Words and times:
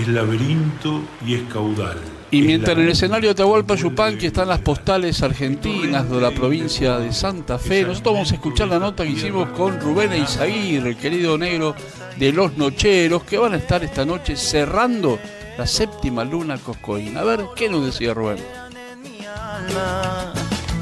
Es 0.00 0.08
laberinto 0.08 1.02
y 1.26 1.34
es 1.34 1.42
caudal. 1.52 1.98
Y 2.30 2.40
mientras 2.40 2.74
en 2.74 2.84
el 2.84 2.88
escenario 2.88 3.28
de 3.28 3.32
Atahualpa 3.32 3.74
Yupanqui 3.74 4.26
están 4.26 4.48
las 4.48 4.60
postales 4.60 5.22
argentinas 5.22 6.08
de 6.08 6.20
la 6.20 6.30
provincia 6.30 6.98
de 6.98 7.12
Santa 7.12 7.58
Fe, 7.58 7.82
nosotros 7.82 8.14
vamos 8.14 8.32
a 8.32 8.34
escuchar 8.36 8.68
la 8.68 8.78
nota 8.78 9.04
que 9.04 9.10
hicimos 9.10 9.50
con 9.50 9.78
Rubén 9.78 10.12
Eizaguirre, 10.12 10.90
el 10.90 10.96
querido 10.96 11.36
negro 11.36 11.74
de 12.16 12.32
Los 12.32 12.56
Nocheros, 12.56 13.24
que 13.24 13.36
van 13.36 13.52
a 13.52 13.58
estar 13.58 13.84
esta 13.84 14.06
noche 14.06 14.36
cerrando 14.36 15.18
la 15.58 15.66
séptima 15.66 16.24
luna 16.24 16.56
coscoína. 16.56 17.20
A 17.20 17.24
ver, 17.24 17.40
¿qué 17.54 17.68
nos 17.68 17.84
decía 17.84 18.14
Rubén? 18.14 18.38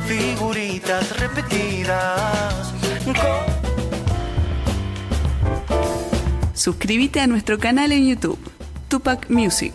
Figuritas 0.06 1.18
repetidas. 1.18 2.72
Suscríbete 6.54 7.20
a 7.20 7.26
nuestro 7.26 7.58
canal 7.58 7.90
en 7.92 8.08
YouTube, 8.08 8.38
Tupac 8.88 9.28
Music. 9.28 9.74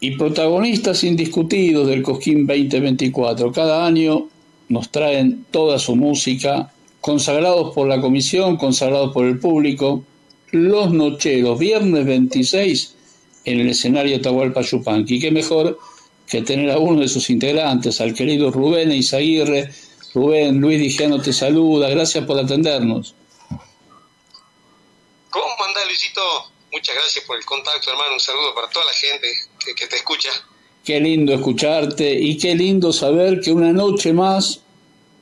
Y 0.00 0.16
protagonistas 0.16 1.04
indiscutidos 1.04 1.86
del 1.88 2.02
Cosquín 2.02 2.46
2024. 2.46 3.50
Cada 3.50 3.86
año 3.86 4.28
nos 4.68 4.90
traen 4.90 5.46
toda 5.50 5.78
su 5.78 5.96
música, 5.96 6.70
consagrados 7.00 7.72
por 7.74 7.88
la 7.88 8.00
comisión, 8.00 8.56
consagrados 8.56 9.12
por 9.12 9.24
el 9.24 9.38
público. 9.38 10.04
Los 10.50 10.92
Nocheros, 10.92 11.58
viernes 11.58 12.04
26 12.04 12.94
en 13.46 13.60
el 13.60 13.70
escenario 13.70 14.20
Tahualpa 14.20 14.60
Yupanqui. 14.60 15.18
Qué 15.18 15.30
mejor 15.30 15.78
que 16.26 16.42
tener 16.42 16.70
a 16.70 16.78
uno 16.78 17.00
de 17.00 17.08
sus 17.08 17.30
integrantes, 17.30 18.00
al 18.02 18.12
querido 18.12 18.50
Rubén 18.50 18.92
Isaguirre. 18.92 19.70
Rubén, 20.14 20.60
Luis 20.60 20.78
Dijano 20.78 21.22
te 21.22 21.32
saluda, 21.32 21.88
gracias 21.88 22.26
por 22.26 22.38
atendernos. 22.38 23.14
¿Cómo 25.30 25.64
andás, 25.66 25.86
Luisito? 25.86 26.51
Muchas 26.72 26.94
gracias 26.94 27.24
por 27.26 27.36
el 27.36 27.44
contacto, 27.44 27.90
hermano. 27.90 28.14
Un 28.14 28.20
saludo 28.20 28.54
para 28.54 28.68
toda 28.70 28.86
la 28.86 28.94
gente 28.94 29.28
que, 29.76 29.86
te 29.86 29.96
escucha. 29.96 30.30
Qué 30.82 30.98
lindo 30.98 31.34
escucharte 31.34 32.10
y 32.10 32.38
qué 32.38 32.54
lindo 32.54 32.94
saber 32.94 33.40
que 33.42 33.52
una 33.52 33.72
noche 33.72 34.14
más 34.14 34.60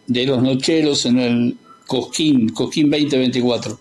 de 0.06 0.26
los 0.26 0.40
nocheros 0.40 1.04
en 1.06 1.18
el 1.18 1.58
Cosquín, 1.88 2.50
Cosquín 2.50 2.88
2024. 2.88 3.80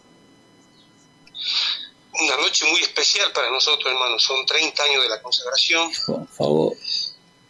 Una 2.22 2.38
noche 2.38 2.66
muy 2.72 2.82
especial 2.82 3.32
para 3.34 3.52
nosotros, 3.52 3.94
hermano. 3.94 4.18
Son 4.18 4.44
30 4.48 4.84
años 4.84 5.04
de 5.04 5.10
la 5.10 5.22
consagración. 5.22 5.92
Por 6.08 6.28
favor. 6.28 6.74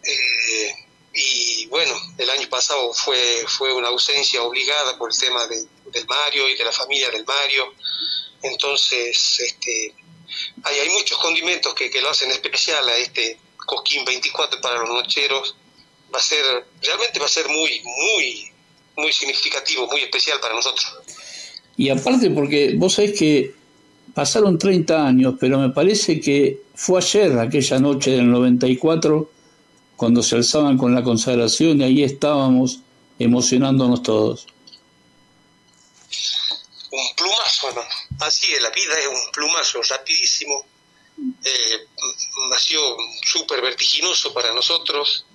Eh, 0.03 0.71
y 1.13 1.65
bueno, 1.67 1.93
el 2.17 2.29
año 2.29 2.49
pasado 2.49 2.91
fue, 2.93 3.45
fue 3.47 3.73
una 3.73 3.87
ausencia 3.87 4.43
obligada 4.43 4.97
por 4.97 5.11
el 5.11 5.17
tema 5.17 5.47
del 5.47 6.05
Mario 6.07 6.49
y 6.49 6.57
de 6.57 6.65
la 6.65 6.73
familia 6.73 7.09
del 7.09 7.25
Mario. 7.25 7.73
Entonces, 8.41 9.39
este, 9.39 9.93
hay, 10.63 10.79
hay 10.79 10.89
muchos 10.89 11.17
condimentos 11.17 11.73
que, 11.73 11.89
que 11.89 12.01
lo 12.01 12.09
hacen 12.09 12.31
especial 12.31 12.87
a 12.87 12.97
este 12.97 13.37
Cosquín 13.57 14.03
24 14.05 14.61
para 14.61 14.79
los 14.79 14.89
nocheros. 14.89 15.55
Va 16.13 16.19
a 16.19 16.21
ser, 16.21 16.43
realmente 16.81 17.19
va 17.19 17.25
a 17.25 17.29
ser 17.29 17.47
muy, 17.47 17.81
muy, 17.83 18.51
muy 18.97 19.11
significativo, 19.11 19.87
muy 19.87 20.01
especial 20.01 20.39
para 20.39 20.55
nosotros. 20.55 20.97
Y 21.77 21.89
aparte 21.89 22.29
porque 22.31 22.73
vos 22.75 22.93
sabés 22.93 23.17
que 23.17 23.53
pasaron 24.13 24.57
30 24.57 25.07
años, 25.07 25.35
pero 25.39 25.59
me 25.59 25.69
parece 25.69 26.19
que 26.19 26.61
fue 26.75 26.99
ayer, 26.99 27.37
aquella 27.37 27.79
noche 27.79 28.11
del 28.11 28.29
94, 28.29 29.29
cuando 29.95 30.23
se 30.23 30.35
alzaban 30.35 30.77
con 30.77 30.95
la 30.95 31.03
consagración 31.03 31.81
y 31.81 31.83
ahí 31.83 32.03
estábamos 32.03 32.79
emocionándonos 33.19 34.01
todos 34.01 34.47
un 36.91 37.15
plumazo, 37.15 37.69
hermano. 37.69 37.89
Así 38.19 38.53
es, 38.53 38.61
la 38.61 38.69
vida 38.69 38.99
es 38.99 39.07
un 39.07 39.31
plumazo 39.31 39.81
rapidísimo. 39.81 40.65
Eh, 41.43 41.87
ha 42.53 42.59
sido 42.59 42.97
súper 43.23 43.61
vertiginoso 43.61 44.33
para 44.33 44.53
nosotros. 44.53 45.25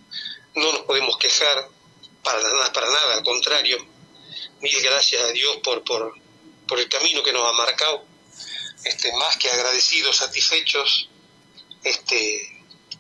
No 0.55 0.73
nos 0.73 0.83
podemos 0.83 1.17
quejar 1.19 1.69
para 2.23 2.43
nada, 2.43 2.73
para 2.73 2.91
nada, 2.91 3.15
al 3.15 3.23
contrario. 3.23 3.79
Mil 4.61 4.83
gracias 4.83 5.23
a 5.23 5.33
Dios 5.33 5.59
por, 5.63 5.83
por, 5.85 6.15
por 6.67 6.79
el 6.79 6.89
camino 6.89 7.23
que 7.23 7.33
nos 7.33 7.49
ha 7.49 7.53
marcado. 7.53 8.05
Este, 8.85 9.13
más 9.15 9.37
que 9.39 9.51
agradecidos, 9.51 10.17
satisfechos. 10.17 11.09
Este, 11.83 12.55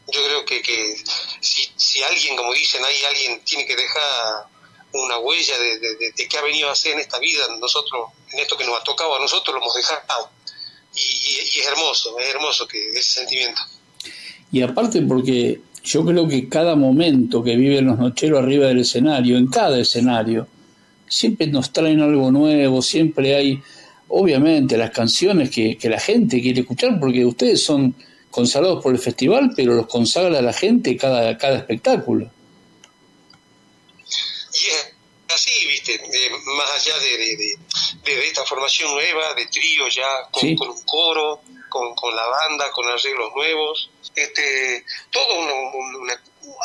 yo 0.09 0.25
creo 0.25 0.45
que, 0.45 0.62
que 0.62 1.05
si, 1.41 1.71
si 1.77 2.03
alguien, 2.03 2.37
como 2.37 2.53
dicen, 2.53 2.84
hay 2.84 3.03
alguien 3.05 3.45
tiene 3.45 3.66
que 3.66 3.77
dejar 3.77 4.47
una 4.93 5.19
huella 5.19 5.59
de, 5.59 5.78
de, 5.78 6.28
qué 6.28 6.39
ha 6.39 6.43
venido 6.43 6.69
a 6.69 6.72
hacer 6.72 6.93
en 6.93 7.01
esta 7.01 7.19
vida, 7.19 7.47
nosotros, 7.59 8.11
en 8.34 8.41
esto 8.41 8.56
que 8.56 8.65
nos 8.65 8.81
ha 8.81 8.84
tocado 8.84 9.17
a 9.17 9.21
nosotros, 9.21 9.55
lo 9.55 9.62
hemos 9.62 9.75
dejado. 9.75 10.31
Y, 10.95 11.61
es 11.61 11.67
hermoso, 11.67 12.19
es 12.19 12.34
hermoso 12.34 12.67
que 12.67 12.91
ese 12.91 13.21
sentimiento. 13.21 13.61
Y 14.53 14.62
aparte 14.62 15.03
porque 15.03 15.61
yo 15.83 16.05
creo 16.05 16.28
que 16.28 16.49
cada 16.49 16.77
momento 16.77 17.43
que 17.43 17.56
viven 17.56 17.87
los 17.87 17.99
nocheros 17.99 18.43
arriba 18.43 18.69
del 18.69 18.81
escenario, 18.81 19.37
en 19.37 19.47
cada 19.49 19.78
escenario, 19.78 20.47
siempre 21.09 21.47
nos 21.47 21.72
traen 21.72 22.00
algo 22.00 22.31
nuevo, 22.31 22.83
siempre 22.83 23.34
hay, 23.34 23.62
obviamente, 24.09 24.77
las 24.77 24.91
canciones 24.91 25.51
que, 25.51 25.77
que 25.77 25.89
la 25.89 26.01
gente 26.01 26.41
quiere 26.41 26.60
escuchar, 26.60 26.98
porque 27.01 27.25
ustedes 27.25 27.65
son 27.65 27.95
consagrados 28.31 28.83
por 28.83 28.92
el 28.92 28.98
festival, 28.98 29.53
pero 29.54 29.75
los 29.75 29.86
consagra 29.86 30.42
la 30.42 30.53
gente 30.53 30.97
cada, 30.97 31.39
cada 31.39 31.59
espectáculo. 31.59 32.31
Y 34.54 34.66
es 34.71 34.95
así, 35.33 35.66
viste, 35.69 36.01
más 36.57 36.71
allá 36.81 36.98
de, 36.98 37.59
esta 38.06 38.45
formación 38.45 38.92
nueva, 38.92 39.34
de 39.34 39.47
trío 39.47 39.89
ya, 39.89 40.28
con, 40.30 40.68
un 40.68 40.83
coro, 40.84 41.42
con, 41.68 42.15
la 42.15 42.27
banda, 42.27 42.71
con 42.71 42.86
arreglos 42.86 43.33
nuevos, 43.34 43.91
este, 44.15 44.84
todo 45.10 45.24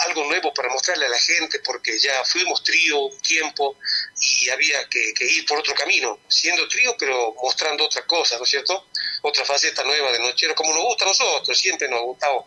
algo 0.08 0.26
nuevo 0.26 0.54
para 0.54 0.70
mostrarle 0.70 1.06
a 1.06 1.10
la 1.10 1.20
gente, 1.20 1.60
porque 1.60 1.98
ya 2.00 2.24
fuimos 2.26 2.64
trío 2.64 3.00
un 3.00 3.22
tiempo 3.22 3.78
y 4.20 4.50
había 4.50 4.88
que, 4.90 5.14
ir 5.26 5.46
por 5.46 5.60
otro 5.60 5.74
camino, 5.74 6.20
siendo 6.28 6.68
trío, 6.68 6.96
pero 6.98 7.34
mostrando 7.42 7.86
otra 7.86 8.06
cosa, 8.06 8.38
¿no 8.38 8.44
es 8.44 8.50
cierto? 8.50 8.88
Otra 9.22 9.46
faceta 9.46 9.84
nueva 9.84 10.12
de 10.12 10.20
Nochero, 10.20 10.56
como 10.56 10.74
nos 10.74 10.84
gusta 10.84 11.06
a 11.06 11.08
nosotros, 11.08 11.58
siempre 11.58 11.88
nos 11.88 12.00
ha 12.00 12.04
gustado 12.04 12.46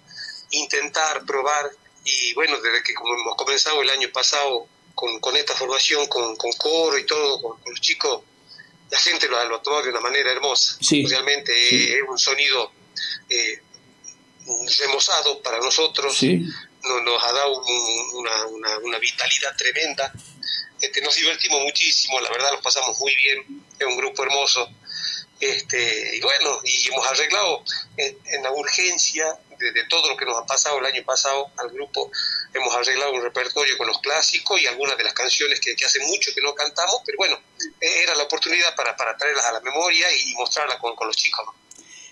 intentar, 0.51 1.25
probar, 1.25 1.71
y 2.05 2.35
bueno, 2.35 2.61
desde 2.61 2.83
que 2.83 2.95
como 2.95 3.15
hemos 3.15 3.37
comenzado 3.37 3.81
el 3.81 3.91
año 3.91 4.11
pasado 4.13 4.67
con, 4.95 5.21
con 5.21 5.37
esta 5.37 5.55
formación, 5.55 6.07
con, 6.09 6.37
con, 6.37 6.53
coro 6.53 6.99
y 6.99 7.07
todo, 7.07 7.41
con, 7.41 7.59
los 7.67 7.81
chicos, 7.81 8.23
la 8.93 8.99
gente 8.99 9.27
lo, 9.27 9.43
lo 9.49 9.61
tomado 9.63 9.85
de 9.85 9.89
una 9.89 10.01
manera 10.01 10.31
hermosa. 10.31 10.77
Realmente 11.09 11.97
es 11.97 12.03
un 12.07 12.19
sonido 12.19 12.73
eh, 13.31 13.63
remozado 14.81 15.41
para 15.43 15.59
nosotros, 15.61 16.23
nos, 16.23 17.25
ha 17.25 17.33
dado 17.33 17.63
una, 18.13 18.47
una, 18.49 18.79
una, 18.81 18.99
vitalidad 18.99 19.57
tremenda. 19.57 20.13
Este, 20.79 21.01
nos 21.01 21.15
divertimos 21.15 21.63
muchísimo, 21.63 22.21
la 22.21 22.29
verdad 22.31 22.51
lo 22.53 22.61
pasamos 22.61 22.99
muy 22.99 23.17
bien, 23.17 23.65
es 23.79 23.87
un 23.87 23.97
grupo 23.97 24.25
hermoso. 24.25 24.69
Este, 25.41 26.17
y 26.19 26.21
bueno, 26.21 26.61
y 26.63 26.89
hemos 26.89 27.07
arreglado 27.07 27.65
en, 27.97 28.19
en 28.27 28.43
la 28.43 28.53
urgencia 28.53 29.39
de, 29.71 29.85
todo 29.85 30.09
lo 30.09 30.17
que 30.17 30.25
nos 30.25 30.37
ha 30.37 30.47
pasado 30.47 30.79
el 30.79 30.87
año 30.87 31.03
pasado 31.05 31.51
al 31.57 31.71
grupo, 31.71 32.11
hemos 32.53 32.75
arreglado 32.75 33.13
un 33.13 33.23
repertorio 33.23 33.77
con 33.79 33.87
los 33.87 33.99
clásicos 34.01 34.61
y 34.61 34.67
algunas 34.67 34.97
de 34.97 35.05
las 35.05 35.15
canciones 35.15 35.61
que, 35.61 35.73
hace 35.85 36.01
mucho 36.07 36.31
que 36.35 36.43
no 36.43 36.55
cantamos, 36.55 36.97
pero 37.07 37.17
bueno, 37.19 37.39
e, 37.81 38.03
era 38.03 38.15
la 38.15 38.25
oportunidad 38.25 38.75
para, 38.77 38.97
para 38.97 39.17
traerlas 39.17 39.45
a 39.47 39.53
la 39.53 39.61
memoria 39.61 40.07
y 40.13 40.35
mostrarlas 40.35 40.79
con, 40.79 40.95
los 41.07 41.17
chicos. 41.17 41.47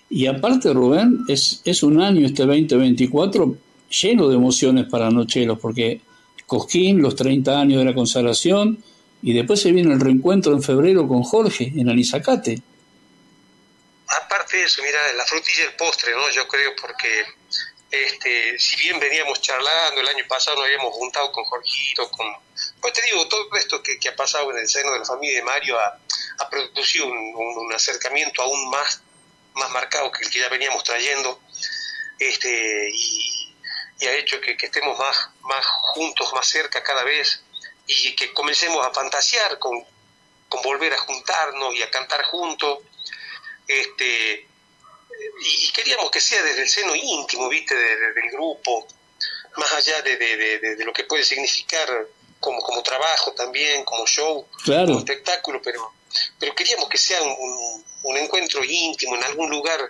Y 0.08 0.26
aparte, 0.26 0.72
Rubén, 0.72 1.24
es, 1.28 1.60
es 1.64 1.82
un 1.82 2.00
año 2.00 2.26
este 2.26 2.44
2024 2.44 3.56
lleno 3.90 4.28
de 4.28 4.36
emociones 4.36 4.86
para 4.88 5.10
Nochelos, 5.10 5.58
porque 5.58 6.00
Cosquín, 6.50 7.00
los 7.00 7.14
30 7.14 7.60
años 7.60 7.78
de 7.78 7.84
la 7.84 7.94
consagración, 7.94 8.82
Y 9.22 9.34
después 9.34 9.60
se 9.60 9.70
viene 9.70 9.92
el 9.92 10.00
reencuentro 10.00 10.52
en 10.52 10.62
febrero 10.62 11.06
con 11.06 11.22
Jorge 11.22 11.70
en 11.76 11.90
Anizacate. 11.90 12.62
Aparte 14.24 14.56
de 14.56 14.64
eso, 14.64 14.82
mira, 14.82 14.98
la 15.14 15.24
frutilla 15.26 15.64
del 15.66 15.74
postre, 15.76 16.12
¿no? 16.12 16.28
Yo 16.30 16.48
creo 16.48 16.70
porque 16.80 17.24
este, 17.90 18.56
si 18.58 18.76
bien 18.76 19.00
veníamos 19.00 19.40
charlando, 19.40 20.00
el 20.00 20.08
año 20.08 20.24
pasado 20.28 20.58
nos 20.58 20.66
habíamos 20.66 20.94
juntado 20.94 21.32
con 21.32 21.44
Jorgito, 21.44 22.08
con... 22.10 22.26
Pues 22.80 22.92
te 22.92 23.02
digo, 23.02 23.26
todo 23.28 23.48
esto 23.56 23.82
que, 23.82 23.98
ha 24.08 24.14
pasado 24.14 24.50
en 24.52 24.58
el 24.58 24.68
seno 24.68 24.92
de 24.92 25.00
la 25.00 25.04
familia 25.04 25.36
de 25.36 25.42
Mario 25.42 25.78
ha, 25.78 25.98
producido 26.48 27.06
un, 27.06 27.72
acercamiento 27.74 28.42
aún 28.42 28.70
más, 28.70 29.02
más 29.54 29.70
marcado 29.70 30.10
que 30.12 30.24
el 30.24 30.30
que 30.30 30.38
ya 30.38 30.48
veníamos 30.48 30.84
trayendo, 30.84 31.40
este, 32.18 32.90
y, 32.92 33.56
ha 34.06 34.12
hecho 34.12 34.40
que, 34.40 34.56
estemos 34.60 34.98
más, 34.98 35.30
más 35.42 35.66
juntos, 35.94 36.32
más 36.32 36.46
cerca 36.46 36.82
cada 36.82 37.02
vez, 37.02 37.42
y 37.86 38.14
que 38.14 38.32
comencemos 38.32 38.86
a 38.86 38.92
fantasear 38.92 39.58
con, 39.58 39.84
con 40.48 40.62
volver 40.62 40.94
a 40.94 40.98
juntarnos 40.98 41.74
y 41.74 41.82
a 41.82 41.90
cantar 41.90 42.22
juntos. 42.24 42.78
Este, 43.66 44.48
y, 45.42 45.68
queríamos 45.72 46.10
que 46.10 46.20
sea 46.20 46.42
desde 46.42 46.62
el 46.62 46.68
seno 46.68 46.94
íntimo, 46.94 47.48
viste, 47.48 47.74
del 47.74 48.30
grupo, 48.32 48.86
más 49.56 49.72
allá 49.72 50.02
de, 50.02 50.76
lo 50.84 50.92
que 50.92 51.04
puede 51.04 51.24
significar 51.24 51.88
como, 52.38 52.60
como 52.62 52.82
trabajo 52.82 53.32
también, 53.32 53.84
como 53.84 54.06
show, 54.06 54.46
como 54.64 54.98
espectáculo, 54.98 55.60
pero, 55.62 55.92
pero 56.38 56.54
queríamos 56.54 56.88
que 56.88 56.98
sea 56.98 57.22
un, 57.22 57.84
un 58.02 58.16
encuentro 58.16 58.62
íntimo 58.64 59.16
en 59.16 59.24
algún 59.24 59.50
lugar 59.50 59.80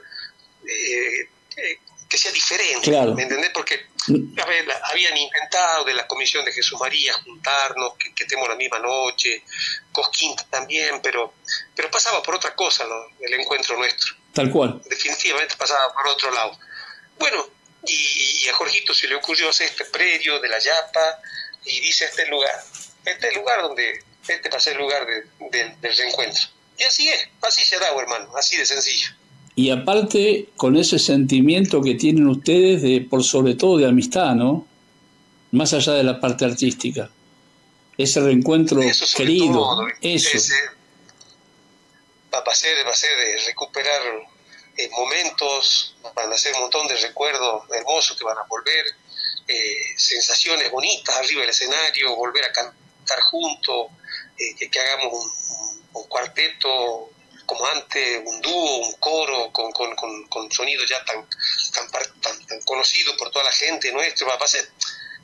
eh, 0.66 1.28
eh, 1.56 1.78
que 2.08 2.18
sea 2.18 2.32
diferente, 2.32 2.90
¿me 2.90 3.22
entendés? 3.22 3.50
Porque 3.54 3.88
a 4.08 4.44
ver, 4.46 4.66
habían 4.84 5.16
intentado 5.16 5.84
de 5.84 5.94
la 5.94 6.06
Comisión 6.08 6.44
de 6.44 6.52
Jesús 6.52 6.78
María 6.80 7.12
juntarnos, 7.24 7.94
que, 7.96 8.12
que 8.14 8.24
estemos 8.24 8.48
la 8.48 8.56
misma 8.56 8.80
noche, 8.80 9.44
Cosquín 9.92 10.34
también, 10.48 11.00
pero, 11.02 11.34
pero 11.76 11.90
pasaba 11.90 12.22
por 12.22 12.34
otra 12.34 12.54
cosa 12.54 12.84
el 13.20 13.34
encuentro 13.34 13.76
nuestro. 13.76 14.14
Tal 14.32 14.50
cual. 14.50 14.80
Definitivamente 14.88 15.54
pasaba 15.56 15.92
por 15.92 16.06
otro 16.08 16.30
lado. 16.32 16.58
Bueno, 17.18 17.46
y, 17.86 18.48
a 18.48 18.54
Jorgito 18.54 18.94
se 18.94 19.08
le 19.08 19.16
ocurrió 19.16 19.48
hacer 19.48 19.68
este 19.68 19.84
predio 19.86 20.40
de 20.40 20.48
la 20.48 20.58
Yapa 20.58 21.20
y 21.64 21.80
dice 21.80 22.04
este 22.04 22.26
lugar, 22.28 22.52
este 23.04 23.28
es 23.28 23.34
el 23.34 23.40
lugar 23.40 23.62
donde, 23.62 24.04
este 24.28 24.48
va 24.48 24.56
a 24.56 24.60
ser 24.60 24.74
el 24.74 24.80
lugar 24.80 25.06
del 25.06 25.96
reencuentro. 25.96 26.42
Y 26.78 26.84
así 26.84 27.08
es, 27.08 27.28
así 27.42 27.62
se 27.64 27.78
da, 27.78 27.88
hermano, 27.98 28.34
así 28.36 28.56
de 28.56 28.64
sencillo. 28.64 29.10
Y 29.56 29.70
aparte, 29.70 30.48
con 30.56 30.76
ese 30.76 30.98
sentimiento 30.98 31.82
que 31.82 31.94
tienen 31.94 32.26
ustedes 32.28 32.82
de, 32.82 33.00
por 33.02 33.24
sobre 33.24 33.54
todo 33.54 33.78
de 33.78 33.86
amistad, 33.86 34.34
¿no? 34.34 34.66
Más 35.52 35.74
allá 35.74 35.94
de 35.94 36.04
la 36.04 36.20
parte 36.20 36.44
artística. 36.44 37.10
Ese 37.98 38.20
reencuentro 38.20 38.80
querido, 39.16 39.86
eso 40.00 40.38
va 42.38 42.52
a 42.52 42.54
ser, 42.54 42.86
va 42.86 42.90
a 42.90 42.96
ser 42.96 43.16
de 43.16 43.36
recuperar 43.46 44.00
eh, 44.76 44.88
momentos, 44.90 45.96
van 46.14 46.32
a 46.32 46.36
ser 46.36 46.54
un 46.54 46.62
montón 46.62 46.86
de 46.86 46.96
recuerdos 46.96 47.64
hermosos 47.70 48.16
que 48.16 48.24
van 48.24 48.38
a 48.38 48.44
volver, 48.48 48.84
eh, 49.48 49.94
sensaciones 49.96 50.70
bonitas 50.70 51.16
arriba 51.16 51.40
del 51.40 51.50
escenario, 51.50 52.14
volver 52.14 52.44
a 52.44 52.52
cantar 52.52 53.20
juntos, 53.30 53.88
eh, 54.38 54.54
que, 54.70 54.80
hagamos 54.80 55.12
un, 55.92 56.04
cuarteto 56.08 57.10
como 57.46 57.66
antes, 57.66 58.22
un 58.24 58.40
dúo, 58.40 58.86
un 58.86 58.92
coro 58.94 59.52
con, 59.52 59.72
con, 59.72 59.94
con, 60.28 60.52
sonido 60.52 60.84
ya 60.88 61.04
tan, 61.04 61.26
tan, 61.90 62.20
tan, 62.20 62.60
conocido 62.62 63.16
por 63.16 63.30
toda 63.30 63.44
la 63.44 63.52
gente 63.52 63.92
nuestro, 63.92 64.28
va, 64.28 64.36
a 64.36 64.46
ser, 64.46 64.68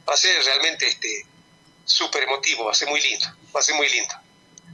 va 0.08 0.14
a 0.14 0.16
ser 0.16 0.44
realmente 0.44 0.88
este 0.88 1.24
súper 1.84 2.24
emotivo, 2.24 2.64
va 2.64 2.72
a 2.72 2.74
ser 2.74 2.88
muy 2.88 3.00
lindo, 3.00 3.26
va 3.54 3.60
a 3.60 3.62
ser 3.62 3.76
muy 3.76 3.88
lindo. 3.88 4.14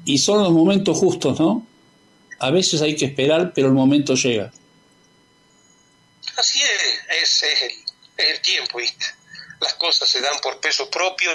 Y 0.07 0.19
son 0.19 0.43
los 0.43 0.51
momentos 0.51 0.99
justos, 0.99 1.39
¿no? 1.39 1.67
A 2.43 2.51
veces 2.51 2.83
hay 2.83 2.97
que 2.97 3.05
esperar, 3.05 3.53
pero 3.55 3.69
el 3.69 3.73
momento 3.73 4.15
llega. 4.15 4.51
Así 6.37 6.61
es, 6.61 7.43
es, 7.43 7.63
el, 8.17 8.41
tiempo, 8.41 8.79
¿viste? 8.79 9.07
Las 9.61 9.75
cosas 9.75 10.11
se 10.11 10.21
dan 10.21 10.41
por 10.41 10.59
peso 10.59 10.91
propio. 10.91 11.31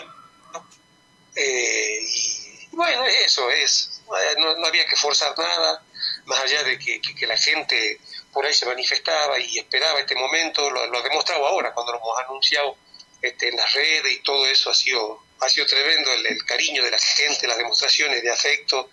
Eh, 1.33 1.99
y 2.01 2.75
bueno, 2.75 3.05
eso 3.05 3.49
es. 3.49 4.01
No, 4.37 4.65
había 4.65 4.85
que 4.85 4.97
forzar 4.97 5.37
nada, 5.37 5.81
más 6.25 6.41
allá 6.41 6.63
de 6.63 6.77
que, 6.77 6.99
la 7.25 7.37
gente 7.37 8.01
por 8.33 8.45
ahí 8.45 8.53
se 8.53 8.65
manifestaba 8.65 9.39
y 9.39 9.59
esperaba 9.59 10.01
este 10.01 10.15
momento, 10.15 10.69
lo, 10.69 10.87
lo 10.87 11.01
demostrado 11.01 11.47
ahora 11.47 11.73
cuando 11.73 11.93
lo 11.93 11.99
hemos 11.99 12.19
anunciado 12.19 12.75
este, 13.21 13.47
en 13.47 13.55
las 13.55 13.73
redes 13.73 14.11
y 14.11 14.19
todo 14.23 14.45
eso 14.45 14.69
ha 14.69 14.73
sido, 14.73 15.23
ha 15.39 15.47
sido 15.47 15.65
tremendo, 15.67 16.11
el 16.11 16.43
cariño 16.45 16.83
de 16.83 16.91
la 16.91 16.99
gente, 16.99 17.47
las 17.47 17.57
demostraciones 17.57 18.21
de 18.21 18.31
afecto, 18.31 18.91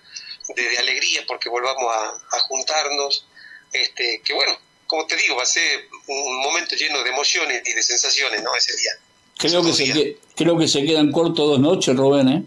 de, 0.49 0.79
alegría 0.79 1.25
porque 1.27 1.49
volvamos 1.49 1.93
a, 1.95 2.41
juntarnos, 2.41 3.27
este, 3.73 4.21
que 4.25 4.35
bueno, 4.35 4.59
como 4.87 5.07
te 5.07 5.17
digo, 5.17 5.37
va 5.37 5.43
a 5.43 5.47
ser 5.47 5.89
un 6.07 6.43
momento 6.43 6.77
lleno 6.77 7.03
de 7.03 7.11
emociones 7.11 7.63
y 7.65 7.73
de 7.73 7.83
sensaciones, 7.83 8.43
¿no? 8.43 8.55
Ese 8.55 8.77
día. 8.77 8.93
Creo, 9.39 9.65
que 9.65 9.73
se, 9.73 10.19
creo 10.37 10.59
que 10.59 10.69
se 10.69 10.85
quedan 10.85 11.11
cortos 11.11 11.49
dos 11.49 11.61
noches, 11.61 11.97
Rubén, 11.97 12.29
¿eh? 12.29 12.43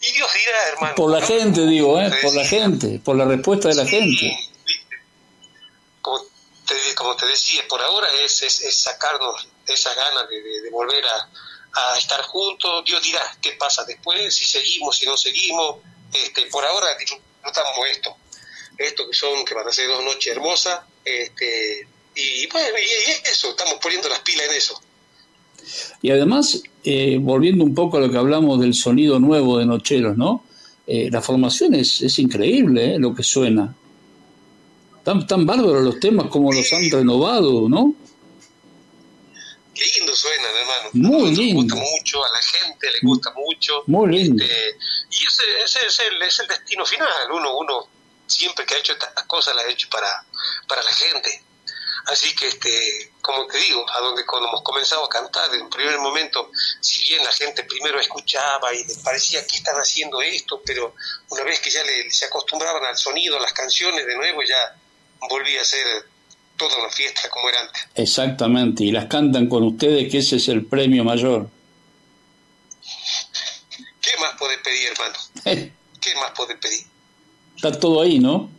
Y 0.00 0.12
Dios 0.12 0.28
dirá, 0.34 0.68
hermano. 0.68 0.94
Por 0.96 1.10
la 1.10 1.24
gente, 1.24 1.66
digo, 1.66 2.00
¿eh? 2.00 2.10
Por 2.22 2.34
la 2.34 2.44
gente, 2.44 3.00
por 3.04 3.16
la 3.16 3.24
respuesta 3.24 3.68
de 3.68 3.76
la 3.76 3.86
gente. 3.86 4.36
Como 6.00 6.20
te, 6.66 6.94
como 6.96 7.16
te 7.16 7.26
decía, 7.26 7.62
por 7.68 7.80
ahora 7.80 8.08
es, 8.24 8.42
es, 8.42 8.76
sacarnos 8.76 9.48
esas 9.66 9.94
ganas 9.94 10.28
de 10.28 10.70
volver 10.70 11.04
a, 11.06 11.30
a 11.74 11.98
estar 11.98 12.20
juntos, 12.22 12.84
Dios 12.84 13.02
dirá 13.02 13.20
qué 13.40 13.52
pasa 13.52 13.84
después, 13.84 14.34
si 14.34 14.44
seguimos, 14.44 14.96
si 14.96 15.06
no 15.06 15.16
seguimos, 15.16 15.76
este, 16.12 16.42
por 16.42 16.64
ahora 16.64 16.86
disfrutamos 16.98 17.86
esto, 17.90 18.16
esto 18.78 19.08
que 19.08 19.14
son, 19.14 19.44
que 19.44 19.54
van 19.54 19.66
a 19.66 19.72
ser 19.72 19.88
dos 19.88 20.04
noches 20.04 20.32
hermosas, 20.32 20.80
este, 21.04 21.86
y 22.14 22.46
bueno, 22.48 22.76
y 22.78 23.28
eso, 23.28 23.50
estamos 23.50 23.74
poniendo 23.82 24.08
las 24.08 24.20
pilas 24.20 24.46
en 24.50 24.56
eso. 24.56 24.80
Y 26.02 26.10
además, 26.10 26.62
eh, 26.84 27.18
volviendo 27.20 27.64
un 27.64 27.74
poco 27.74 27.96
a 27.96 28.00
lo 28.00 28.10
que 28.10 28.18
hablamos 28.18 28.60
del 28.60 28.74
sonido 28.74 29.18
nuevo 29.18 29.58
de 29.58 29.66
Nocheros, 29.66 30.16
¿no? 30.16 30.44
Eh, 30.86 31.08
la 31.10 31.22
formación 31.22 31.74
es, 31.74 32.02
es 32.02 32.18
increíble, 32.18 32.94
¿eh? 32.94 32.98
lo 32.98 33.14
que 33.14 33.22
suena. 33.22 33.74
Tan, 35.04 35.26
tan 35.26 35.46
bárbaros 35.46 35.82
los 35.82 36.00
temas 36.00 36.26
como 36.26 36.52
los 36.52 36.72
han 36.72 36.90
renovado, 36.90 37.68
¿no? 37.68 37.94
Qué 39.74 39.84
lindo 39.96 40.14
suena, 40.14 40.48
hermano. 40.48 40.90
Muy 40.92 41.34
lindo. 41.34 41.42
Le 41.44 41.54
gusta 41.54 41.76
mucho, 41.76 42.24
a 42.24 42.30
la 42.30 42.40
gente 42.40 42.90
le 42.90 42.98
gusta 43.02 43.30
mucho. 43.32 43.82
Muy 43.86 44.12
lindo. 44.12 44.44
Este, 44.44 44.78
y 45.10 45.26
ese, 45.26 45.42
ese 45.64 45.86
es, 45.86 45.98
el, 46.00 46.22
es, 46.22 46.38
el, 46.40 46.48
destino 46.48 46.84
final. 46.84 47.30
Uno, 47.32 47.56
uno 47.56 47.88
siempre 48.26 48.66
que 48.66 48.74
ha 48.74 48.78
hecho 48.78 48.92
estas 48.92 49.24
cosas 49.24 49.54
las 49.54 49.64
ha 49.64 49.68
hecho 49.70 49.88
para, 49.90 50.24
para 50.68 50.82
la 50.82 50.92
gente. 50.92 51.42
Así 52.06 52.34
que, 52.34 52.48
este, 52.48 53.12
como 53.20 53.46
te 53.46 53.58
digo, 53.58 53.88
a 53.88 54.00
donde 54.00 54.26
cuando 54.26 54.48
hemos 54.48 54.62
comenzado 54.62 55.04
a 55.04 55.08
cantar, 55.08 55.54
en 55.54 55.62
un 55.62 55.70
primer 55.70 55.98
momento, 55.98 56.50
si 56.80 57.00
bien 57.08 57.22
la 57.24 57.32
gente 57.32 57.62
primero 57.62 58.00
escuchaba 58.00 58.74
y 58.74 58.84
les 58.84 58.98
parecía 58.98 59.46
que 59.46 59.56
están 59.56 59.76
haciendo 59.76 60.20
esto, 60.20 60.60
pero 60.66 60.94
una 61.28 61.44
vez 61.44 61.60
que 61.60 61.70
ya 61.70 61.84
le, 61.84 62.10
se 62.10 62.24
acostumbraban 62.24 62.84
al 62.84 62.96
sonido, 62.96 63.36
a 63.36 63.40
las 63.40 63.52
canciones, 63.52 64.04
de 64.04 64.16
nuevo 64.16 64.42
ya 64.42 64.76
volvía 65.28 65.60
a 65.60 65.64
ser 65.64 66.11
toda 66.68 66.82
una 66.84 66.90
fiesta 66.90 67.28
como 67.30 67.48
era 67.48 67.60
antes. 67.60 67.82
Exactamente, 67.94 68.84
y 68.84 68.92
las 68.92 69.06
cantan 69.06 69.48
con 69.48 69.62
ustedes, 69.64 70.10
que 70.10 70.18
ese 70.18 70.36
es 70.36 70.48
el 70.48 70.66
premio 70.66 71.04
mayor. 71.04 71.48
¿Qué 74.00 74.10
más 74.20 74.34
puede 74.38 74.58
pedir, 74.58 74.88
hermano? 74.88 75.14
¿Qué 76.00 76.14
más 76.16 76.32
puede 76.36 76.56
pedir? 76.56 76.84
Está 77.56 77.78
todo 77.78 78.02
ahí, 78.02 78.18
¿no? 78.18 78.50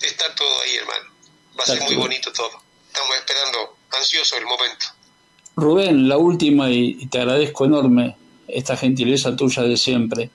Está 0.00 0.34
todo 0.34 0.60
ahí, 0.62 0.76
hermano. 0.76 1.10
Va 1.58 1.62
a 1.64 1.66
ser 1.66 1.82
muy 1.82 1.94
bonito 1.94 2.32
todo. 2.32 2.50
Estamos 2.86 3.16
esperando 3.16 3.76
ansioso 3.96 4.36
el 4.36 4.44
momento. 4.44 4.86
Rubén, 5.56 6.08
la 6.08 6.18
última, 6.18 6.70
y 6.70 7.06
te 7.06 7.18
agradezco 7.18 7.64
enorme 7.64 8.16
esta 8.48 8.76
gentileza 8.76 9.36
tuya 9.36 9.62
de 9.62 9.76
siempre. 9.76 10.30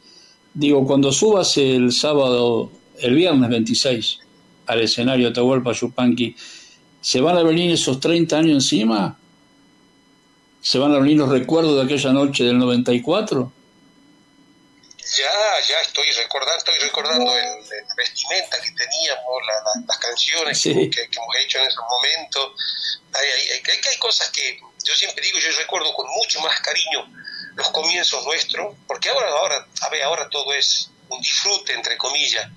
Digo, 0.53 0.85
cuando 0.85 1.11
subas 1.11 1.57
el 1.57 1.91
sábado, 1.91 2.71
el 2.99 3.15
viernes 3.15 3.49
26, 3.49 4.19
al 4.67 4.81
escenario 4.81 5.25
de 5.25 5.31
Atahualpa 5.31 5.73
Yupanqui, 5.73 6.35
¿se 7.01 7.21
van 7.21 7.37
a 7.37 7.43
venir 7.43 7.71
esos 7.71 7.99
30 7.99 8.37
años 8.37 8.53
encima? 8.53 9.17
¿Se 10.61 10.77
van 10.77 10.93
a 10.93 10.99
venir 10.99 11.17
los 11.17 11.29
recuerdos 11.29 11.75
de 11.75 11.83
aquella 11.83 12.13
noche 12.13 12.43
del 12.43 12.57
94? 12.57 13.51
Ya, 15.17 15.67
ya 15.67 15.81
estoy 15.81 16.09
recordando, 16.11 16.57
estoy 16.57 16.79
recordando 16.79 17.37
el, 17.37 17.53
vestimenta 17.97 18.57
que 18.61 18.71
teníamos, 18.71 19.41
las 19.85 19.97
canciones 19.97 20.61
que, 20.63 20.71
hemos 20.71 21.35
hecho 21.43 21.59
en 21.59 21.65
esos 21.65 21.83
momentos. 21.89 22.53
Hay, 23.13 23.27
hay, 23.27 23.59
hay, 23.59 23.97
cosas 23.99 24.29
que 24.29 24.59
yo 24.83 24.95
siempre 24.95 25.23
digo, 25.23 25.39
yo 25.39 25.49
recuerdo 25.59 25.93
con 25.93 26.07
mucho 26.07 26.39
más 26.41 26.59
cariño 26.61 27.05
los 27.55 27.69
comienzos 27.69 28.25
nuestros, 28.25 28.75
porque 28.87 29.09
ahora, 29.09 29.27
ahora, 29.29 29.67
a 29.81 29.89
ver, 29.89 30.03
ahora 30.03 30.29
todo 30.29 30.53
es 30.53 30.89
un 31.09 31.21
disfrute, 31.21 31.73
entre 31.73 31.97
comillas, 31.97 32.49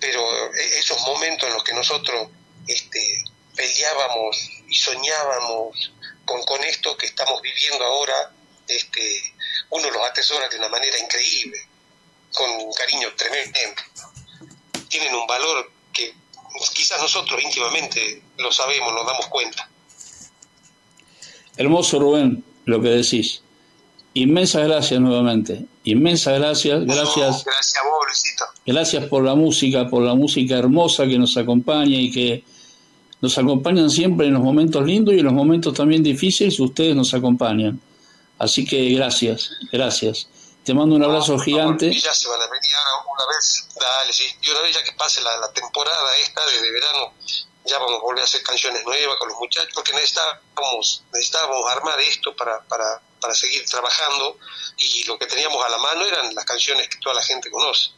pero 0.00 0.54
e-, 0.54 0.78
esos 0.78 1.00
momentos 1.02 1.48
en 1.48 1.54
los 1.54 1.64
que 1.64 1.74
nosotros 1.74 2.28
este, 2.66 3.24
peleábamos 3.54 4.36
y 4.68 4.74
soñábamos 4.74 5.92
con, 6.24 6.42
con 6.44 6.62
esto 6.64 6.96
que 6.96 7.06
estamos 7.06 7.40
viviendo 7.42 7.84
ahora, 7.84 8.32
este, 8.66 9.34
uno 9.70 9.90
los 9.90 10.02
atesora 10.02 10.48
de 10.48 10.58
una 10.58 10.68
manera 10.68 10.98
increíble, 10.98 11.58
con 12.34 12.50
un 12.50 12.72
cariño 12.72 13.08
tremendo. 13.16 13.82
Tienen 14.88 15.14
un 15.14 15.26
valor 15.26 15.70
que 15.92 16.14
quizás 16.74 17.00
nosotros 17.00 17.42
íntimamente 17.42 18.22
lo 18.36 18.52
sabemos, 18.52 18.92
nos 18.92 19.06
damos 19.06 19.26
cuenta. 19.28 19.68
Hermoso 21.56 21.98
Rubén, 21.98 22.44
lo 22.66 22.80
que 22.80 22.88
decís. 22.88 23.42
Inmensas 24.18 24.66
gracias 24.66 25.00
nuevamente. 25.00 25.64
Inmensas 25.84 26.38
gracias. 26.40 26.84
Gracias. 26.84 27.44
gracias 27.44 27.76
a 27.76 27.86
vos, 27.86 28.06
Luisito. 28.06 28.44
Gracias 28.66 29.04
por 29.06 29.22
la 29.22 29.36
música, 29.36 29.88
por 29.88 30.02
la 30.02 30.14
música 30.14 30.56
hermosa 30.58 31.06
que 31.06 31.18
nos 31.18 31.36
acompaña 31.36 31.96
y 31.96 32.10
que 32.10 32.44
nos 33.20 33.38
acompañan 33.38 33.88
siempre 33.90 34.26
en 34.26 34.34
los 34.34 34.42
momentos 34.42 34.84
lindos 34.84 35.14
y 35.14 35.20
en 35.20 35.24
los 35.24 35.32
momentos 35.32 35.72
también 35.72 36.02
difíciles. 36.02 36.58
Ustedes 36.58 36.96
nos 36.96 37.14
acompañan. 37.14 37.80
Así 38.38 38.64
que 38.64 38.90
gracias, 38.90 39.50
gracias. 39.70 40.28
Te 40.64 40.74
mando 40.74 40.96
un 40.96 41.04
abrazo 41.04 41.38
gigante. 41.38 41.86
Y 41.86 42.00
ya 42.00 42.12
se 42.12 42.28
van 42.28 42.40
a 42.40 42.46
venir 42.46 42.74
una 43.14 43.26
vez, 43.36 43.68
dale, 43.78 44.12
sí. 44.12 44.24
Y 44.42 44.50
una 44.50 44.62
vez 44.62 44.74
ya 44.74 44.82
que 44.82 44.92
pase 44.98 45.20
la, 45.22 45.36
la 45.38 45.52
temporada 45.52 46.16
esta 46.24 46.44
de 46.44 46.72
verano, 46.72 47.12
ya 47.64 47.78
vamos 47.78 48.00
a 48.00 48.02
volver 48.02 48.22
a 48.22 48.24
hacer 48.24 48.42
canciones 48.42 48.84
nuevas 48.84 49.16
con 49.18 49.28
los 49.28 49.38
muchachos, 49.38 49.70
porque 49.74 49.92
necesitábamos, 49.92 51.04
necesitábamos 51.12 51.70
armar 51.70 52.00
esto 52.00 52.34
para, 52.34 52.60
para, 52.62 53.00
para 53.20 53.34
seguir 53.34 53.64
trabajando 53.64 54.38
y 54.76 55.04
lo 55.04 55.18
que 55.18 55.26
teníamos 55.26 55.64
a 55.64 55.68
la 55.68 55.78
mano 55.78 56.04
eran 56.04 56.34
las 56.34 56.44
canciones 56.44 56.88
que 56.88 56.98
toda 56.98 57.16
la 57.16 57.22
gente 57.22 57.50
conoce. 57.50 57.90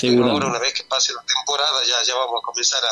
Pero 0.00 0.24
ahora 0.30 0.46
una 0.46 0.58
vez 0.58 0.74
que 0.74 0.84
pase 0.84 1.12
la 1.12 1.22
temporada 1.22 1.82
ya, 1.84 2.02
ya 2.06 2.14
vamos 2.14 2.40
a 2.42 2.44
comenzar 2.44 2.82
a, 2.84 2.90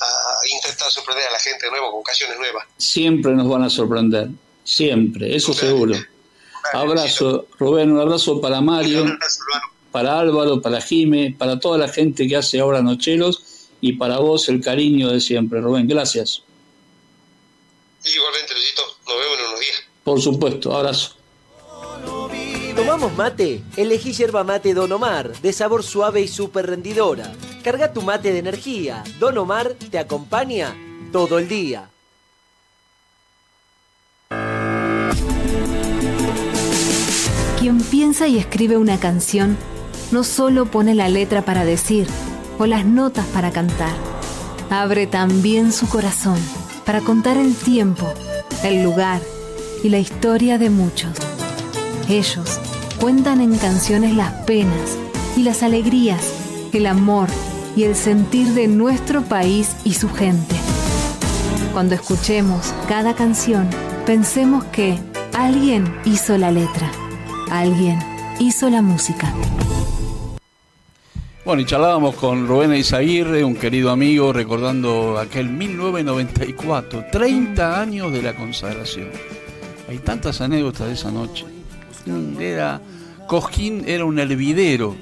a 0.00 0.48
intentar 0.48 0.90
sorprender 0.90 1.26
a 1.28 1.32
la 1.32 1.38
gente 1.38 1.66
de 1.66 1.70
nuevo 1.70 1.92
con 1.92 2.02
canciones 2.02 2.38
nuevas. 2.38 2.64
Siempre 2.78 3.32
nos 3.32 3.48
van 3.48 3.64
a 3.64 3.70
sorprender, 3.70 4.28
siempre, 4.64 5.34
eso 5.36 5.52
seguro. 5.52 5.94
Abrazo, 6.72 7.46
Rubén, 7.58 7.92
un 7.92 8.00
abrazo 8.00 8.40
para 8.40 8.60
Mario, 8.60 9.18
para 9.90 10.18
Álvaro, 10.18 10.60
para 10.60 10.80
Jime, 10.80 11.34
para 11.38 11.58
toda 11.58 11.78
la 11.78 11.88
gente 11.88 12.26
que 12.26 12.36
hace 12.36 12.60
ahora 12.60 12.82
Nocheros 12.82 13.68
y 13.80 13.94
para 13.94 14.18
vos 14.18 14.48
el 14.48 14.62
cariño 14.62 15.08
de 15.08 15.20
siempre, 15.20 15.60
Rubén. 15.60 15.88
Gracias. 15.88 16.42
Igualmente, 18.04 18.54
Luisito. 18.54 18.82
Nos 19.06 19.18
vemos 19.18 19.38
en 19.38 19.46
unos 19.46 19.60
días. 19.60 19.82
Por 20.04 20.20
supuesto. 20.20 20.74
Abrazo. 20.74 21.16
¿Tomamos 22.76 23.14
mate? 23.16 23.62
Elegí 23.76 24.12
yerba 24.12 24.42
mate 24.44 24.74
Don 24.74 24.90
Omar, 24.92 25.32
de 25.40 25.52
sabor 25.52 25.82
suave 25.82 26.22
y 26.22 26.28
súper 26.28 26.66
rendidora. 26.66 27.32
Carga 27.62 27.92
tu 27.92 28.02
mate 28.02 28.32
de 28.32 28.38
energía. 28.38 29.04
Don 29.18 29.36
Omar 29.38 29.74
te 29.90 29.98
acompaña 29.98 30.74
todo 31.12 31.38
el 31.38 31.48
día. 31.48 31.90
Quien 37.58 37.82
piensa 37.82 38.26
y 38.26 38.38
escribe 38.38 38.78
una 38.78 38.98
canción 38.98 39.58
no 40.10 40.24
solo 40.24 40.66
pone 40.66 40.94
la 40.94 41.08
letra 41.08 41.42
para 41.42 41.64
decir, 41.64 42.06
o 42.58 42.66
las 42.66 42.84
notas 42.84 43.26
para 43.26 43.50
cantar. 43.50 43.94
Abre 44.70 45.06
también 45.06 45.72
su 45.72 45.88
corazón 45.88 46.38
para 46.84 47.00
contar 47.00 47.36
el 47.36 47.54
tiempo, 47.54 48.12
el 48.64 48.82
lugar 48.82 49.20
y 49.84 49.88
la 49.90 49.98
historia 49.98 50.58
de 50.58 50.70
muchos. 50.70 51.29
Ellos 52.08 52.60
cuentan 53.00 53.40
en 53.40 53.56
canciones 53.56 54.14
las 54.14 54.32
penas 54.44 54.98
y 55.36 55.42
las 55.42 55.62
alegrías, 55.62 56.34
el 56.72 56.86
amor 56.86 57.28
y 57.76 57.84
el 57.84 57.94
sentir 57.94 58.48
de 58.48 58.68
nuestro 58.68 59.22
país 59.22 59.76
y 59.84 59.94
su 59.94 60.08
gente. 60.10 60.56
Cuando 61.72 61.94
escuchemos 61.94 62.74
cada 62.88 63.14
canción, 63.14 63.68
pensemos 64.06 64.64
que 64.64 64.98
alguien 65.34 65.94
hizo 66.04 66.36
la 66.36 66.50
letra, 66.50 66.90
alguien 67.50 67.98
hizo 68.38 68.68
la 68.70 68.82
música. 68.82 69.32
Bueno, 71.44 71.62
y 71.62 71.64
charlábamos 71.64 72.16
con 72.16 72.46
Rubén 72.46 72.74
Izaguirre, 72.74 73.44
un 73.44 73.56
querido 73.56 73.90
amigo, 73.90 74.32
recordando 74.32 75.18
aquel 75.18 75.48
1994, 75.48 77.06
30 77.10 77.80
años 77.80 78.12
de 78.12 78.22
la 78.22 78.36
consagración. 78.36 79.08
Hay 79.88 79.98
tantas 79.98 80.40
anécdotas 80.40 80.88
de 80.88 80.92
esa 80.94 81.10
noche. 81.10 81.49
Era, 82.38 82.80
Cosquín 83.26 83.84
era 83.86 84.04
un 84.04 84.18
hervidero 84.18 84.96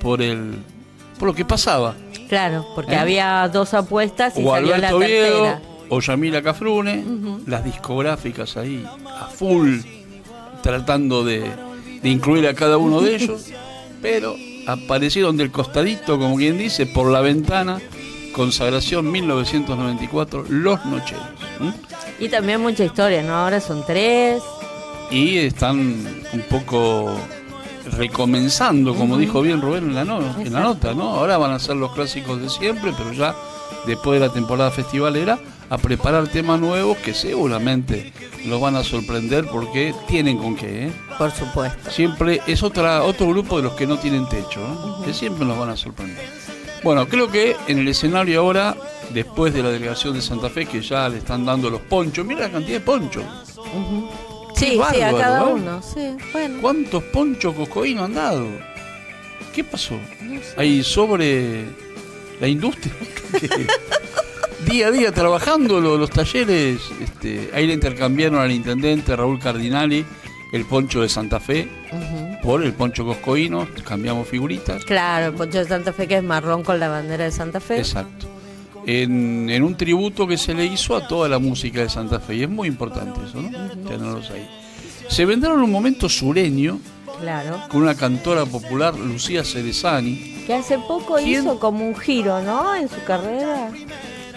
por 0.00 0.22
el 0.22 0.56
por 1.18 1.28
lo 1.28 1.34
que 1.34 1.44
pasaba. 1.44 1.94
Claro, 2.28 2.64
porque 2.74 2.92
¿Eh? 2.92 2.98
había 2.98 3.48
dos 3.48 3.74
apuestas 3.74 4.36
y 4.38 4.44
o 4.44 4.50
salió 4.52 4.74
Alberto 4.74 5.00
la 5.00 5.06
tercera. 5.06 5.62
o 5.88 6.00
Yamila 6.00 6.42
Cafrune, 6.42 7.04
las 7.46 7.64
discográficas 7.64 8.56
ahí 8.56 8.84
a 9.18 9.26
full, 9.26 9.78
tratando 10.62 11.24
de, 11.24 11.50
de 12.02 12.08
incluir 12.08 12.46
a 12.46 12.54
cada 12.54 12.76
uno 12.78 13.00
de 13.00 13.16
ellos, 13.16 13.46
pero 14.02 14.36
aparecieron 14.66 15.36
del 15.36 15.50
costadito, 15.50 16.18
como 16.18 16.36
quien 16.36 16.58
dice, 16.58 16.86
por 16.86 17.10
la 17.10 17.20
ventana, 17.20 17.80
consagración 18.32 19.10
1994, 19.10 20.44
Los 20.48 20.84
Nocheros. 20.84 21.24
Y 22.20 22.28
también 22.28 22.60
mucha 22.60 22.84
historia, 22.84 23.22
¿no? 23.22 23.34
Ahora 23.34 23.60
son 23.60 23.84
tres. 23.86 24.42
Y 25.10 25.38
están 25.38 25.78
un 26.32 26.42
poco 26.50 27.14
recomenzando, 27.96 28.94
como 28.94 29.16
dijo 29.16 29.40
bien 29.40 29.60
Rubén 29.62 29.84
en 29.84 29.94
la, 29.94 30.04
no- 30.04 30.20
en 30.40 30.52
la 30.52 30.60
nota, 30.60 30.92
¿no? 30.94 31.08
Ahora 31.14 31.38
van 31.38 31.52
a 31.52 31.58
ser 31.58 31.76
los 31.76 31.92
clásicos 31.92 32.40
de 32.40 32.48
siempre, 32.50 32.92
pero 32.96 33.12
ya 33.12 33.34
después 33.86 34.20
de 34.20 34.26
la 34.26 34.32
temporada 34.32 34.70
festivalera, 34.70 35.38
a 35.70 35.76
preparar 35.78 36.28
temas 36.28 36.60
nuevos 36.60 36.96
que 36.98 37.12
seguramente 37.14 38.12
los 38.46 38.60
van 38.60 38.76
a 38.76 38.82
sorprender 38.84 39.46
porque 39.50 39.94
tienen 40.06 40.38
con 40.38 40.56
qué, 40.56 40.86
¿eh? 40.86 40.92
Por 41.18 41.30
supuesto. 41.30 41.90
Siempre 41.90 42.40
es 42.46 42.62
otra, 42.62 43.02
otro 43.02 43.28
grupo 43.28 43.56
de 43.58 43.64
los 43.64 43.72
que 43.74 43.86
no 43.86 43.98
tienen 43.98 44.26
techo, 44.28 44.60
¿eh? 44.60 45.04
que 45.06 45.12
siempre 45.14 45.44
nos 45.46 45.58
van 45.58 45.70
a 45.70 45.76
sorprender. 45.76 46.24
Bueno, 46.82 47.06
creo 47.08 47.30
que 47.30 47.56
en 47.66 47.78
el 47.80 47.88
escenario 47.88 48.40
ahora, 48.40 48.76
después 49.12 49.52
de 49.52 49.62
la 49.62 49.70
delegación 49.70 50.14
de 50.14 50.22
Santa 50.22 50.48
Fe, 50.48 50.64
que 50.66 50.80
ya 50.80 51.08
le 51.08 51.18
están 51.18 51.44
dando 51.44 51.68
los 51.70 51.80
ponchos, 51.82 52.24
mira 52.24 52.42
la 52.42 52.50
cantidad 52.52 52.78
de 52.78 52.84
ponchos. 52.84 53.24
Sí, 54.58 54.80
sí, 54.92 55.00
a 55.00 55.12
cada 55.16 55.44
uno. 55.44 55.80
Sí, 55.82 56.16
bueno. 56.32 56.58
¿Cuántos 56.60 57.02
ponchos 57.04 57.54
coscoínos 57.54 58.04
han 58.06 58.14
dado? 58.14 58.46
¿Qué 59.54 59.64
pasó? 59.64 59.98
Hay 60.56 60.82
sobre 60.82 61.64
la 62.40 62.48
industria. 62.48 62.92
día 64.66 64.88
a 64.88 64.90
día 64.90 65.12
trabajando 65.12 65.80
lo- 65.80 65.96
los, 65.96 66.10
talleres. 66.10 66.80
Este, 67.00 67.50
ahí 67.54 67.66
le 67.66 67.74
intercambiaron 67.74 68.40
al 68.40 68.50
intendente 68.52 69.14
Raúl 69.16 69.38
Cardinali 69.38 70.04
el 70.52 70.64
poncho 70.64 71.02
de 71.02 71.08
Santa 71.08 71.40
Fe 71.40 71.68
por 72.42 72.62
el 72.62 72.72
poncho 72.72 73.04
coscoíno. 73.04 73.68
Cambiamos 73.84 74.28
figuritas. 74.28 74.84
Claro, 74.84 75.26
el 75.26 75.34
poncho 75.34 75.58
de 75.58 75.64
Santa 75.66 75.92
Fe 75.92 76.06
que 76.06 76.16
es 76.16 76.22
marrón 76.24 76.62
con 76.62 76.78
la 76.80 76.88
bandera 76.88 77.24
de 77.24 77.30
Santa 77.32 77.60
Fe. 77.60 77.78
Exacto. 77.78 78.26
En, 78.90 79.50
en 79.50 79.62
un 79.62 79.76
tributo 79.76 80.26
que 80.26 80.38
se 80.38 80.54
le 80.54 80.64
hizo 80.64 80.96
a 80.96 81.06
toda 81.06 81.28
la 81.28 81.38
música 81.38 81.80
de 81.82 81.90
Santa 81.90 82.20
Fe. 82.20 82.36
Y 82.36 82.42
es 82.44 82.48
muy 82.48 82.68
importante 82.68 83.20
eso, 83.28 83.42
¿no? 83.42 83.50
Tenerlos 83.86 84.30
ahí. 84.30 84.48
Se 85.08 85.26
vendrán 85.26 85.58
un 85.60 85.70
momento 85.70 86.08
sureño 86.08 86.78
Claro. 87.20 87.60
con 87.68 87.82
una 87.82 87.94
cantora 87.96 88.46
popular, 88.46 88.94
Lucía 88.98 89.44
Cerezani. 89.44 90.44
Que 90.46 90.54
hace 90.54 90.78
poco 90.78 91.16
¿Quién? 91.16 91.42
hizo 91.42 91.58
como 91.58 91.86
un 91.86 91.96
giro, 91.96 92.40
¿no? 92.42 92.74
En 92.76 92.88
su 92.88 93.02
carrera. 93.04 93.70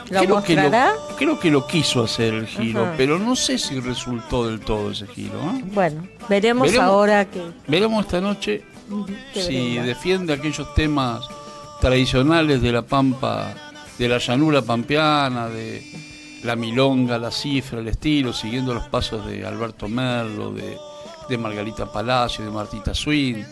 ¿Lo 0.10 0.20
creo, 0.20 0.44
que 0.44 0.56
lo, 0.56 0.72
creo 1.18 1.40
que 1.40 1.50
lo 1.52 1.66
quiso 1.68 2.04
hacer 2.04 2.34
el 2.34 2.46
giro, 2.48 2.84
Ajá. 2.84 2.94
pero 2.98 3.18
no 3.18 3.34
sé 3.38 3.58
si 3.58 3.80
resultó 3.80 4.46
del 4.50 4.60
todo 4.60 4.92
ese 4.92 5.08
giro. 5.08 5.40
¿eh? 5.40 5.64
Bueno, 5.74 6.06
veremos, 6.28 6.68
Veremos. 6.68 6.86
ahora 6.90 7.24
que... 7.24 7.42
Veremos 7.68 8.04
esta 8.06 8.20
noche 8.20 8.62
si 9.34 9.56
venga. 9.76 9.84
defiende 9.84 10.34
aquellos 10.34 10.74
temas 10.76 11.22
tradicionales 11.80 12.62
de 12.62 12.72
la 12.74 12.82
pampa, 12.82 13.54
de 14.02 14.10
la 14.10 14.18
llanura 14.18 14.64
pampeana, 14.64 15.48
de 15.48 15.80
la 16.42 16.56
milonga, 16.56 17.20
la 17.20 17.30
cifra, 17.30 17.82
el 17.82 17.88
estilo, 17.88 18.34
siguiendo 18.34 18.74
los 18.74 18.88
pasos 18.88 19.24
de 19.28 19.46
Alberto 19.46 19.88
Merlo, 19.88 20.52
de, 20.52 21.38
Margarita 21.38 21.86
Palacio, 21.86 22.44
de 22.44 22.50
Martita 22.50 22.96
Swin. 22.96 23.46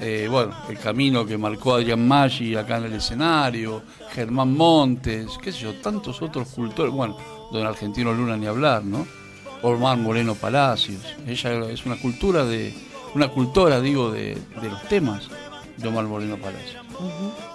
Eh, 0.00 0.28
bueno, 0.30 0.54
el 0.70 0.78
camino 0.78 1.26
que 1.26 1.36
marcó 1.36 1.74
Adrián 1.74 2.08
Maggi 2.08 2.56
acá 2.56 2.78
en 2.78 2.84
el 2.84 2.94
escenario, 2.94 3.82
Germán 4.12 4.56
Montes, 4.56 5.28
qué 5.42 5.52
sé 5.52 5.58
yo, 5.58 5.74
tantos 5.74 6.22
otros 6.22 6.48
cultores, 6.48 6.90
bueno, 6.90 7.18
don 7.52 7.66
Argentino 7.66 8.14
Luna 8.14 8.38
ni 8.38 8.46
hablar, 8.46 8.82
¿no? 8.82 9.06
Omar 9.60 9.98
Moreno 9.98 10.34
Palacios, 10.34 11.02
ella 11.26 11.68
es 11.68 11.84
una 11.84 11.96
cultura 11.96 12.46
de, 12.46 12.74
una 13.14 13.28
cultora, 13.28 13.78
digo, 13.78 14.10
de, 14.10 14.38
de 14.62 14.70
los 14.70 14.82
temas 14.88 15.28
de 15.76 15.88
Omar 15.88 16.04
Moreno 16.04 16.36
Palacios. 16.36 16.82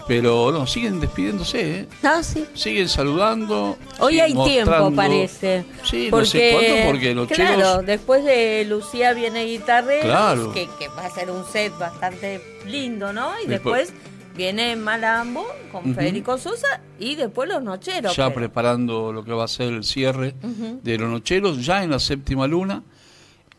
Pero 0.08 0.52
no, 0.52 0.66
siguen 0.68 1.00
despidiéndose, 1.00 1.80
¿eh? 1.82 1.88
Ah, 2.04 2.22
sí. 2.24 2.46
siguen 2.54 2.88
saludando. 2.90 3.78
Hoy 4.00 4.20
hay 4.20 4.34
tiempo, 4.34 4.92
parece. 4.96 5.66
Sí, 5.84 6.10
no 6.12 6.24
sé 6.26 6.52
cuánto, 6.54 6.86
porque 6.88 7.14
los 7.16 7.28
Claro, 7.28 7.56
chelos 7.56 7.86
después 7.86 8.24
de 8.24 8.66
Lucía 8.68 9.14
viene 9.14 9.46
guitarreros, 9.46 10.06
Claro. 10.06 10.52
que, 10.54 10.68
que 10.80 10.88
va 10.90 11.06
a 11.06 11.10
ser 11.10 11.30
un 11.30 11.44
set 11.46 11.78
bastante 11.78 12.42
lindo, 12.66 13.12
¿no? 13.14 13.32
Y 13.44 13.48
Después- 13.48 13.90
después, 13.90 13.94
viene 14.36 14.76
Malambo 14.76 15.46
con. 15.72 15.94
Federico 15.96 16.38
Sosa 16.38 16.80
y 17.00 17.16
después 17.16 17.50
los 17.50 17.62
Nocheros. 17.62 18.16
ya 18.16 18.26
pero- 18.30 18.36
preparando 18.36 19.12
lo 19.12 19.24
que 19.24 19.32
va 19.34 19.44
a 19.46 19.48
ser 19.50 19.74
el 19.74 19.84
cierre 19.84 20.36
de 20.84 20.98
los 20.98 21.10
nocheros, 21.10 21.66
ya 21.66 21.84
en 21.84 21.92
la 21.92 22.00
séptima 22.00 22.48
luna. 22.48 22.84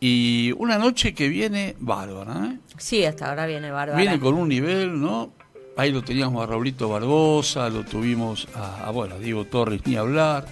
Y 0.01 0.53
una 0.59 0.79
noche 0.79 1.13
que 1.13 1.29
viene 1.29 1.75
bárbara, 1.81 2.47
¿eh? 2.53 2.59
Sí, 2.77 3.05
hasta 3.05 3.29
ahora 3.29 3.47
viene 3.47 3.71
bárbara. 3.71 3.99
Viene 4.01 4.21
con 4.21 4.35
un 4.35 4.49
nivel, 4.49 5.01
¿no? 5.01 5.33
Ahí 5.77 5.93
lo 5.93 6.03
teníamos 6.03 6.43
a 6.43 6.47
Raulito 6.47 6.89
Barbosa, 6.89 7.69
lo 7.69 7.85
tuvimos 7.85 8.47
a, 8.55 8.87
a, 8.87 8.91
bueno, 8.91 9.17
a 9.17 9.19
Diego 9.19 9.45
Torres, 9.45 9.81
ni 9.87 9.97
hablar. 9.97 10.47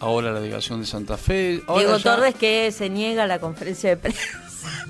Ahora 0.00 0.32
la 0.32 0.40
delegación 0.40 0.80
de 0.80 0.86
Santa 0.86 1.18
Fe. 1.18 1.62
Ahora 1.66 1.82
Diego 1.82 1.98
ya 1.98 2.16
Torres 2.16 2.34
que 2.34 2.72
se 2.72 2.88
niega 2.88 3.24
a 3.24 3.26
la 3.26 3.38
conferencia 3.38 3.90
de 3.90 3.96
prensa. 3.98 4.22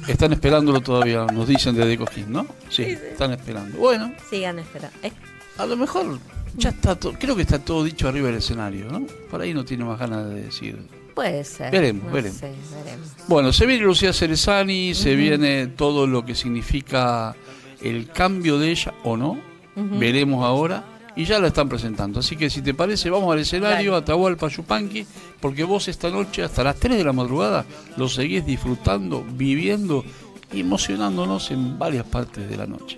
Están 0.09 0.33
esperándolo 0.33 0.81
todavía, 0.81 1.27
nos 1.27 1.47
dicen 1.49 1.75
desde 1.75 1.97
Cojín, 1.99 2.33
¿no? 2.33 2.47
Sí, 2.69 2.83
están 2.83 3.33
esperando. 3.33 3.77
Bueno, 3.79 4.13
Sigan 4.29 4.59
esperando. 4.59 4.97
Eh, 5.03 5.13
a 5.59 5.67
lo 5.67 5.77
mejor 5.77 6.19
ya 6.57 6.71
está 6.71 6.97
todo, 6.97 7.13
creo 7.19 7.37
que 7.37 7.43
está 7.43 7.59
todo 7.59 7.85
dicho 7.85 8.09
arriba 8.09 8.29
del 8.29 8.39
escenario, 8.39 8.87
¿no? 8.91 9.07
Por 9.31 9.41
ahí 9.41 9.55
no 9.55 9.65
tiene 9.65 9.85
más 9.85 9.99
ganas 9.99 10.29
de 10.29 10.43
decir. 10.43 10.79
Puede 11.21 11.45
ser. 11.45 11.71
Veremos, 11.71 12.05
no 12.05 12.13
veremos. 12.13 12.39
sé, 12.39 12.53
veremos. 12.83 13.09
Bueno, 13.29 13.53
se 13.53 13.67
viene 13.67 13.85
Lucía 13.85 14.13
Cerezani, 14.15 14.95
se 14.95 15.15
viene 15.15 15.67
todo 15.67 16.07
lo 16.07 16.25
que 16.25 16.35
significa 16.35 17.37
el 17.83 18.09
cambio 18.09 18.59
de 18.59 18.71
ella 18.71 18.95
o 19.05 19.19
no, 19.19 19.39
veremos 19.77 20.43
ahora, 20.45 20.85
y 21.15 21.27
ya 21.27 21.39
la 21.39 21.49
están 21.49 21.69
presentando. 21.69 22.21
Así 22.21 22.37
que 22.37 22.49
si 22.49 22.63
te 22.63 22.73
parece, 22.73 23.11
vamos 23.11 23.31
al 23.33 23.41
escenario, 23.41 23.93
Dale. 23.93 24.03
Atahualpa 24.03 24.49
Yupanqui, 24.49 25.07
porque 25.41 25.65
vos 25.65 25.89
esta 25.89 26.09
noche 26.09 26.43
hasta 26.43 26.65
las 26.65 26.77
3 26.77 26.97
de 26.97 27.05
la 27.05 27.13
madrugada 27.13 27.67
lo 27.99 28.09
seguís 28.09 28.47
disfrutando, 28.47 29.23
viviendo 29.23 30.03
y 30.53 30.61
emocionándonos 30.61 31.51
en 31.51 31.79
varias 31.79 32.07
partes 32.07 32.49
de 32.49 32.57
la 32.57 32.67
noche. 32.67 32.97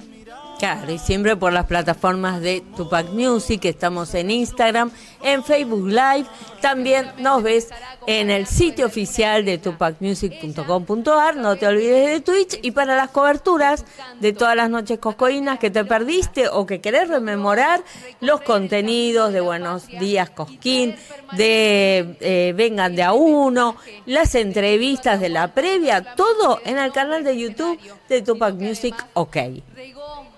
Claro, 0.62 0.92
y 0.92 0.99
siempre 1.00 1.35
por 1.35 1.52
las 1.52 1.66
plataformas 1.66 2.40
de 2.40 2.62
Tupac 2.76 3.09
Music, 3.09 3.64
estamos 3.64 4.14
en 4.14 4.31
Instagram, 4.31 4.92
en 5.21 5.42
Facebook 5.42 5.88
Live, 5.88 6.26
también 6.61 7.11
nos 7.19 7.42
ves 7.42 7.71
en 8.07 8.31
el 8.31 8.47
sitio 8.47 8.87
oficial 8.87 9.45
de 9.45 9.59
tupacmusic.com.ar, 9.59 11.35
no 11.35 11.57
te 11.57 11.66
olvides 11.66 12.11
de 12.12 12.21
Twitch, 12.21 12.61
y 12.62 12.71
para 12.71 12.95
las 12.95 13.11
coberturas 13.11 13.85
de 14.21 14.33
todas 14.33 14.54
las 14.54 14.71
noches 14.71 15.00
coscoínas 15.00 15.59
que 15.59 15.71
te 15.71 15.85
perdiste 15.85 16.47
o 16.47 16.64
que 16.64 16.81
querés 16.81 17.09
rememorar, 17.09 17.83
los 18.21 18.40
contenidos 18.42 19.33
de 19.33 19.40
Buenos 19.40 19.88
Días 19.88 20.31
Cosquín, 20.31 20.95
de 21.33 22.16
eh, 22.21 22.54
Vengan 22.57 22.95
de 22.95 23.02
a 23.02 23.14
uno, 23.14 23.75
las 24.07 24.37
entrevistas 24.37 25.21
de 25.21 25.28
la 25.28 25.54
previa, 25.54 26.14
todo 26.14 26.61
en 26.64 26.78
el 26.78 26.92
canal 26.92 27.25
de 27.25 27.37
YouTube 27.37 27.81
de 28.09 28.23
Tupac 28.23 28.54
Music 28.54 28.95
OK. 29.14 29.37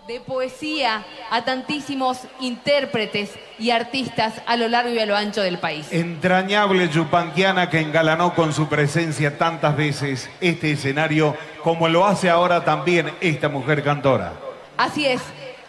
De 0.06 0.20
poesía 0.20 1.02
a 1.30 1.44
tantísimos 1.46 2.18
intérpretes 2.38 3.30
y 3.58 3.70
artistas 3.70 4.34
a 4.44 4.56
lo 4.56 4.68
largo 4.68 4.90
y 4.90 4.99
a 4.99 5.06
lo 5.06 5.16
ancho 5.16 5.40
del 5.40 5.59
país. 5.59 5.90
Entrañable 5.90 6.90
yupanquiana 6.90 7.70
que 7.70 7.81
engalanó 7.81 8.35
con 8.35 8.52
su 8.52 8.68
presencia 8.68 9.38
tantas 9.38 9.74
veces 9.74 10.29
este 10.42 10.72
escenario, 10.72 11.35
como 11.62 11.88
lo 11.88 12.05
hace 12.05 12.29
ahora 12.29 12.64
también 12.66 13.14
esta 13.22 13.48
mujer 13.48 13.83
cantora. 13.83 14.35
Así 14.76 15.07
es, 15.07 15.22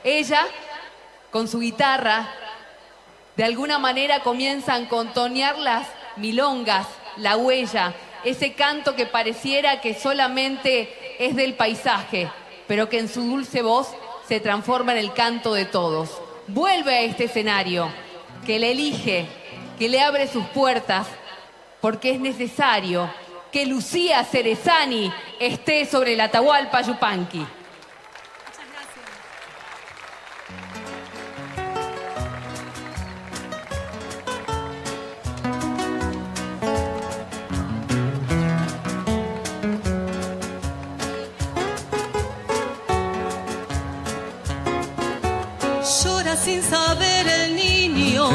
ella, 0.03 0.45
con 1.31 1.47
su 1.47 1.60
guitarra, 1.60 2.27
de 3.38 3.45
alguna 3.45 3.79
manera 3.79 4.19
comienza 4.19 4.75
a 4.75 4.89
contonear 4.89 5.57
las 5.57 5.88
milongas, 6.17 6.88
la 7.15 7.38
huella, 7.38 7.93
ese 8.25 8.53
canto 8.53 8.97
que 8.97 9.05
pareciera 9.05 9.79
que 9.79 9.93
solamente 9.93 10.89
es 11.19 11.38
del 11.38 11.53
paisaje, 11.53 12.29
pero 12.67 12.89
que 12.89 12.99
en 12.99 13.07
su 13.07 13.21
dulce 13.21 13.62
voz 13.62 13.95
se 14.27 14.39
transforma 14.39 14.93
en 14.93 14.99
el 14.99 15.13
canto 15.13 15.53
de 15.53 15.65
todos. 15.65 16.21
Vuelve 16.47 16.95
a 16.95 17.01
este 17.01 17.25
escenario, 17.25 17.89
que 18.45 18.59
le 18.59 18.71
elige, 18.71 19.27
que 19.77 19.89
le 19.89 20.01
abre 20.01 20.27
sus 20.27 20.45
puertas, 20.47 21.07
porque 21.81 22.11
es 22.11 22.19
necesario 22.19 23.09
que 23.51 23.65
Lucía 23.65 24.23
Cerezani 24.23 25.11
esté 25.39 25.85
sobre 25.85 26.13
el 26.13 26.21
Atahualpa 26.21 26.81
Yupanqui. 26.81 27.45
Llora 46.36 46.48
sin 46.48 46.62
saber 46.63 47.28
el 47.28 47.56
niño, 47.56 48.28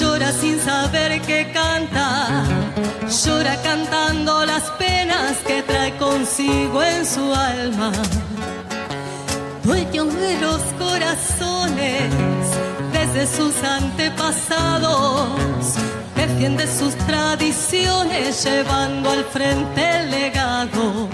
llora 0.00 0.32
sin 0.32 0.58
saber 0.58 1.20
que 1.22 1.52
canta, 1.52 2.44
llora 3.24 3.62
cantando 3.62 4.44
las 4.44 4.64
penas 4.72 5.36
que 5.46 5.62
trae 5.62 5.96
consigo 5.98 6.82
en 6.82 7.06
su 7.06 7.32
alma. 7.32 7.92
Dueño 9.62 10.06
de 10.06 10.40
los 10.40 10.60
corazones, 10.80 12.12
desde 12.92 13.36
sus 13.36 13.54
antepasados, 13.62 15.28
defiende 16.16 16.66
sus 16.66 16.96
tradiciones 17.06 18.42
llevando 18.42 19.10
al 19.10 19.24
frente 19.26 20.00
el 20.00 20.10
legado. 20.10 21.08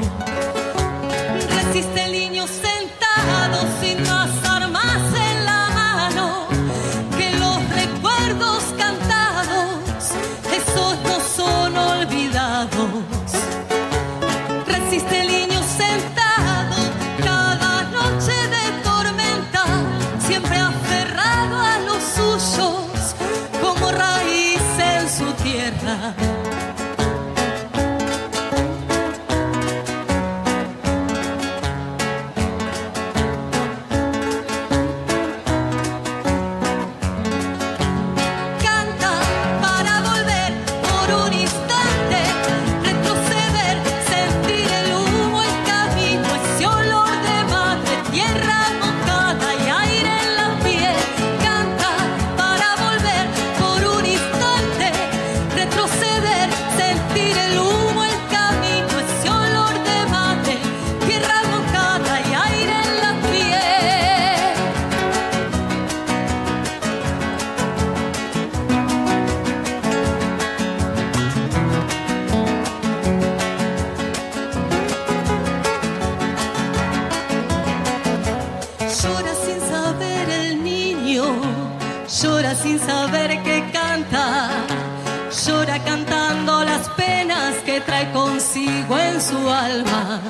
Su 89.33 89.49
alma. 89.49 90.21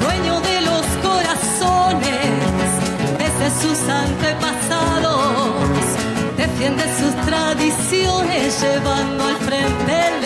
Dueño 0.00 0.40
de 0.48 0.60
los 0.68 0.86
corazones, 1.08 2.68
desde 3.22 3.48
sus 3.62 3.78
antepasados, 3.88 5.18
defiende 6.36 6.84
sus 7.00 7.14
tradiciones 7.26 8.60
llevando 8.62 9.24
al 9.24 9.36
frente 9.48 10.17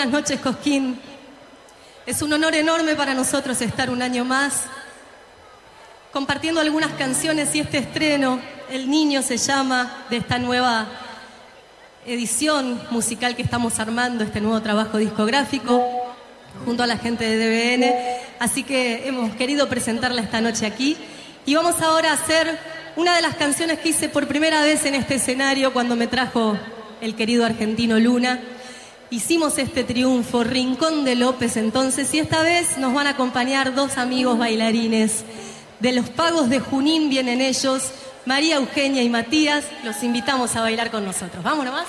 buenas 0.00 0.18
noches, 0.18 0.40
Cosquín. 0.40 0.98
Es 2.06 2.22
un 2.22 2.32
honor 2.32 2.54
enorme 2.54 2.94
para 2.94 3.12
nosotros 3.12 3.60
estar 3.60 3.90
un 3.90 4.00
año 4.00 4.24
más 4.24 4.62
compartiendo 6.10 6.58
algunas 6.58 6.92
canciones 6.92 7.54
y 7.54 7.60
este 7.60 7.76
estreno, 7.76 8.40
El 8.70 8.88
Niño 8.88 9.20
se 9.20 9.36
llama, 9.36 10.06
de 10.08 10.16
esta 10.16 10.38
nueva 10.38 10.86
edición 12.06 12.80
musical 12.90 13.36
que 13.36 13.42
estamos 13.42 13.78
armando, 13.78 14.24
este 14.24 14.40
nuevo 14.40 14.62
trabajo 14.62 14.96
discográfico, 14.96 15.84
junto 16.64 16.82
a 16.82 16.86
la 16.86 16.96
gente 16.96 17.26
de 17.26 17.36
DBN. 17.36 17.94
Así 18.38 18.62
que 18.62 19.06
hemos 19.06 19.34
querido 19.34 19.68
presentarla 19.68 20.22
esta 20.22 20.40
noche 20.40 20.64
aquí. 20.64 20.96
Y 21.44 21.56
vamos 21.56 21.82
ahora 21.82 22.12
a 22.12 22.14
hacer 22.14 22.58
una 22.96 23.14
de 23.16 23.20
las 23.20 23.34
canciones 23.34 23.80
que 23.80 23.90
hice 23.90 24.08
por 24.08 24.26
primera 24.26 24.62
vez 24.62 24.82
en 24.86 24.94
este 24.94 25.16
escenario 25.16 25.74
cuando 25.74 25.94
me 25.94 26.06
trajo 26.06 26.56
el 27.02 27.14
querido 27.14 27.44
argentino 27.44 27.98
Luna. 27.98 28.40
Hicimos 29.12 29.58
este 29.58 29.82
triunfo, 29.82 30.44
Rincón 30.44 31.04
de 31.04 31.16
López 31.16 31.56
entonces, 31.56 32.14
y 32.14 32.20
esta 32.20 32.42
vez 32.42 32.78
nos 32.78 32.94
van 32.94 33.08
a 33.08 33.10
acompañar 33.10 33.74
dos 33.74 33.98
amigos 33.98 34.38
bailarines. 34.38 35.24
De 35.80 35.90
los 35.90 36.08
pagos 36.08 36.48
de 36.48 36.60
Junín 36.60 37.10
vienen 37.10 37.40
ellos, 37.40 37.90
María 38.24 38.56
Eugenia 38.56 39.02
y 39.02 39.08
Matías, 39.08 39.64
los 39.82 40.04
invitamos 40.04 40.54
a 40.54 40.60
bailar 40.60 40.92
con 40.92 41.04
nosotros. 41.04 41.42
¿Vamos 41.42 41.64
nomás? 41.64 41.86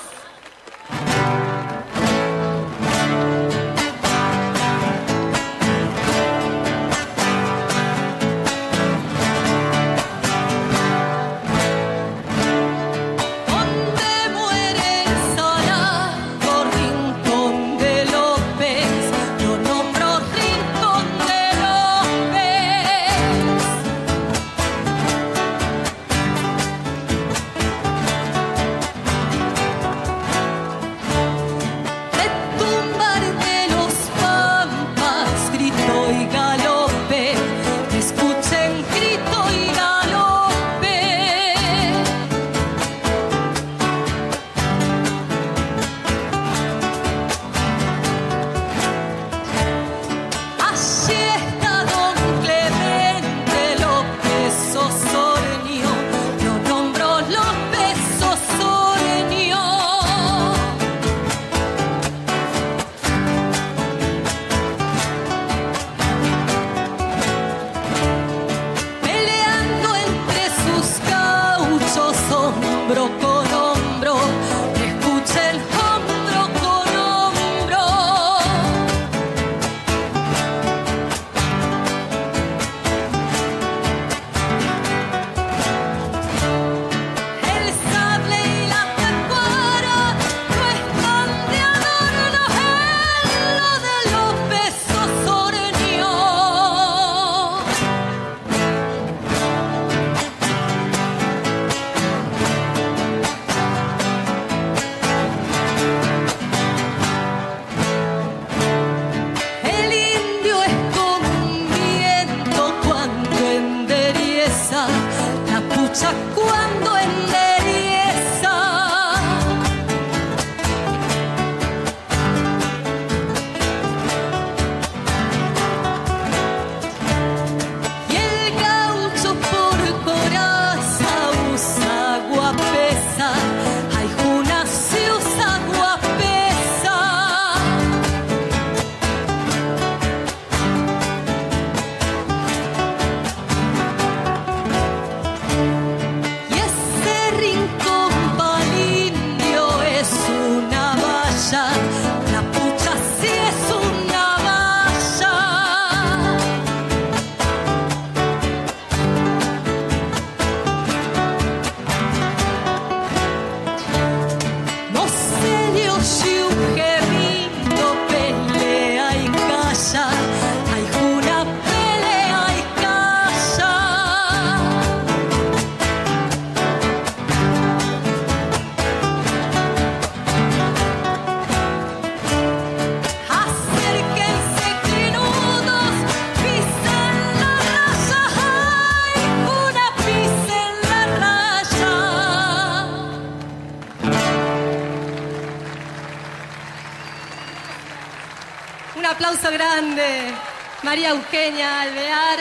Grande. 199.52 200.34
María 200.82 201.10
Eugenia 201.10 201.82
Alvear 201.82 202.40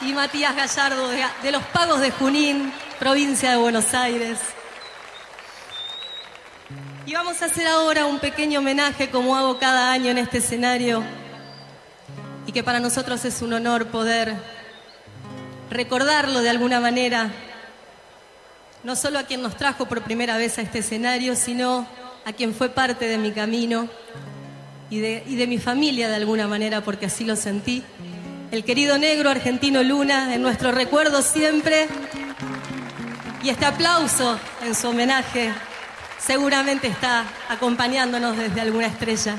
y 0.00 0.12
Matías 0.12 0.54
Gallardo 0.56 1.08
de, 1.08 1.52
los 1.52 1.62
Pagos 1.64 2.00
de 2.00 2.10
Junín, 2.12 2.72
provincia 2.98 3.50
de 3.50 3.56
Buenos 3.56 3.92
Aires. 3.92 4.38
Y 7.04 7.14
vamos 7.14 7.42
a 7.42 7.46
hacer 7.46 7.66
ahora 7.66 8.06
un 8.06 8.20
pequeño 8.20 8.60
homenaje 8.60 9.10
como 9.10 9.36
hago 9.36 9.58
cada 9.58 9.92
año 9.92 10.10
en 10.10 10.18
este 10.18 10.38
escenario 10.38 11.02
y 12.46 12.52
que 12.52 12.62
para 12.62 12.80
nosotros 12.80 13.24
es 13.24 13.42
un 13.42 13.52
honor 13.52 13.86
poder 13.88 14.34
recordarlo 15.68 16.40
de 16.40 16.50
alguna 16.50 16.80
manera, 16.80 17.30
no 18.84 18.94
solo 18.94 19.18
a 19.18 19.24
quien 19.24 19.42
nos 19.42 19.56
trajo 19.56 19.86
por 19.86 20.02
primera 20.02 20.36
vez 20.36 20.58
a 20.58 20.62
este 20.62 20.78
escenario, 20.78 21.34
sino 21.34 21.86
a 22.24 22.32
quien 22.32 22.54
fue 22.54 22.68
parte 22.68 23.06
de 23.06 23.18
mi 23.18 23.32
camino 23.32 23.88
y 24.92 25.36
de, 25.36 25.46
mi 25.46 25.56
familia 25.56 26.06
de 26.10 26.16
alguna 26.16 26.46
manera, 26.46 26.82
porque 26.82 27.06
así 27.06 27.24
lo 27.24 27.34
sentí. 27.34 27.82
El 28.50 28.62
querido 28.62 28.98
negro 28.98 29.30
argentino 29.30 29.82
Luna, 29.82 30.34
en 30.34 30.42
nuestro 30.42 30.70
recuerdo 30.70 31.22
siempre. 31.22 31.88
Y 33.42 33.48
este 33.48 33.64
aplauso 33.64 34.38
en 34.62 34.74
su 34.74 34.88
homenaje 34.88 35.50
seguramente 36.18 36.88
está 36.88 37.24
acompañándonos 37.48 38.36
desde 38.36 38.60
alguna 38.60 38.86
estrella. 38.88 39.36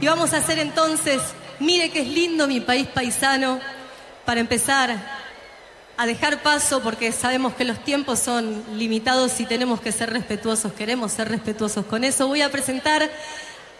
Y 0.00 0.06
vamos 0.06 0.32
a 0.32 0.38
hacer 0.38 0.58
entonces, 0.58 1.22
mire 1.60 1.92
que 1.92 2.00
es 2.00 2.08
lindo 2.08 2.48
mi 2.48 2.60
país 2.60 2.88
paisano, 2.88 3.60
para 4.24 4.40
empezar 4.40 4.96
a 5.96 6.06
dejar 6.06 6.42
paso, 6.42 6.82
porque 6.82 7.12
sabemos 7.12 7.54
que 7.54 7.64
los 7.64 7.78
tiempos 7.84 8.18
son 8.18 8.64
limitados 8.74 9.38
y 9.38 9.46
tenemos 9.46 9.80
que 9.80 9.92
ser 9.92 10.10
respetuosos, 10.12 10.72
queremos 10.72 11.12
ser 11.12 11.28
respetuosos 11.28 11.86
con 11.86 12.02
eso. 12.02 12.26
Voy 12.26 12.42
a 12.42 12.50
presentar 12.50 13.08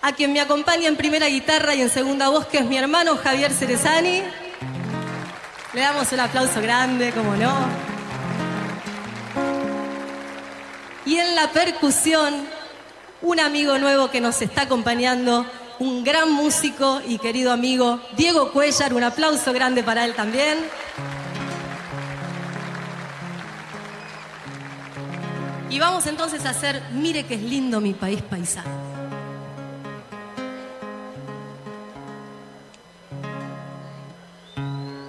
a 0.03 0.13
quien 0.13 0.33
me 0.33 0.41
acompaña 0.41 0.89
en 0.89 0.97
primera 0.97 1.27
guitarra 1.29 1.77
y 1.77 1.81
en 1.81 1.89
segunda 1.89 2.29
voz, 2.29 2.47
que 2.47 2.59
es 2.59 2.67
mi 2.67 2.77
hermano 2.77 3.17
Javier 3.17 3.53
Cerezani. 3.53 4.23
Le 5.73 5.81
damos 5.81 6.11
un 6.13 6.21
aplauso 6.21 6.61
grande, 6.61 7.13
como 7.13 7.37
no. 7.37 7.55
Y 11.07 11.17
en 11.17 11.37
la 11.37 11.51
percusión, 11.53 12.47
un 13.23 13.41
amigo 13.41 13.79
nuevo 13.79 14.11
que 14.11 14.21
nos 14.21 14.43
está 14.43 14.63
acompañando, 14.63 15.47
un 15.79 16.03
gran 16.03 16.31
músico 16.33 17.01
y 17.07 17.19
querido 17.19 17.53
amigo, 17.53 18.01
Diego 18.17 18.53
Cuellar. 18.53 18.93
Un 18.95 19.05
aplauso 19.05 19.53
grande 19.53 19.85
para 19.85 20.05
él 20.05 20.15
también. 20.15 20.59
Y 25.71 25.79
vamos 25.79 26.07
entonces 26.07 26.45
a 26.45 26.51
hacer 26.51 26.83
Mire 26.93 27.25
que 27.25 27.35
es 27.35 27.43
lindo 27.43 27.81
mi 27.81 27.95
país 27.95 28.21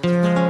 paisano. 0.04 0.34
Mire 0.34 0.43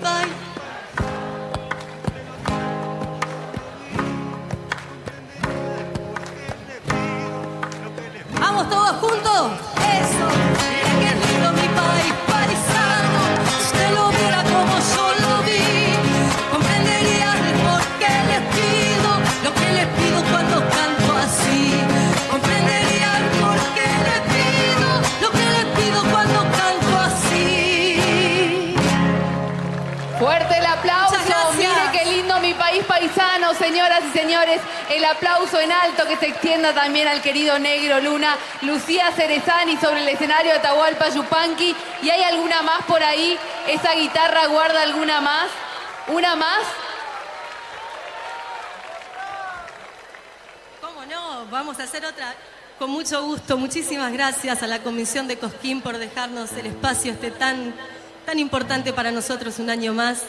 qué 0.00 0.33
también 36.84 37.08
al 37.08 37.22
querido 37.22 37.58
Negro 37.58 37.98
Luna, 37.98 38.36
Lucía 38.60 39.10
Cerezani 39.12 39.78
sobre 39.78 40.02
el 40.02 40.08
escenario 40.08 40.52
de 40.52 40.58
Atahualpa 40.58 41.08
Yupanqui. 41.08 41.74
¿Y 42.02 42.10
hay 42.10 42.22
alguna 42.24 42.60
más 42.60 42.84
por 42.84 43.02
ahí? 43.02 43.38
¿Esa 43.66 43.94
guitarra 43.94 44.48
guarda 44.48 44.82
alguna 44.82 45.22
más? 45.22 45.46
¿Una 46.08 46.36
más? 46.36 46.60
¿Cómo 50.82 51.06
no? 51.06 51.46
Vamos 51.46 51.80
a 51.80 51.84
hacer 51.84 52.04
otra. 52.04 52.34
Con 52.78 52.90
mucho 52.90 53.22
gusto. 53.24 53.56
Muchísimas 53.56 54.12
gracias 54.12 54.62
a 54.62 54.66
la 54.66 54.80
Comisión 54.80 55.26
de 55.26 55.38
Cosquín 55.38 55.80
por 55.80 55.96
dejarnos 55.96 56.52
el 56.52 56.66
espacio 56.66 57.12
este 57.12 57.30
tan, 57.30 57.74
tan 58.26 58.38
importante 58.38 58.92
para 58.92 59.10
nosotros 59.10 59.58
un 59.58 59.70
año 59.70 59.94
más, 59.94 60.24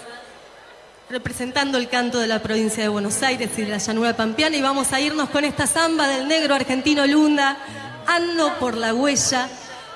representando 1.09 1.77
el 1.77 1.87
canto 1.87 2.19
de 2.19 2.27
la 2.27 2.39
provincia 2.39 2.81
de 2.81 2.89
Buenos 2.89 3.21
Aires 3.21 3.51
y 3.57 3.61
de 3.61 3.69
la 3.69 3.77
llanura 3.77 4.15
pampeana. 4.15 4.55
Y 4.55 4.61
vamos 4.61 4.91
a 4.93 4.99
irnos 4.99 5.29
con 5.29 5.43
esta 5.45 5.67
samba 5.67 6.07
del 6.07 6.27
negro 6.27 6.55
argentino 6.55 7.05
Lunda, 7.05 7.57
Ando 8.07 8.53
por 8.59 8.75
la 8.75 8.93
huella. 8.93 9.47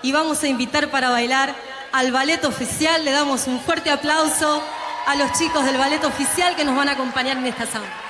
Y 0.02 0.12
vamos 0.12 0.44
a 0.44 0.48
invitar 0.48 0.90
para 0.90 1.10
bailar 1.10 1.56
al 1.92 2.12
ballet 2.12 2.44
oficial. 2.46 3.04
Le 3.04 3.12
damos 3.12 3.48
un 3.48 3.60
fuerte 3.60 3.90
aplauso 3.90 4.64
a 5.06 5.16
los 5.16 5.32
chicos 5.34 5.66
del 5.66 5.78
ballet 5.78 6.04
oficial 6.04 6.56
que 6.56 6.64
nos 6.64 6.76
van 6.76 6.90
a 6.90 6.94
acompañar 6.94 7.38
en 7.38 7.48
esta 7.48 7.66
samba. 7.66 8.09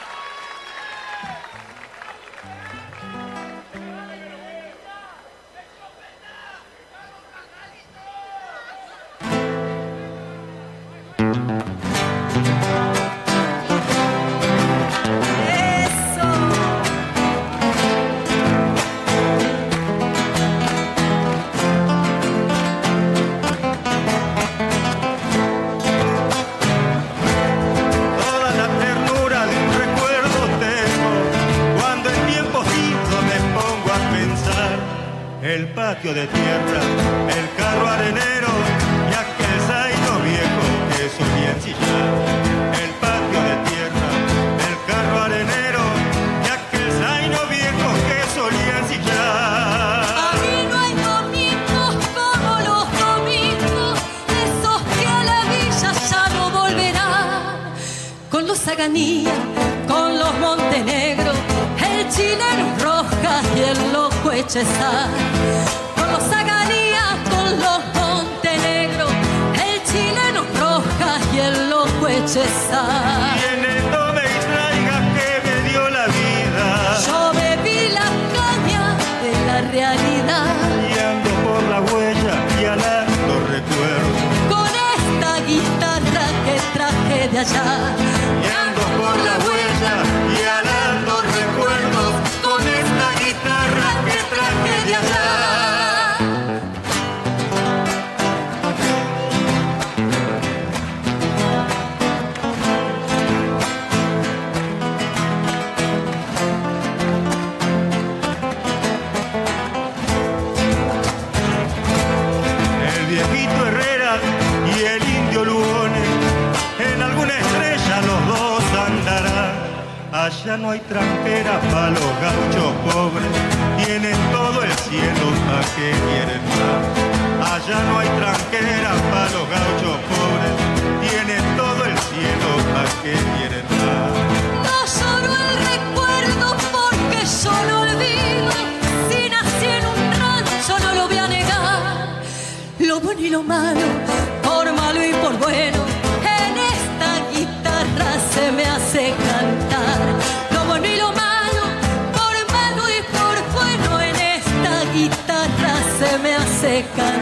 Me 156.81 157.18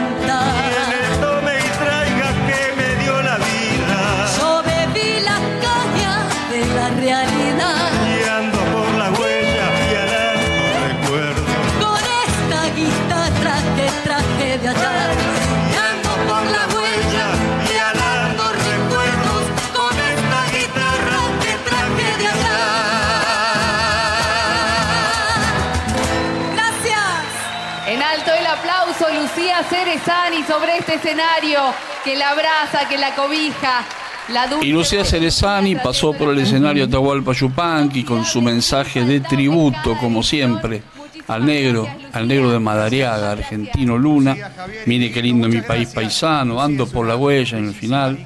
Cerezani 29.64 30.42
sobre 30.44 30.78
este 30.78 30.94
escenario 30.94 31.60
que 32.04 32.16
la 32.16 32.30
abraza, 32.30 32.88
que 32.88 32.98
la 32.98 33.14
cobija. 33.14 33.84
La 34.32 34.46
dulce 34.46 34.66
Y 34.66 34.72
Lucía 34.72 35.04
Cerezani 35.04 35.76
pasó 35.76 36.12
por 36.12 36.32
el 36.34 36.38
escenario 36.40 36.84
Atahualpa 36.84 37.32
Yupanqui 37.32 38.04
con 38.04 38.26
su 38.26 38.42
mensaje 38.42 39.02
de 39.02 39.20
tributo, 39.20 39.96
como 39.98 40.22
siempre, 40.22 40.82
al 41.28 41.46
negro, 41.46 41.88
al 42.12 42.28
negro 42.28 42.50
de 42.50 42.58
Madariaga, 42.58 43.32
argentino 43.32 43.96
Luna. 43.96 44.36
Mire 44.84 45.10
qué 45.10 45.22
lindo 45.22 45.48
mi 45.48 45.62
país 45.62 45.88
paisano, 45.88 46.60
ando 46.60 46.86
por 46.86 47.06
la 47.06 47.16
huella 47.16 47.56
en 47.56 47.68
el 47.68 47.74
final. 47.74 48.18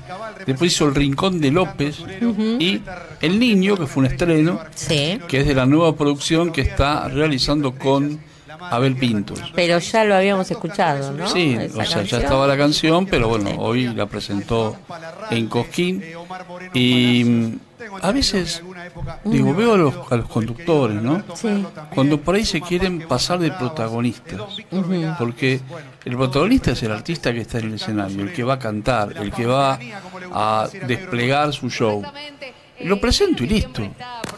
Después 0.45 0.73
hizo 0.73 0.87
El 0.87 0.95
Rincón 0.95 1.41
de 1.41 1.51
López 1.53 1.99
y 2.59 2.81
El 3.21 3.39
Niño, 3.39 3.77
que 3.77 3.87
fue 3.87 4.03
un 4.03 4.07
estreno, 4.11 4.61
Sí, 4.75 5.21
que 5.29 5.41
es 5.41 5.47
de 5.47 5.55
la 5.55 5.67
nueva 5.67 5.95
producción 5.95 6.51
que 6.53 6.63
está 6.63 7.09
realizando 7.09 7.75
con 7.77 8.19
Abel 8.71 8.97
Pintos. 8.97 9.41
pero 9.55 9.79
ya 9.79 10.05
lo 10.05 10.15
habíamos 10.15 10.51
escuchado, 10.51 11.13
¿no? 11.13 11.29
Sí, 11.29 11.57
Esa 11.59 11.79
o 11.79 11.85
sea, 11.85 12.03
ya 12.03 12.19
estaba 12.19 12.47
la 12.47 12.57
canción, 12.57 13.07
pero 13.07 13.29
bueno, 13.29 13.51
hoy 13.59 13.89
la 13.95 14.07
presentó 14.07 14.77
en 15.31 15.49
Cosquín. 15.49 16.03
Y 16.75 17.25
mm, 17.25 17.59
a 18.01 18.13
veces, 18.13 18.63
digo, 19.25 19.55
veo 19.55 19.75
a 19.75 19.77
los, 19.77 19.95
a 20.11 20.17
los 20.17 20.29
conductores, 20.29 21.03
¿no? 21.03 21.23
Sí. 21.35 21.65
Cuando 21.95 22.21
por 22.21 22.35
ahí 22.35 22.45
se 22.45 22.61
quieren 22.61 23.07
pasar 23.07 23.39
de 23.39 23.51
protagonistas. 23.51 24.41
Porque 25.19 25.61
el 26.05 26.17
protagonista 26.17 26.73
es 26.73 26.83
el 26.83 26.93
artista 26.93 27.33
que 27.33 27.41
está 27.41 27.59
en 27.59 27.67
el 27.67 27.75
escenario, 27.75 28.23
el 28.23 28.33
que 28.33 28.45
va 28.45 28.55
a 28.55 28.59
cantar, 28.59 29.15
el 29.17 29.33
que 29.33 29.47
va 29.47 29.79
a 30.33 30.69
desplegar 30.87 31.53
su 31.53 31.71
show. 31.71 32.03
Lo 32.85 33.01
presento 33.01 33.45
y 33.45 33.49
listo. 33.49 33.83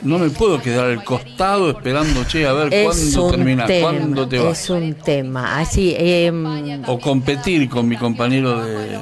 No 0.02 0.18
me 0.18 0.28
puedo 0.30 0.60
quedar 0.60 0.86
al 0.86 1.02
costado 1.04 1.70
esperando, 1.70 2.24
che, 2.24 2.46
a 2.46 2.52
ver 2.52 2.72
Es 2.74 2.84
cuándo 3.14 3.30
termina, 3.30 3.66
tema, 3.66 3.90
cuándo 3.90 4.28
te 4.28 4.38
vas. 4.38 4.60
Es 4.62 4.70
un 4.70 4.94
tema. 4.94 5.58
Así, 5.58 5.94
em, 5.98 6.82
o 6.86 6.98
competir 6.98 7.68
con 7.68 7.88
mi 7.88 7.96
compañero 7.96 8.62
de, 8.64 8.98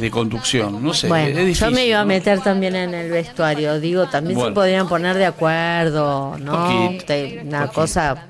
de 0.00 0.10
conducción. 0.10 0.82
No 0.82 0.92
sé, 0.94 1.06
es 1.06 1.08
bueno, 1.10 1.38
difícil. 1.40 1.68
yo 1.68 1.70
me 1.74 1.86
iba 1.86 2.00
a 2.00 2.04
meter 2.04 2.40
también 2.40 2.74
en 2.76 2.94
el 2.94 3.10
vestuario. 3.10 3.78
Digo, 3.80 4.08
también 4.08 4.40
se 4.40 4.50
podrían 4.50 4.88
poner 4.88 5.16
de 5.16 5.26
acuerdo, 5.26 6.36
¿no? 6.38 6.86
Poquito, 6.86 7.04
Te- 7.06 7.42
una 7.44 7.60
poquito. 7.62 7.74
cosa. 7.80 8.26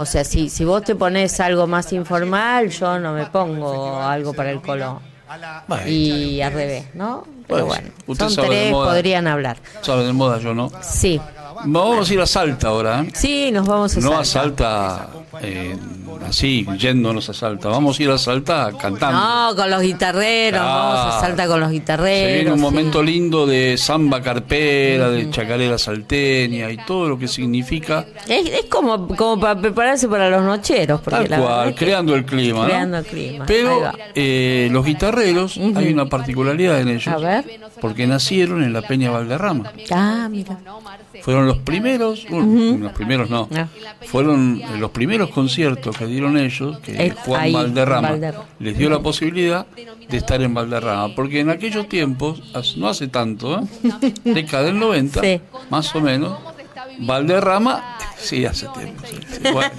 O 0.00 0.06
sea, 0.06 0.22
si, 0.24 0.48
si 0.48 0.64
vos 0.64 0.84
te 0.84 0.94
pones 0.94 1.40
algo 1.40 1.66
más 1.66 1.92
informal, 1.92 2.68
yo 2.70 2.98
no 3.00 3.12
me 3.12 3.26
pongo 3.26 4.00
algo 4.00 4.32
para 4.32 4.50
el 4.52 4.60
color. 4.62 5.00
Y 5.86 6.40
al 6.40 6.52
revés, 6.52 6.86
¿no? 6.94 7.26
Pero 7.48 7.66
Bueno, 7.66 7.88
son 8.16 8.36
tres, 8.36 8.72
podrían 8.72 9.26
hablar. 9.26 9.56
Sabe 9.82 10.04
de 10.04 10.12
moda, 10.12 10.38
yo 10.38 10.54
no. 10.54 10.70
Sí, 10.82 11.20
Vamos 11.64 12.08
a 12.08 12.14
ir 12.14 12.20
a 12.20 12.26
Salta 12.26 12.68
ahora. 12.68 13.02
¿eh? 13.02 13.10
sí, 13.14 13.50
nos 13.50 13.66
vamos 13.66 13.96
a 13.96 14.00
No 14.00 14.18
a 14.18 14.24
Salta. 14.24 15.08
Salta 15.10 15.38
eh, 15.42 15.76
así, 16.26 16.66
yéndonos 16.78 17.28
a 17.28 17.34
Salta. 17.34 17.68
Vamos 17.68 17.98
a 17.98 18.02
ir 18.02 18.10
a 18.10 18.18
Salta 18.18 18.70
cantando. 18.80 19.18
No, 19.18 19.56
con 19.56 19.70
los 19.70 19.82
guitarreros, 19.82 20.60
Claro. 20.60 20.66
vamos 20.66 21.14
a 21.14 21.20
Salta 21.20 21.46
con 21.46 21.60
los 21.60 21.68
Se 21.68 21.74
guitarreros. 21.74 22.32
viene 22.34 22.50
un 22.52 22.58
sí. 22.58 22.62
momento 22.62 23.02
lindo 23.02 23.46
de 23.46 23.76
samba 23.78 24.20
carpera, 24.20 25.10
de 25.10 25.30
chacarera 25.30 25.78
salteña 25.78 26.70
y 26.70 26.76
todo 26.78 27.08
lo 27.08 27.18
que 27.18 27.28
significa. 27.28 28.06
Es, 28.28 28.48
es 28.50 28.64
como, 28.66 29.08
como 29.08 29.40
para 29.40 29.60
prepararse 29.60 30.08
para 30.08 30.28
los 30.30 30.42
nocheros. 30.42 31.02
Tal 31.02 31.28
la 31.30 31.38
cual, 31.38 31.74
creando 31.74 32.14
el 32.14 32.24
clima. 32.24 32.60
¿no? 32.60 32.64
Creando 32.66 32.98
el 32.98 33.04
clima. 33.06 33.44
Pero 33.46 33.92
eh, 34.14 34.68
los 34.70 34.84
guitarreros, 34.84 35.58
hay 35.74 35.92
una 35.92 36.06
particularidad 36.06 36.80
en 36.80 36.88
ellos. 36.88 37.08
A 37.08 37.16
ver. 37.18 37.44
Porque 37.80 38.06
nacieron 38.06 38.62
en 38.62 38.72
la 38.72 38.82
Peña 38.82 39.10
Valderrama. 39.10 39.72
Ah, 39.90 40.28
mira. 40.30 40.58
Fueron 41.22 41.46
los 41.46 41.58
primeros, 41.58 42.26
bueno, 42.30 42.76
los 42.78 42.92
primeros 42.92 43.28
no, 43.28 43.48
Ah. 43.56 43.66
fueron 44.06 44.62
los 44.78 44.90
primeros 44.90 45.30
conciertos 45.30 45.97
que 45.98 46.06
dieron 46.06 46.38
ellos, 46.38 46.78
que 46.78 47.06
Es 47.06 47.14
Juan 47.14 47.40
ahí, 47.42 47.52
Valderrama 47.52 48.10
Valderrama. 48.10 48.44
les 48.60 48.78
dio 48.78 48.88
la 48.88 49.00
posibilidad 49.00 49.66
de 50.08 50.16
estar 50.16 50.40
en 50.40 50.54
Valderrama, 50.54 51.14
porque 51.14 51.40
en 51.40 51.50
aquellos 51.50 51.88
tiempos, 51.88 52.40
no 52.76 52.88
hace 52.88 53.08
tanto, 53.08 53.58
¿eh? 53.60 54.12
década 54.24 54.64
del 54.64 54.78
90, 54.78 55.20
Sí. 55.20 55.40
más 55.70 55.94
o 55.94 56.00
menos, 56.00 56.38
Valderrama, 57.00 57.98
sí, 58.16 58.44
hace 58.46 58.66
tiempo, 58.68 59.02
sí, 59.06 59.16
sí, 59.30 59.52
bueno, 59.52 59.70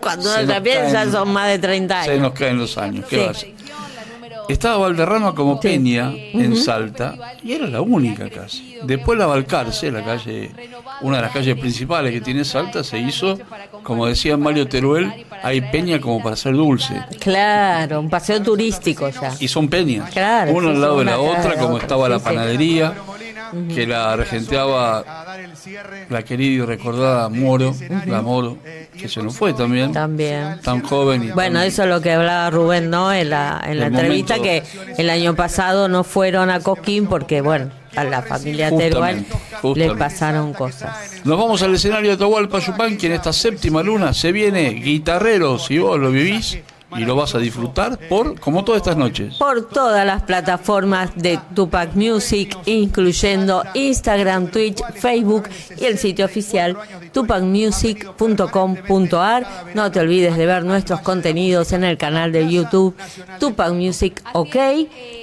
Cuando 0.00 0.32
Se 0.34 0.42
uno 0.44 0.52
también 0.54 0.78
ya 0.92 1.04
caen- 1.04 1.12
son 1.12 1.32
más 1.32 1.48
de 1.48 1.58
30 1.60 2.02
se 2.04 2.10
años. 2.10 2.22
nos 2.22 2.32
caen 2.32 2.58
los 2.58 2.76
años, 2.76 3.04
¿qué 3.08 3.18
va 3.18 3.26
a 3.28 3.30
hacer? 3.30 3.52
Estaba 4.48 4.78
Valderrama 4.78 5.34
como 5.34 5.60
Peña 5.60 6.12
en. 6.14 6.56
Salta 6.56 7.16
y 7.42 7.52
era 7.52 7.66
la 7.66 7.80
única 7.80 8.28
casi. 8.28 8.78
Después 8.84 9.18
la 9.18 9.26
Balcarce, 9.26 9.90
la 9.90 10.04
calle, 10.04 10.50
una 11.00 11.16
de 11.16 11.22
las 11.22 11.32
calles 11.32 11.58
principales 11.58 12.12
que 12.12 12.20
tiene 12.20 12.44
Salta, 12.44 12.84
se 12.84 12.98
hizo, 12.98 13.38
como 13.82 14.06
decía 14.06 14.36
Mario 14.36 14.68
Teruel, 14.68 15.12
hay 15.42 15.60
peña 15.60 16.00
como 16.00 16.22
para 16.22 16.34
hacer 16.34 16.54
dulce. 16.54 16.94
Claro, 17.20 18.00
un 18.00 18.10
paseo 18.10 18.42
turístico 18.42 19.08
ya. 19.08 19.34
Y 19.40 19.48
son 19.48 19.68
peñas, 19.68 20.10
Claro, 20.10 20.52
una 20.52 20.68
sí, 20.68 20.74
al 20.74 20.80
lado 20.80 20.98
de 20.98 21.04
la 21.06 21.18
otra, 21.18 21.54
como 21.56 21.74
otra, 21.74 21.82
estaba 21.82 22.08
la 22.08 22.18
panadería, 22.18 22.94
que 23.74 23.86
la 23.86 24.16
regenteaba 24.16 25.04
la 26.08 26.22
querida 26.22 26.62
y 26.62 26.66
recordada 26.66 27.28
Moro, 27.28 27.74
la 28.06 28.22
Moro, 28.22 28.58
que 28.98 29.08
se 29.08 29.22
nos 29.22 29.36
fue 29.36 29.52
también. 29.54 29.92
También. 29.92 30.60
Tan 30.62 30.82
joven 30.82 31.24
y 31.24 31.30
Bueno, 31.32 31.58
tan- 31.60 31.68
eso 31.68 31.82
es 31.84 31.88
lo 31.88 32.00
que 32.00 32.12
hablaba 32.12 32.50
Rubén, 32.50 32.90
¿no? 32.90 33.12
En 33.12 33.30
la, 33.30 33.60
en 33.66 33.78
la 33.80 33.86
El 33.86 33.94
entrevista 33.94 34.36
momento- 34.36 34.66
que 34.94 35.02
el 35.02 35.10
año 35.10 35.34
pasado 35.34 35.88
no 35.88 36.04
fueron 36.04 36.50
a 36.50 36.60
Coquín 36.60 37.06
porque, 37.06 37.40
bueno, 37.40 37.70
a 37.96 38.04
la 38.04 38.22
familia 38.22 38.70
Teruel 38.74 39.24
le 39.74 39.94
pasaron 39.96 40.52
cosas. 40.52 41.20
Nos 41.24 41.38
vamos 41.38 41.62
al 41.62 41.74
escenario 41.74 42.10
de 42.10 42.14
Atahualpa 42.16 42.58
Yupanqui 42.58 43.06
en 43.06 43.12
esta 43.12 43.32
séptima 43.32 43.82
luna. 43.82 44.12
Se 44.14 44.32
viene 44.32 44.70
guitarrero, 44.70 45.58
si 45.58 45.78
vos 45.78 45.98
lo 45.98 46.10
vivís 46.10 46.58
y 46.96 47.04
lo 47.04 47.16
vas 47.16 47.34
a 47.34 47.38
disfrutar 47.38 47.98
por 48.08 48.40
como 48.40 48.64
todas 48.64 48.80
estas 48.82 48.96
noches. 48.96 49.34
Por 49.36 49.68
todas 49.68 50.06
las 50.06 50.22
plataformas 50.22 51.10
de 51.16 51.40
Tupac 51.54 51.94
Music, 51.94 52.56
incluyendo 52.66 53.62
Instagram, 53.74 54.46
Twitch, 54.48 54.82
Facebook 54.94 55.48
y 55.78 55.84
el 55.84 55.98
sitio 55.98 56.24
oficial 56.24 56.76
tupacmusic.com.ar. 57.12 59.46
No 59.74 59.90
te 59.90 60.00
olvides 60.00 60.36
de 60.36 60.46
ver 60.46 60.64
nuestros 60.64 61.00
contenidos 61.00 61.72
en 61.72 61.82
el 61.84 61.98
canal 61.98 62.32
de 62.32 62.50
YouTube 62.50 62.96
Tupac 63.38 63.72
Music 63.72 64.22
OK. 64.32 64.56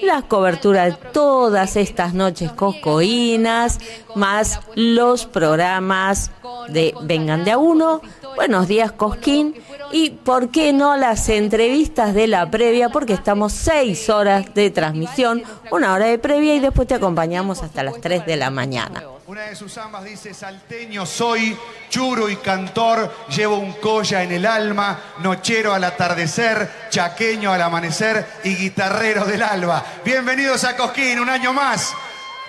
Las 0.03 0.23
coberturas 0.23 0.99
de 0.99 1.07
todas 1.11 1.75
estas 1.75 2.13
noches 2.13 2.51
coscoínas, 2.51 3.79
más 4.15 4.59
los 4.75 5.25
programas 5.25 6.31
de 6.69 6.93
Vengan 7.01 7.43
de 7.43 7.51
a 7.51 7.57
uno, 7.57 8.01
Buenos 8.39 8.69
días 8.69 8.93
Cosquín 8.93 9.53
y 9.91 10.11
por 10.11 10.49
qué 10.49 10.71
no 10.71 10.95
las 10.95 11.27
entrevistas 11.27 12.13
de 12.13 12.25
la 12.25 12.49
previa 12.49 12.87
porque 12.87 13.11
estamos 13.11 13.51
seis 13.51 14.09
horas 14.09 14.53
de 14.53 14.69
transmisión, 14.69 15.43
una 15.71 15.93
hora 15.93 16.05
de 16.05 16.17
previa 16.19 16.55
y 16.55 16.61
después 16.61 16.87
te 16.87 16.93
acompañamos 16.93 17.61
hasta 17.63 17.83
las 17.83 17.99
3 17.99 18.25
de 18.25 18.37
la 18.37 18.49
mañana. 18.49 19.03
Una 19.27 19.41
de 19.41 19.57
sus 19.57 19.77
ambas 19.77 20.05
dice, 20.05 20.33
salteño 20.33 21.05
soy, 21.05 21.57
churo 21.89 22.29
y 22.29 22.37
cantor, 22.37 23.13
llevo 23.27 23.57
un 23.57 23.73
colla 23.73 24.23
en 24.23 24.31
el 24.31 24.45
alma, 24.45 24.97
nochero 25.17 25.73
al 25.73 25.83
atardecer, 25.83 26.87
chaqueño 26.89 27.51
al 27.51 27.61
amanecer 27.61 28.25
y 28.45 28.55
guitarrero 28.55 29.25
del 29.25 29.43
alba. 29.43 29.83
Bienvenidos 30.05 30.63
a 30.63 30.77
Cosquín, 30.77 31.19
un 31.19 31.29
año 31.29 31.51
más. 31.51 31.93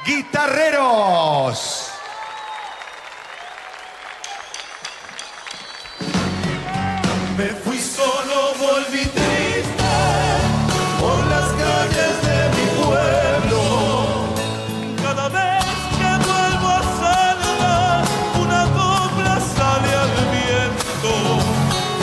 Guitarreros. 0.07 1.90
Fui 7.71 7.79
solo, 7.79 8.39
volví 8.59 9.05
triste 9.19 9.93
por 11.01 11.19
las 11.33 11.49
calles 11.63 12.15
de 12.27 12.39
mi 12.57 12.67
pueblo. 12.81 13.61
Cada 15.05 15.29
vez 15.29 15.65
que 16.01 16.11
vuelvo 16.29 16.69
a 16.79 16.83
Salta, 16.99 18.03
una 18.45 18.63
copla 18.79 19.37
sale 19.57 19.91
al 20.05 20.15
viento. 20.37 21.15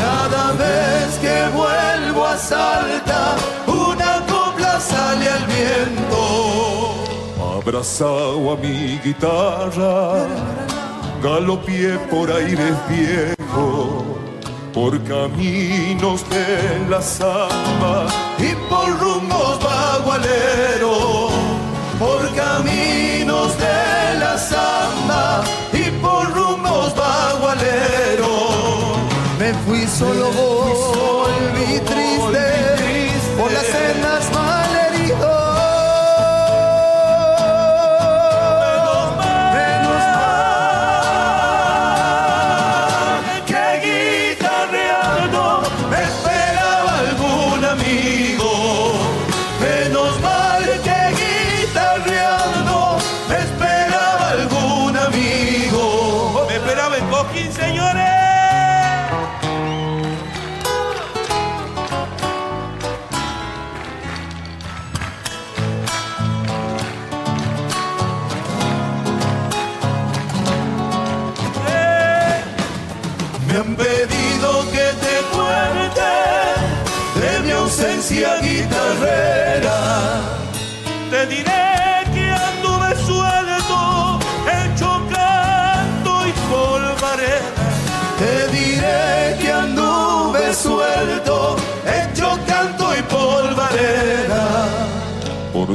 Cada 0.03 0.45
vez 0.63 1.07
que 1.23 1.37
vuelvo 1.59 2.21
a 2.25 2.37
Salta, 2.37 3.21
una 3.67 4.13
copla 4.33 4.79
sale 4.79 5.25
al 5.37 5.45
viento. 5.55 6.21
Abrazado 7.57 8.51
a 8.53 8.55
mi 8.55 8.99
guitarra, 9.03 10.27
galopié 11.21 11.99
por 12.09 12.31
aires 12.31 12.77
viejos, 12.87 14.06
por 14.77 15.03
caminos 15.05 16.23
de 16.29 16.87
la 16.87 17.01
samba 17.01 18.05
y 18.37 18.53
por 18.69 18.87
rumbos 18.99 19.56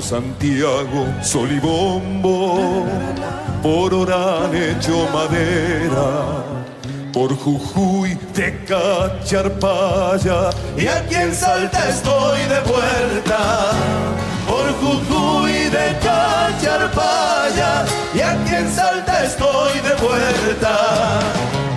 Santiago, 0.03 1.07
sol 1.23 1.49
y 1.53 1.61
bombo, 1.61 2.85
por 3.63 3.95
Orán 3.95 4.53
hecho 4.55 5.09
madera, 5.13 6.45
por 7.13 7.37
Jujuy 7.37 8.19
de 8.35 8.65
Cacharpaya 8.65 10.51
Y 10.77 10.87
aquí 10.87 11.15
en 11.15 11.33
Salta 11.33 11.89
estoy 11.89 12.41
de 12.41 12.61
vuelta, 12.61 13.71
por 14.49 14.73
Jujuy 14.81 15.71
de 15.71 15.97
Cacharpaya. 16.03 17.85
Y 18.13 18.21
aquí 18.21 18.55
en 18.55 18.75
Salta 18.75 19.25
estoy 19.25 19.73
de 19.81 19.95
vuelta. 20.05 21.21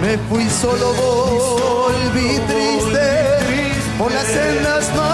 Me 0.02 0.18
fui 0.30 0.50
solo, 0.50 0.94
volví 0.94 2.40
triste, 2.48 3.30
por 4.00 4.12
las 4.12 4.26
sendas 4.26 4.90
malherido. 4.90 5.05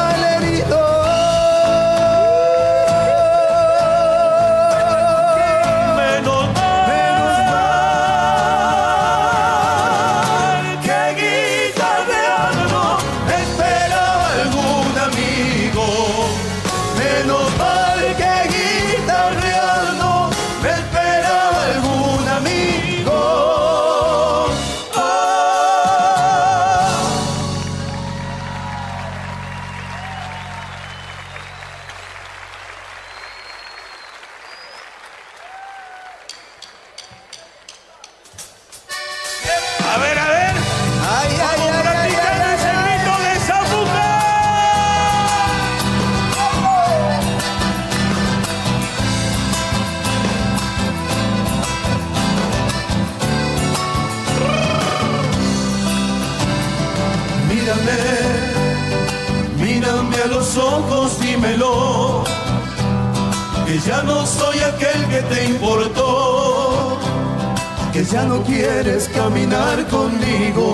Ya 68.11 68.25
no 68.25 68.43
quieres 68.43 69.07
caminar 69.09 69.87
conmigo. 69.87 70.67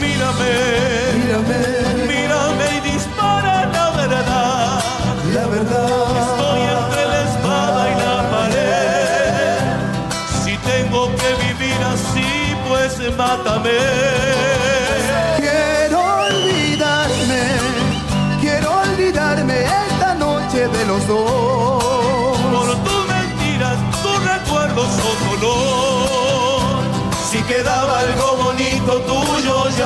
Mírame, 0.00 0.52
mírame, 1.18 1.58
mírame 2.06 2.66
y 2.76 2.92
dispara 2.92 3.66
la 3.66 3.90
verdad. 3.90 4.84
La 5.34 5.46
verdad. 5.48 5.88
Estoy 6.22 6.60
entre 6.78 7.02
la 7.12 7.20
espada 7.28 7.80
y 7.90 7.94
la 8.04 8.16
pared. 8.34 9.58
Si 10.44 10.56
tengo 10.58 11.08
que 11.20 11.30
vivir 11.44 11.78
así, 11.92 12.54
pues 12.68 13.16
mátame. 13.16 14.15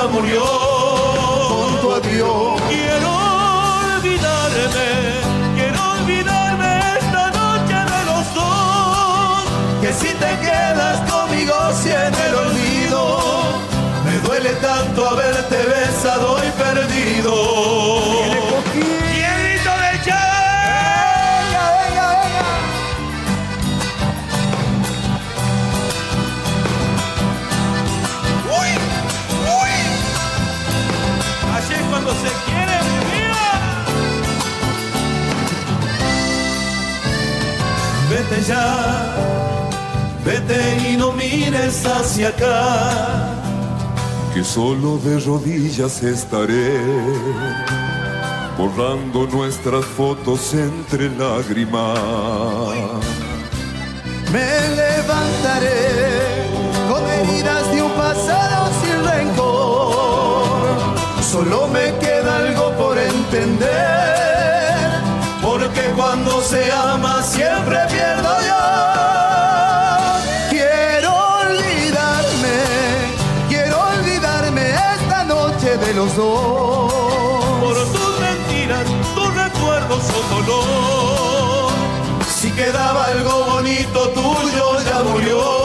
Ya 0.01 0.07
murió. 0.07 0.43
Con 1.61 1.81
tu 1.81 1.93
adiós. 1.93 2.61
Quiero 2.69 3.11
olvidarme, 3.95 4.89
quiero 5.55 5.79
olvidarme 5.97 6.79
esta 6.99 7.31
noche 7.31 7.77
de 7.93 8.01
los 8.09 8.33
dos. 8.33 9.43
Que 9.81 9.93
si 9.93 10.13
te 10.23 10.31
quedas 10.45 10.97
conmigo, 11.11 11.53
si 11.81 11.89
en 11.89 12.13
el 12.25 12.33
olvido, 12.45 13.01
me 14.05 14.17
duele 14.27 14.51
tanto 14.55 15.07
haberte 15.07 15.57
besado 15.57 16.37
y 16.47 16.51
perdido. 16.61 17.90
Vete 40.25 40.91
y 40.91 40.97
no 40.97 41.11
mires 41.13 41.85
hacia 41.85 42.29
acá, 42.29 43.35
que 44.33 44.43
solo 44.43 44.97
de 44.99 45.19
rodillas 45.19 46.03
estaré, 46.03 46.79
borrando 48.57 49.27
nuestras 49.27 49.83
fotos 49.85 50.53
entre 50.53 51.09
lágrimas. 51.09 51.99
Me 54.31 54.49
levantaré 54.81 56.45
con 56.87 57.03
heridas 57.09 57.71
de 57.73 57.81
un 57.81 57.91
pasado 57.91 58.69
sin 58.81 59.03
rencor. 59.03 60.41
Solo 61.31 61.67
me 61.67 61.93
queda 61.99 62.37
algo 62.37 62.71
por 62.77 62.97
entender, 62.97 64.00
cuando 66.23 66.41
se 66.41 66.71
ama 66.71 67.23
siempre 67.23 67.77
pierdo 67.89 68.29
yo. 68.47 68.61
Quiero 70.49 71.11
olvidarme, 71.41 72.57
quiero 73.49 73.79
olvidarme 73.79 74.71
esta 74.95 75.23
noche 75.23 75.77
de 75.77 75.93
los 75.93 76.15
dos. 76.15 76.93
Por 77.61 77.75
tus 77.75 78.19
mentiras, 78.19 78.85
tus 79.15 79.33
recuerdos 79.33 80.03
son 80.03 80.45
dolor. 80.45 81.71
Si 82.29 82.51
quedaba 82.51 83.05
algo 83.05 83.45
bonito 83.45 84.09
tuyo, 84.09 84.79
ya 84.83 85.03
murió. 85.03 85.60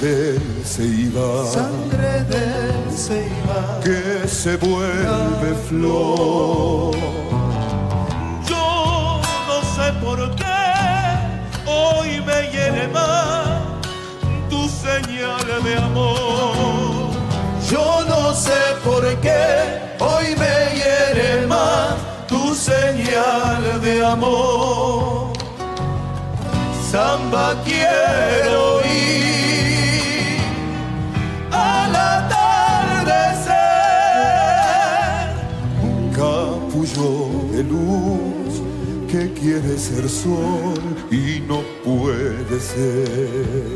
Sangre 0.00 0.32
del 0.32 0.64
Ceiba, 0.64 1.46
Sangre 1.52 2.24
del 2.24 2.90
Ceiba. 2.90 3.80
que 3.84 4.26
se 4.26 4.56
vuelve 4.56 5.54
flor. 5.68 6.94
Yo 8.48 9.20
no 9.46 9.60
sé 9.76 9.92
por 10.00 10.34
qué 10.36 10.46
hoy 11.66 12.18
me 12.22 12.50
hiere 12.50 12.88
más 12.88 13.60
tu 14.48 14.66
señal 14.70 15.62
de 15.64 15.74
amor. 15.76 17.10
Yo 17.70 18.02
no 18.08 18.32
sé 18.32 18.58
por 18.82 19.04
qué 19.20 19.82
hoy 19.98 20.34
me 20.34 20.78
hiere 20.78 21.46
más 21.46 21.94
tu 22.26 22.54
señal 22.54 23.82
de 23.82 24.02
amor. 24.06 25.34
Samba 26.90 27.54
quiero 27.66 28.69
que 39.10 39.28
quiere 39.32 39.76
ser 39.76 40.08
sol 40.08 40.78
y 41.10 41.40
no 41.48 41.62
puede 41.84 42.60
ser. 42.60 43.69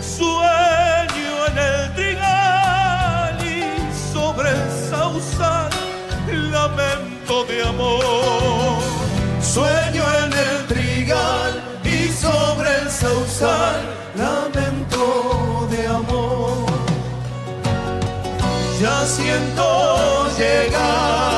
Sueño 0.00 1.46
en 1.48 1.58
el 1.58 1.94
trigal 1.94 3.38
y 3.40 3.92
sobre 4.12 4.50
el 4.50 4.70
sausal, 4.90 5.70
lamento 6.52 7.44
de 7.44 7.62
amor. 7.62 8.82
Sueño 9.40 10.04
en 10.24 10.32
el 10.32 10.66
trigal 10.66 11.62
y 11.84 12.08
sobre 12.08 12.68
el 12.82 12.90
sausal, 12.90 13.76
lamento 14.14 15.66
de 15.70 15.86
amor. 15.86 16.66
Ya 18.80 19.06
siento 19.06 20.28
llegar. 20.36 21.33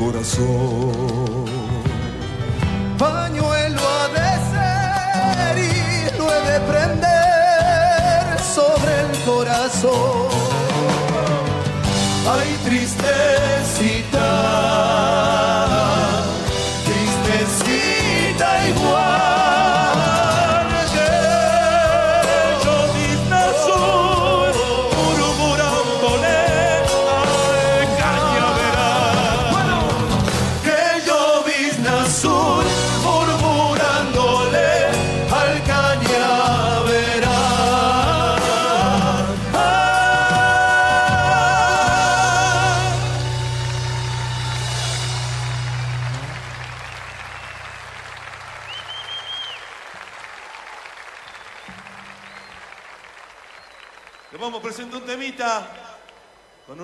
Corazón. 0.00 1.44
Pañuelo 2.98 3.80
ha 3.96 4.08
de 4.16 4.30
ser 4.50 5.54
y 5.58 6.18
lo 6.18 6.24
he 6.34 6.40
de 6.50 6.58
prender 6.70 8.24
sobre 8.56 8.92
el 9.04 9.12
corazón. 9.30 10.28
Ay, 12.34 12.50
tristecita, 12.64 14.28
tristecita 15.04 15.49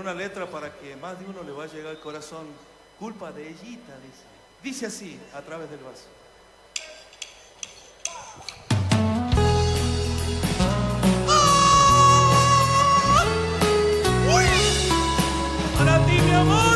una 0.06 0.14
letra 0.14 0.46
para 0.46 0.72
que 0.72 0.94
más 0.94 1.18
de 1.18 1.24
uno 1.24 1.42
le 1.42 1.50
vaya 1.50 1.72
a 1.72 1.74
llegar 1.74 1.90
al 1.90 2.00
corazón. 2.00 2.46
Culpa 2.96 3.32
de 3.32 3.48
ellita, 3.48 3.92
dice. 3.98 4.22
Dice 4.62 4.86
así, 4.86 5.18
a 5.34 5.42
través 5.42 5.68
del 5.68 5.80
vaso. 5.80 6.06
Para 15.76 16.06
ti, 16.06 16.12
mi 16.12 16.34
amor. 16.34 16.75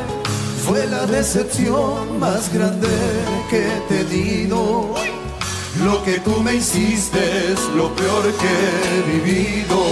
Fue 0.71 0.87
la 0.87 1.05
decepción 1.05 2.17
más 2.17 2.53
grande 2.53 2.87
que 3.49 3.57
he 3.57 3.79
tenido. 3.89 4.95
Lo 5.83 6.01
que 6.05 6.17
tú 6.21 6.39
me 6.41 6.55
hiciste 6.55 7.19
es 7.51 7.59
lo 7.75 7.93
peor 7.93 8.23
que 8.39 8.47
he 8.87 9.19
vivido. 9.19 9.91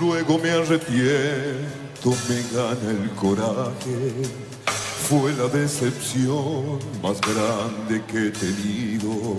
Luego 0.00 0.38
me 0.38 0.50
arrepiento, 0.50 2.14
me 2.28 2.42
gana 2.54 2.90
el 2.90 3.10
coraje. 3.10 4.12
Fue 5.08 5.32
la 5.32 5.48
decepción 5.48 6.78
más 7.02 7.20
grande 7.20 8.02
que 8.06 8.28
he 8.28 8.30
tenido. 8.30 9.36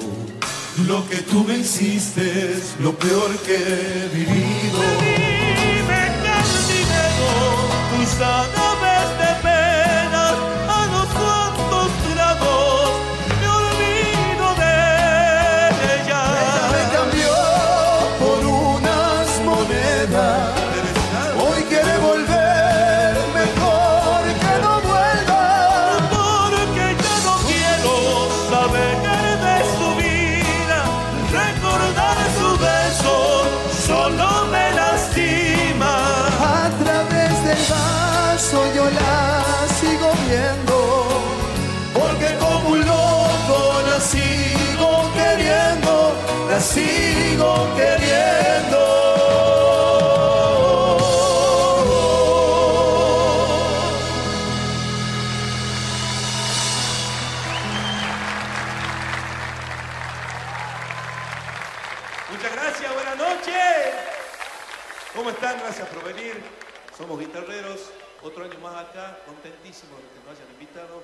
Lo 0.87 1.07
que 1.09 1.17
tú 1.17 1.43
me 1.43 1.59
hiciste 1.59 2.21
es 2.51 2.75
lo 2.79 2.93
peor 2.97 3.35
que 3.39 3.55
he 3.55 4.09
vivido. 4.13 5.21
De 69.51 69.57
que 69.59 70.19
nos 70.25 70.37
hayan 70.37 70.49
invitado 70.53 71.03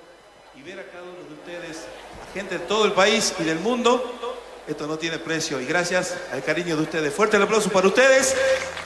y 0.54 0.62
ver 0.62 0.80
a 0.80 0.84
cada 0.90 1.04
uno 1.04 1.28
de 1.28 1.34
ustedes, 1.34 1.86
a 2.22 2.32
gente 2.32 2.58
de 2.58 2.64
todo 2.66 2.84
el 2.84 2.92
país 2.92 3.34
y 3.38 3.44
del 3.44 3.58
mundo. 3.58 4.36
Esto 4.66 4.86
no 4.86 4.98
tiene 4.98 5.18
precio 5.18 5.60
y 5.60 5.66
gracias 5.66 6.16
al 6.32 6.42
cariño 6.42 6.76
de 6.76 6.82
ustedes. 6.82 7.14
Fuerte 7.14 7.36
el 7.36 7.42
aplauso 7.42 7.70
para 7.70 7.88
ustedes. 7.88 8.36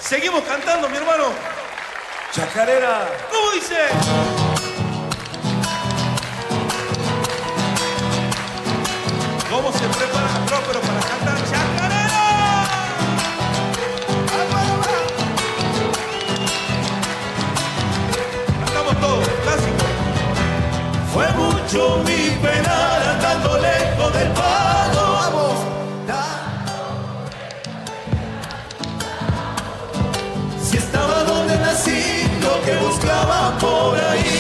Seguimos 0.00 0.42
cantando, 0.44 0.88
mi 0.88 0.96
hermano. 0.96 1.26
Chacarera. 2.32 3.08
¿Cómo 3.30 3.50
dice? 3.52 3.76
¿Cómo 9.50 9.72
se 9.72 9.86
prepara 9.98 10.46
Próspero 10.46 10.91
mucho 21.73 21.99
mi 22.05 22.31
penar 22.43 23.03
andando 23.03 23.59
lejos 23.59 24.12
del 24.12 24.29
palo. 24.29 25.12
Vamos. 25.12 25.55
Si 30.62 30.77
estaba 30.77 31.25
donde 31.25 31.57
nací, 31.57 32.25
lo 32.43 32.62
que 32.64 32.77
buscaba 32.77 33.57
por 33.59 33.99
ahí. 33.99 34.32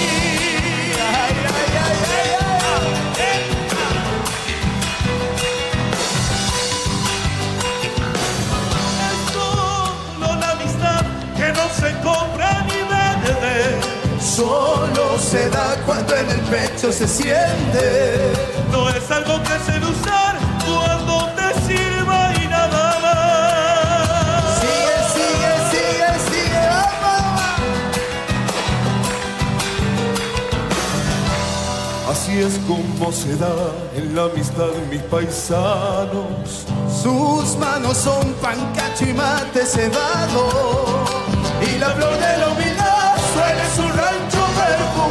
Solo 14.34 15.18
se 15.18 15.50
da 15.50 15.76
cuando 15.84 16.16
en 16.16 16.30
el 16.30 16.40
pecho 16.42 16.90
se 16.90 17.06
siente. 17.06 18.32
No 18.70 18.88
es 18.88 19.10
algo 19.10 19.42
que 19.42 19.58
se 19.70 19.78
de 19.78 19.84
usar 19.84 20.38
cuando 20.64 21.28
te 21.36 21.52
sirva 21.66 22.32
y 22.42 22.48
nada 22.48 22.98
más. 23.02 24.58
Sigue, 24.58 24.96
sigue, 25.12 25.52
sigue, 25.70 26.10
sigue. 26.30 26.66
vamos. 27.02 27.42
Así 32.10 32.32
es 32.40 32.58
como 32.66 33.12
se 33.12 33.36
da 33.36 33.54
en 33.94 34.16
la 34.16 34.22
amistad 34.24 34.72
mis 34.90 35.02
paisanos. 35.02 36.64
Sus 37.02 37.56
manos 37.58 37.98
son 37.98 38.32
pancacho 38.40 39.04
y 39.04 39.12
mate 39.12 39.66
cebado. 39.66 40.48
Y 41.60 41.78
la 41.78 41.90
flor 41.90 42.14
de 42.18 42.38
la 42.38 42.51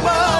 perfumar. 0.00 0.22
La 0.22 0.31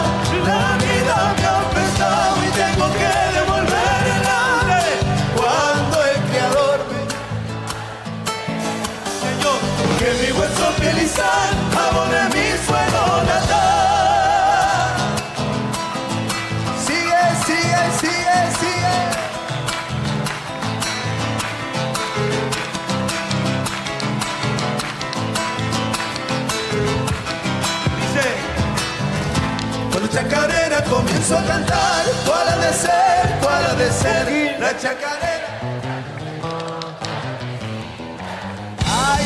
comienzo 30.84 31.38
a 31.38 31.42
cantar, 31.44 32.04
¿cuál 32.26 32.48
ha 32.48 32.56
de 32.56 32.72
ser? 32.72 33.38
¿Cuál 33.40 33.66
ha 33.66 33.74
de 33.74 33.90
ser? 33.90 34.60
La 34.60 34.76
chacarera. 34.76 35.48
Ay, 38.86 39.24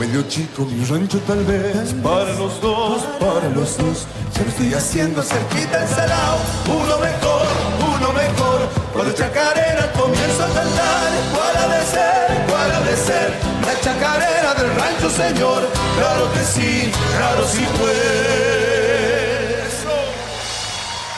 medio 0.00 0.22
chico, 0.22 0.64
mi 0.64 0.82
rancho 0.86 1.18
tal 1.26 1.44
vez. 1.44 1.92
Para 2.02 2.32
los 2.32 2.58
dos, 2.62 3.02
para 3.20 3.48
los 3.50 3.76
dos. 3.76 4.06
Ya 4.34 4.42
lo 4.42 4.48
estoy 4.48 4.72
haciendo 4.72 5.22
cerquita 5.22 5.82
el 5.82 5.88
salao, 5.88 6.38
uno 6.66 6.98
mejor, 6.98 7.46
uno 7.94 8.12
mejor. 8.12 8.60
Cuando 8.94 9.12
chacarera 9.12 9.92
comienzo 9.92 10.42
a 10.42 10.48
cantar, 10.48 11.08
¿cuál 11.34 11.54
ha 11.62 11.68
de 11.76 11.84
ser? 11.84 12.46
¿Cuál 12.48 12.72
ha 12.72 12.80
de 12.80 12.96
ser? 12.96 13.28
La 13.66 13.74
chacarera 13.84 14.54
del 14.54 14.74
rancho, 14.74 15.10
señor. 15.10 15.68
Claro 15.98 16.32
que 16.32 16.44
sí, 16.44 16.90
claro 17.18 17.46
sí 17.46 17.66
pues. 17.78 18.00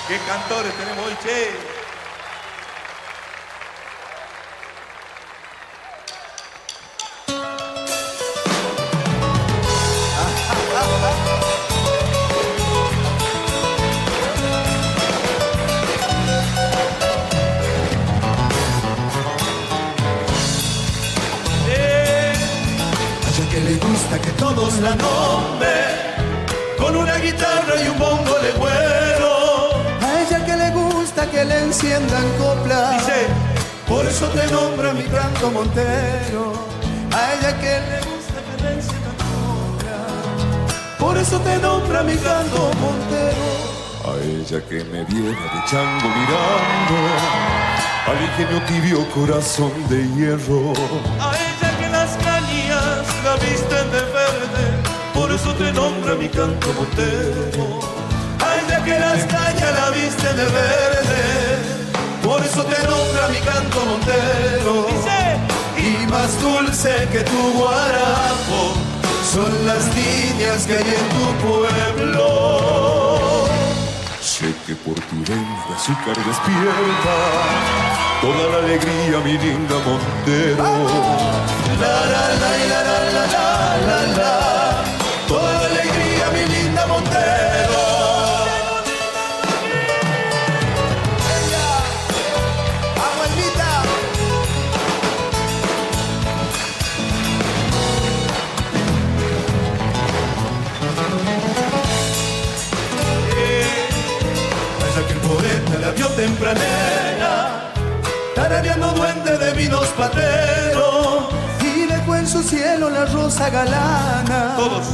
¿Qué 0.09 0.19
cantores 0.27 0.73
tenemos 0.77 1.07
hoy, 1.07 1.17
che? 1.23 1.82
Enciendan 31.73 32.29
coplas, 32.39 33.03
por 33.89 34.05
eso 34.05 34.27
te 34.29 34.47
nombra 34.49 34.93
mi 34.93 35.05
canto 35.05 35.51
Montero. 35.51 36.53
A 37.11 37.33
ella 37.33 37.59
que 37.59 37.81
le 37.89 37.99
gusta 38.11 38.39
que 38.47 38.63
le 38.63 38.73
enciendan 38.75 39.17
coplas, 39.33 40.99
por 40.99 41.17
eso 41.17 41.41
te 41.41 41.57
nombra 41.57 42.03
mi 42.03 42.15
canto 42.17 42.71
Montero. 42.79 43.49
A 44.05 44.13
ella 44.23 44.61
que 44.69 44.85
me 44.85 45.03
viene 45.05 45.31
de 45.31 45.61
chango 45.71 46.09
mirando. 46.19 46.95
Al 48.07 48.19
ingenio 48.23 48.61
tibio 48.67 49.11
corazón 49.11 49.73
de 49.89 50.07
hierro. 50.15 50.75
A 51.21 51.33
ella 51.33 51.71
que 51.81 51.89
las 51.89 52.11
cañas 52.19 53.07
la 53.25 53.35
visten 53.37 53.91
de 53.97 54.03
verde, 54.19 54.65
por 55.15 55.33
eso 55.33 55.55
te 55.55 55.73
nombra 55.73 56.17
mi 56.17 56.29
canto 56.29 56.69
montero. 56.75 57.81
A 58.45 58.57
ella 58.61 58.85
que 58.85 58.99
las 58.99 59.25
cañas 59.25 59.73
la 59.81 59.91
viste 59.91 60.35
de 60.35 60.45
verde, 60.45 61.52
eso 62.53 62.65
te 62.65 62.87
nombra 62.87 63.29
mi 63.29 63.39
canto 63.39 63.79
montero. 63.87 64.87
Y 65.79 66.07
más 66.07 66.41
dulce 66.41 67.09
que 67.11 67.21
tu 67.21 67.53
guarapo 67.59 68.75
son 69.33 69.67
las 69.67 69.87
líneas 69.97 70.67
que 70.67 70.77
hay 70.77 70.95
en 71.01 71.09
tu 71.17 71.27
pueblo. 71.47 72.27
Sé 74.21 74.53
que 74.67 74.75
por 74.75 74.95
tu 74.95 75.17
de 75.25 75.39
azúcar 75.75 76.17
despierta 76.27 77.17
toda 78.21 78.45
la 78.53 78.59
alegría, 78.65 79.19
mi 79.25 79.39
linda 79.39 79.77
Montero. 79.87 80.63
La 81.81 81.95
la 82.13 82.25
la 82.41 82.51
y 82.59 82.69
la 82.69 82.81
la 82.89 82.99
la 83.17 83.25
la 83.35 83.47
la 83.87 83.99
la, 84.19 84.33
toda 85.27 85.69
la 85.69 85.72
tempranera 106.43 107.73
tarareando 108.35 108.89
duende 108.93 109.39
de 109.39 109.53
vinos 109.53 109.87
patero 109.97 111.29
y 111.61 111.87
dejó 111.87 112.17
en 112.17 112.27
su 112.27 112.43
cielo 112.43 112.91
la 112.91 113.05
rosa 113.07 113.49
galana. 113.49 114.57
Todos. 114.57 114.87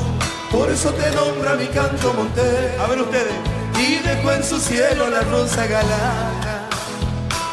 por 0.51 0.71
eso 0.71 0.93
te 0.93 1.11
nombra 1.13 1.55
mi 1.55 1.67
canto 1.69 2.13
Montero. 2.13 2.83
A 2.83 2.87
ver 2.89 3.01
ustedes. 3.01 3.33
Y 3.79 3.97
dejó 4.07 4.33
en 4.33 4.45
su 4.45 4.61
cielo 4.61 5.09
la 5.09 5.23
rosa 5.23 5.67
galana. 5.67 6.69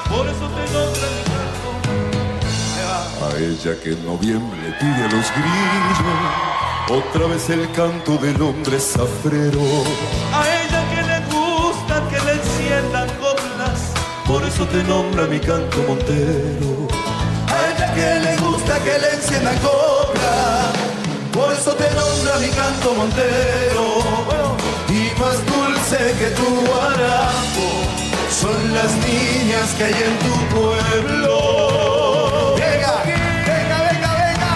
Por 0.09 0.27
eso 0.27 0.49
te 0.55 0.73
nombra 0.73 1.07
mi 1.15 1.23
canto. 1.31 1.45
A 3.25 3.37
ella 3.37 3.79
que 3.81 3.93
en 3.93 4.05
noviembre 4.05 4.75
pide 4.79 5.05
a 5.05 5.09
los 5.09 5.31
grillos 5.31 5.99
otra 6.89 7.27
vez 7.27 7.49
el 7.49 7.71
canto 7.71 8.17
del 8.17 8.41
hombre 8.41 8.79
zafrero. 8.79 9.61
A 10.33 10.54
eso 14.55 14.65
te 14.67 14.81
nombra 14.83 15.25
mi 15.25 15.37
canto 15.39 15.83
Montero. 15.85 16.87
A 17.51 17.55
ella 17.69 17.93
que 17.93 18.19
le 18.25 18.37
gusta 18.37 18.79
que 18.85 18.97
le 18.99 19.09
enciendan 19.15 19.57
copla. 19.57 20.71
Por 21.33 21.51
eso 21.51 21.71
te 21.73 21.83
nombra 21.99 22.37
mi 22.39 22.47
canto 22.59 22.93
Montero. 22.93 23.85
Y 24.87 25.11
más 25.19 25.45
dulce 25.45 25.97
que 26.19 26.29
tu 26.39 26.47
guarapo 26.67 27.65
son 28.29 28.73
las 28.73 28.91
niñas 29.05 29.73
que 29.77 29.83
hay 29.83 29.97
en 30.09 30.17
tu 30.25 30.33
pueblo. 30.55 31.35
Venga, 32.55 32.93
venga, 33.51 33.77
venga, 33.89 34.11
venga. 34.23 34.51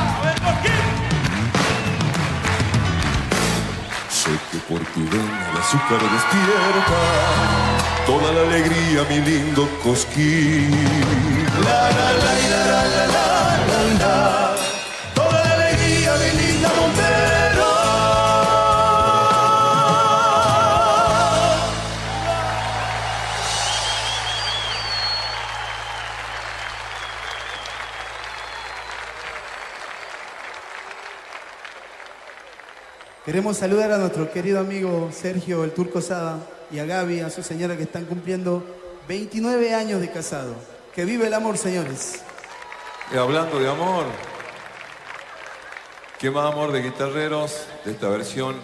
Sé 4.09 4.31
que 4.49 4.59
por 4.59 4.81
tu 4.93 5.01
vena 5.11 5.49
el 5.51 5.57
azúcar 5.57 6.01
despierta 6.15 7.78
toda 8.09 8.33
la 8.33 8.41
alegría, 8.41 9.03
mi 9.07 9.19
lindo 9.21 9.69
cosquín. 9.83 10.71
Queremos 33.29 33.57
saludar 33.57 33.91
a 33.91 33.99
nuestro 33.99 34.31
querido 34.31 34.59
amigo 34.59 35.11
Sergio 35.11 35.63
el 35.63 35.71
Turco 35.71 36.01
Sada 36.01 36.39
y 36.71 36.79
a 36.79 36.85
Gaby, 36.85 37.19
a 37.19 37.29
su 37.29 37.43
señora 37.43 37.77
que 37.77 37.83
están 37.83 38.05
cumpliendo 38.05 38.65
29 39.07 39.75
años 39.75 40.01
de 40.01 40.09
casado. 40.09 40.55
Que 40.95 41.05
vive 41.05 41.27
el 41.27 41.35
amor, 41.35 41.55
señores. 41.55 42.23
Y 43.13 43.17
hablando 43.17 43.59
de 43.59 43.69
amor, 43.69 44.05
qué 46.17 46.31
más 46.31 46.51
amor 46.51 46.71
de 46.71 46.81
guitarreros 46.81 47.67
de 47.85 47.91
esta 47.91 48.09
versión 48.09 48.55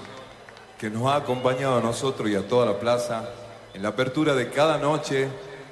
que 0.80 0.90
nos 0.90 1.06
ha 1.12 1.18
acompañado 1.18 1.78
a 1.78 1.82
nosotros 1.82 2.28
y 2.32 2.34
a 2.34 2.48
toda 2.48 2.66
la 2.66 2.80
plaza 2.80 3.30
en 3.72 3.84
la 3.84 3.90
apertura 3.90 4.34
de 4.34 4.50
cada 4.50 4.80
noche 4.80 5.28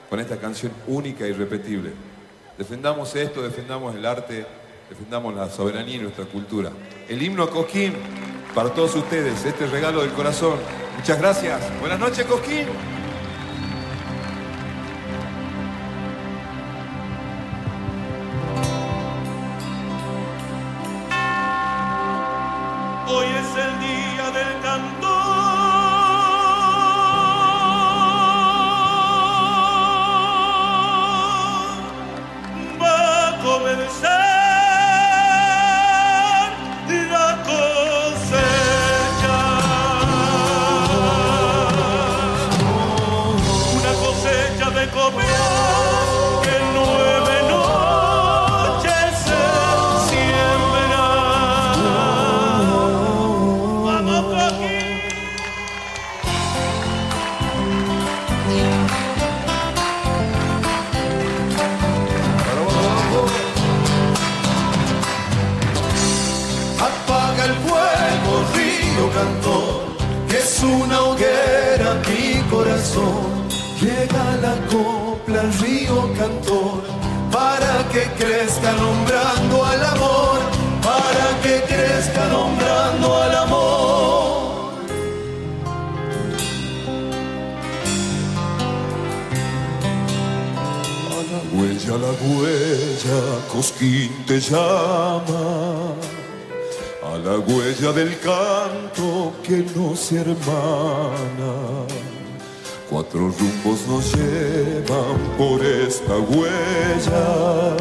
con 0.07 0.19
esta 0.19 0.37
canción 0.37 0.71
única 0.85 1.25
y 1.25 1.31
irrepetible. 1.31 1.89
Defendamos 2.59 3.15
esto, 3.15 3.41
defendamos 3.41 3.95
el 3.95 4.05
arte, 4.05 4.45
defendamos 4.87 5.33
la 5.33 5.49
soberanía 5.49 5.95
y 5.95 5.99
nuestra 6.01 6.25
cultura. 6.25 6.69
El 7.09 7.23
himno 7.23 7.41
a 7.41 7.49
para 8.53 8.69
todos 8.69 8.95
ustedes, 8.95 9.45
este 9.45 9.67
regalo 9.67 10.01
del 10.01 10.11
corazón. 10.11 10.57
Muchas 10.95 11.19
gracias. 11.19 11.59
Buenas 11.79 11.99
noches, 11.99 12.25
Cosquín. 12.25 12.67
Hermana. 100.15 101.51
Cuatro 102.89 103.31
rumbos 103.39 103.87
nos 103.87 104.13
llevan 104.15 105.17
por 105.37 105.63
esta 105.63 106.17
huella. 106.17 107.77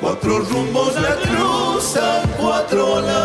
Cuatro 0.00 0.40
rumbos 0.40 0.94
la 1.00 1.16
cruzan, 1.16 2.30
cuatro 2.38 3.00
la 3.00 3.23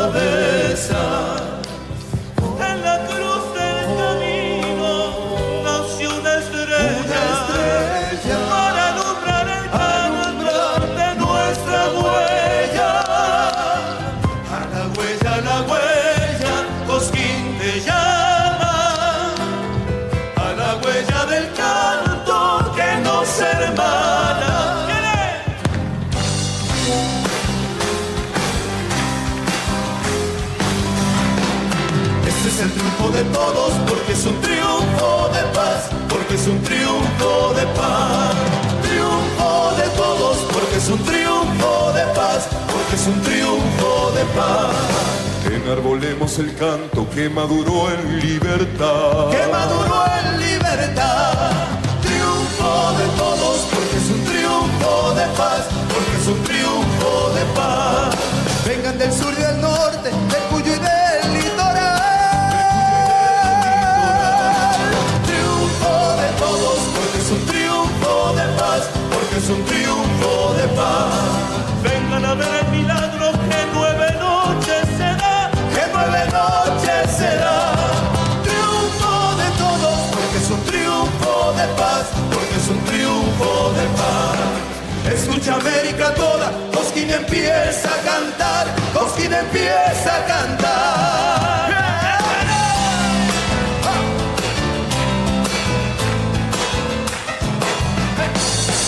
un 36.50 36.62
triunfo 36.64 37.54
de 37.54 37.66
paz. 37.78 38.36
Triunfo 38.82 39.76
de 39.78 39.88
todos 39.96 40.38
porque 40.52 40.78
es 40.78 40.90
un 40.90 41.04
triunfo 41.04 41.92
de 41.94 42.04
paz, 42.16 42.48
porque 42.72 42.96
es 42.96 43.08
un 43.08 43.22
triunfo 43.22 44.12
de 44.18 44.24
paz. 44.38 44.76
Enarbolemos 45.46 46.40
el 46.40 46.56
canto 46.56 47.08
que 47.14 47.30
maduró 47.30 47.90
en 47.92 48.20
libertad. 48.20 49.30
que 49.30 49.48
maduró 49.52 50.04
en 50.20 50.40
libertad. 50.40 51.59
empieza 87.30 87.90
a 87.94 88.02
cantar, 88.02 88.68
Cosquín 88.94 89.32
empieza 89.32 90.16
a 90.16 90.26
cantar. 90.26 91.70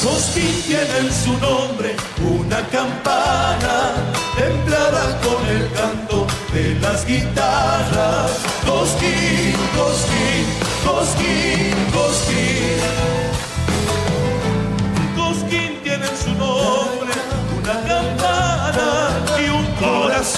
Cosquín 0.03 0.63
tiene 0.65 0.97
en 0.97 1.13
su 1.13 1.37
nombre 1.37 1.95
una 2.19 2.67
campana 2.69 3.93
templada 4.35 5.19
con 5.21 5.47
el 5.47 5.71
canto 5.73 6.25
de 6.51 6.75
las 6.79 7.05
guitarras. 7.05 8.31
Cosquín, 8.65 9.53
cosquín, 9.77 10.45
cosquín, 10.83 11.75
cosquín. 11.93 13.00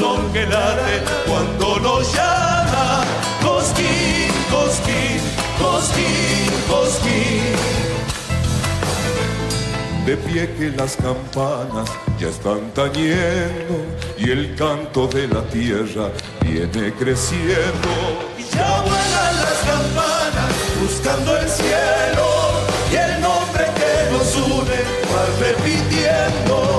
Corazón 0.04 0.32
que 0.34 0.46
late 0.46 1.04
cuando 1.28 1.80
lo 1.80 2.02
llama. 2.02 3.04
Cosquín, 3.42 4.32
Cosquín, 4.52 5.20
Cosquín, 5.60 6.52
Cosquín. 6.70 7.56
De 10.06 10.18
pie 10.18 10.50
que 10.58 10.72
las 10.72 10.98
campanas 10.98 11.90
ya 12.20 12.28
están 12.28 12.72
tañendo 12.74 13.76
y 14.18 14.32
el 14.32 14.56
canto 14.56 15.08
de 15.08 15.28
la 15.28 15.42
tierra 15.44 16.10
viene 16.42 16.94
creciendo. 16.94 17.90
Y 18.38 18.44
ya 18.56 18.82
vuelan 18.82 19.36
las 19.46 19.60
campanas 19.72 20.52
buscando 20.82 21.38
el 21.38 21.48
cielo 21.48 22.28
y 22.92 22.96
el 22.96 23.22
nombre 23.22 23.66
que 23.78 24.12
nos 24.12 24.36
une 24.36 24.80
va 25.10 25.24
repitiendo. 25.40 26.73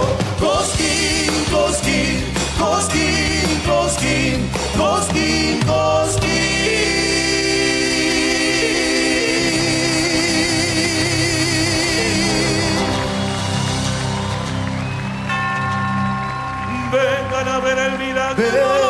Ver 18.37 18.84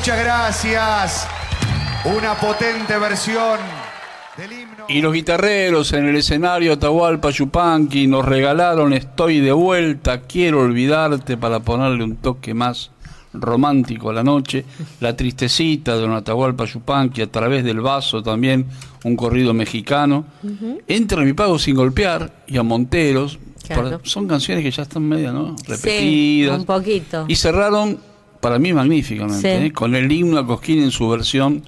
Muchas 0.00 0.18
gracias. 0.18 1.28
Una 2.06 2.32
potente 2.32 2.96
versión 2.96 3.58
del 4.34 4.50
himno. 4.50 4.86
Y 4.88 5.02
los 5.02 5.12
guitarreros 5.12 5.92
en 5.92 6.08
el 6.08 6.16
escenario 6.16 6.72
Atahualpa 6.72 7.28
Yupanqui 7.28 8.06
nos 8.06 8.24
regalaron 8.24 8.94
Estoy 8.94 9.40
de 9.40 9.52
vuelta, 9.52 10.22
quiero 10.22 10.60
olvidarte 10.62 11.36
para 11.36 11.60
ponerle 11.60 12.02
un 12.02 12.16
toque 12.16 12.54
más 12.54 12.90
romántico 13.34 14.08
a 14.08 14.14
la 14.14 14.24
noche. 14.24 14.64
La 15.00 15.14
tristecita 15.14 15.94
de 15.96 16.00
Don 16.00 16.14
Atahualpa 16.14 16.64
Yupanqui 16.64 17.20
a 17.20 17.30
través 17.30 17.62
del 17.62 17.82
vaso 17.82 18.22
también, 18.22 18.64
un 19.04 19.16
corrido 19.16 19.52
mexicano. 19.52 20.24
Entra 20.88 21.20
mi 21.22 21.34
pago 21.34 21.58
sin 21.58 21.76
golpear 21.76 22.32
y 22.46 22.56
a 22.56 22.62
Monteros. 22.62 23.38
Claro. 23.66 23.82
Para- 23.82 24.00
son 24.04 24.26
canciones 24.26 24.64
que 24.64 24.70
ya 24.70 24.82
están 24.84 25.06
media, 25.06 25.30
¿no? 25.30 25.56
Repetidas. 25.68 25.84
Sí, 25.84 26.60
un 26.60 26.64
poquito. 26.64 27.26
Y 27.28 27.36
cerraron, 27.36 27.98
para 28.40 28.58
mí 28.58 28.72
magníficamente, 28.72 29.40
Sí. 29.60 29.66
¿eh? 29.66 29.72
con 29.72 29.94
el 29.94 30.10
himno 30.10 30.38
a 30.38 30.46
Cosquín 30.46 30.82
en 30.82 30.90
su 30.90 31.08
versión, 31.08 31.62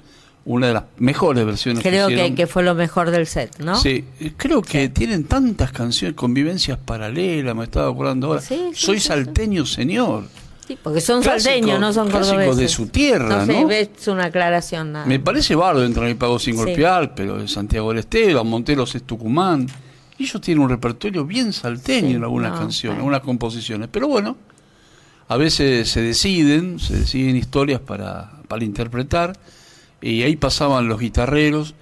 una 0.45 0.67
de 0.67 0.73
las 0.73 0.83
mejores 0.97 1.45
versiones 1.45 1.81
Creo 1.83 2.09
que 2.09 2.15
que, 2.15 2.35
que 2.35 2.47
fue 2.47 2.63
lo 2.63 2.75
mejor 2.75 3.11
del 3.11 3.27
set, 3.27 3.59
¿no? 3.59 3.75
Sí, 3.77 4.03
eh, 4.19 4.33
creo 4.35 4.61
que 4.61 4.89
tienen 4.89 5.23
tantas 5.23 5.71
canciones, 5.71 6.15
convivencias 6.15 6.77
paralelas, 6.77 7.55
me 7.55 7.63
estaba 7.63 7.89
acordando 7.89 8.27
ahora. 8.27 8.41
Sí, 8.41 8.55
sí, 8.73 8.85
Soy 8.85 8.99
sí, 8.99 9.07
salteño, 9.07 9.65
señor. 9.65 10.25
Sí, 10.67 10.77
porque 10.81 10.99
son 11.01 11.21
Clásico- 11.21 11.43
salteños, 11.51 11.79
no 11.79 11.93
son 11.93 12.09
cordobeses. 12.09 12.57
de 12.57 12.67
su 12.69 12.87
tierra, 12.87 13.37
no 13.37 13.45
sé, 13.45 13.61
¿no? 13.61 13.67
ves 13.67 13.89
una 14.07 14.25
aclaración 14.25 14.93
nada. 14.93 15.05
Me 15.05 15.19
parece 15.19 15.55
bardo 15.55 15.83
entrar 15.85 16.07
en 16.07 16.17
pago 16.17 16.39
sin 16.39 16.55
Sí. 16.55 16.59
golpear, 16.63 17.13
pero 17.15 17.37
de 17.37 17.47
Santiago 17.47 17.89
del 17.89 17.99
Estero, 17.99 18.39
a 18.39 18.43
Monteros 18.43 18.95
es 18.95 19.03
Tucumán. 19.03 19.67
Y 20.17 20.23
ellos 20.23 20.41
tienen 20.41 20.63
un 20.63 20.69
repertorio 20.69 21.25
bien 21.25 21.51
salteño 21.53 22.07
Sí, 22.09 22.13
en 22.15 22.23
algunas 22.23 22.51
no, 22.53 22.59
canciones, 22.59 22.97
algunas 22.99 23.21
composiciones. 23.21 23.89
Pero 23.91 24.07
bueno, 24.07 24.37
a 25.27 25.37
veces 25.37 25.89
se 25.89 26.01
deciden, 26.01 26.79
se 26.79 26.97
deciden 26.99 27.35
historias 27.35 27.79
para, 27.81 28.31
para 28.47 28.63
interpretar. 28.63 29.33
Y 30.01 30.23
ahí 30.23 30.35
pasaban 30.35 30.87
los 30.87 30.99
guitarreros. 30.99 31.75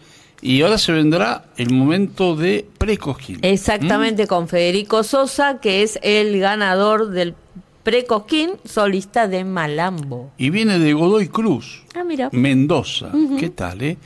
Y 0.43 0.61
ahora 0.63 0.77
se 0.77 0.91
vendrá 0.91 1.45
el 1.57 1.71
momento 1.71 2.35
de 2.35 2.67
Precosquín. 2.77 3.39
Exactamente, 3.43 4.25
con 4.27 4.47
Federico 4.47 5.03
Sosa, 5.03 5.59
que 5.59 5.83
es 5.83 5.99
el 6.01 6.39
ganador 6.39 7.09
del 7.11 7.35
Precosquín, 7.83 8.51
solista 8.65 9.27
de 9.27 9.43
Malambo. 9.43 10.31
Y 10.37 10.49
viene 10.49 10.79
de 10.79 10.93
Godoy 10.93 11.27
Cruz, 11.27 11.83
Ah, 11.95 12.03
mira. 12.03 12.29
Mendoza. 12.31 13.11
¿Qué 13.39 13.49
tal, 13.49 13.81
eh? 13.81 13.97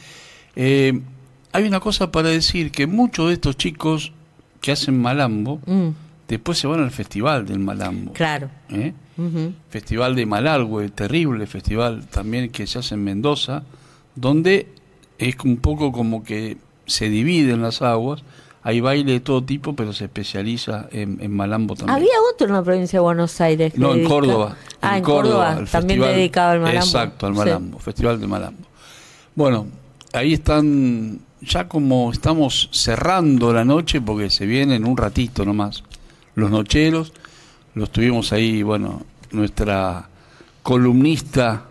Eh, 0.56 1.00
Hay 1.54 1.64
una 1.66 1.80
cosa 1.80 2.12
para 2.12 2.30
decir, 2.30 2.72
que 2.72 2.86
muchos 2.88 3.28
de 3.30 3.34
estos 3.36 3.56
chicos 3.56 4.12
que 4.60 4.72
hacen 4.74 5.02
Malambo, 5.02 5.60
Mm, 5.66 5.90
después 6.28 6.58
se 6.58 6.68
van 6.68 6.82
al 6.82 6.92
festival 6.92 7.46
del 7.46 7.60
Malambo. 7.60 8.12
claro. 8.14 8.50
¿eh? 8.70 8.94
Festival 9.70 10.16
de 10.16 10.26
Malargüe, 10.26 10.90
terrible 10.90 11.48
festival 11.48 12.06
también 12.08 12.50
que 12.52 12.68
se 12.68 12.80
hace 12.80 12.96
en 12.96 13.04
Mendoza, 13.04 13.64
donde 14.16 14.68
es 15.18 15.36
un 15.46 15.58
poco 15.58 15.92
como 15.92 16.24
que 16.24 16.58
se 16.86 17.10
dividen 17.10 17.62
las 17.62 17.82
aguas. 17.82 18.24
Hay 18.64 18.82
baile 18.82 19.12
de 19.14 19.20
todo 19.20 19.44
tipo, 19.44 19.76
pero 19.76 19.94
se 19.94 20.06
especializa 20.06 20.88
en, 20.92 21.20
en 21.22 21.32
Malambo 21.36 21.76
también. 21.76 21.98
Había 21.98 22.14
otro 22.34 22.48
en 22.48 22.54
la 22.54 22.64
provincia 22.64 22.98
de 22.98 23.04
Buenos 23.04 23.40
Aires. 23.40 23.74
que 23.74 23.80
No, 23.80 23.92
en 23.92 23.98
dedica- 24.00 24.10
Córdoba. 24.10 24.58
Ah, 24.82 24.98
en, 24.98 25.04
Córdoba, 25.04 25.46
también 25.72 26.00
festival- 26.00 26.16
dedicado 26.16 26.52
al 26.52 26.60
Malambo. 26.62 26.86
Exacto, 26.86 27.28
al 27.28 27.34
Sí. 27.34 27.40
Malambo, 27.40 27.80
Festival 27.80 28.20
de 28.20 28.28
Malambo. 28.28 28.64
Bueno, 29.36 29.68
ahí 30.14 30.34
están, 30.34 31.20
ya 31.42 31.68
como 31.68 32.12
estamos 32.12 32.70
cerrando 32.72 33.54
la 33.54 33.64
noche, 33.66 34.02
porque 34.02 34.30
se 34.32 34.46
vienen 34.48 34.84
un 34.86 34.98
ratito 34.98 35.46
nomás, 35.46 35.84
los 36.34 36.50
nocheros, 36.50 37.14
los 37.76 37.90
tuvimos 37.92 38.32
ahí, 38.34 38.64
bueno, 38.64 39.04
nuestra 39.32 40.08
columnista, 40.64 41.64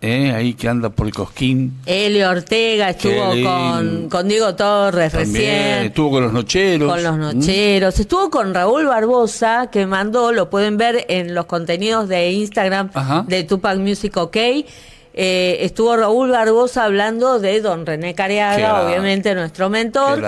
¿eh? 0.00 0.32
ahí 0.34 0.54
que 0.54 0.68
anda 0.68 0.88
por 0.88 1.06
el 1.06 1.12
Cosquín, 1.12 1.80
Elio 1.84 2.30
Ortega 2.30 2.90
estuvo 2.90 3.32
con, 3.42 4.08
con 4.08 4.28
Diego 4.28 4.54
Torres 4.54 5.12
también 5.12 5.34
recién. 5.34 5.84
estuvo 5.86 6.10
con 6.12 6.22
los 6.22 6.32
nocheros. 6.32 6.90
Con 6.92 7.02
los 7.02 7.16
¿Mm? 7.16 7.20
nocheros. 7.20 7.98
Estuvo 8.00 8.30
con 8.30 8.54
Raúl 8.54 8.86
Barbosa, 8.86 9.68
que 9.70 9.86
mandó, 9.86 10.32
lo 10.32 10.48
pueden 10.48 10.76
ver 10.76 11.04
en 11.08 11.34
los 11.34 11.46
contenidos 11.46 12.08
de 12.08 12.30
Instagram 12.30 12.90
Ajá. 12.94 13.24
de 13.26 13.44
Tupac 13.44 13.78
Music 13.78 14.16
OK. 14.16 14.36
Eh, 15.20 15.58
estuvo 15.62 15.96
Raúl 15.96 16.30
Barbosa 16.30 16.84
hablando 16.84 17.40
de 17.40 17.60
don 17.60 17.84
René 17.84 18.14
Careaga, 18.14 18.86
obviamente 18.86 19.34
nuestro 19.34 19.68
mentor. 19.68 20.22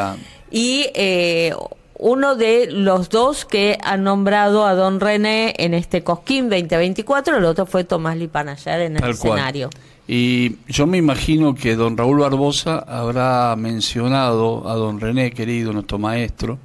Y 0.51 0.87
eh, 0.95 1.55
uno 2.03 2.34
de 2.34 2.68
los 2.70 3.11
dos 3.11 3.44
que 3.44 3.76
han 3.84 4.05
nombrado 4.05 4.64
a 4.66 4.74
don 4.74 5.01
René 5.01 5.55
en 5.59 5.74
este 5.74 6.03
Cosquín 6.03 6.48
2024, 6.48 7.36
el 7.36 7.44
otro 7.44 7.66
fue 7.66 7.84
Tomás 7.84 8.16
Lipanayar 8.16 8.80
en 8.80 8.94
el 8.96 9.01
Tal 9.03 9.18
cual. 9.18 9.32
escenario. 9.38 9.70
Y 10.09 10.57
yo 10.66 10.86
me 10.86 10.96
imagino 10.98 11.55
que 11.55 11.76
don 11.76 11.96
Raúl 11.96 12.20
Barbosa 12.20 12.78
habrá 12.78 13.55
mencionado 13.57 14.66
a 14.68 14.74
don 14.74 14.98
René, 14.98 15.30
querido, 15.32 15.72
nuestro 15.72 15.98
maestro, 15.98 16.59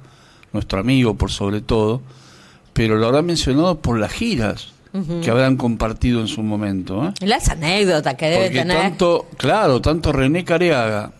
nuestro 0.52 0.80
amigo 0.80 1.14
por 1.14 1.30
sobre 1.30 1.60
todo, 1.60 2.00
pero 2.72 2.96
lo 2.96 3.06
habrá 3.06 3.22
mencionado 3.22 3.78
por 3.78 3.98
las 3.98 4.12
giras 4.12 4.72
que 5.22 5.30
habrán 5.30 5.58
compartido 5.58 6.22
en 6.22 6.26
su 6.26 6.42
momento. 6.42 7.04
¿eh? 7.06 7.26
Las 7.26 7.50
anécdotas 7.50 8.14
que 8.14 8.26
debe 8.30 8.44
Porque 8.46 8.58
tener. 8.60 8.78
tanto, 8.78 9.26
claro, 9.36 9.82
tanto 9.82 10.10
René 10.10 10.42
Careaga 10.42 11.12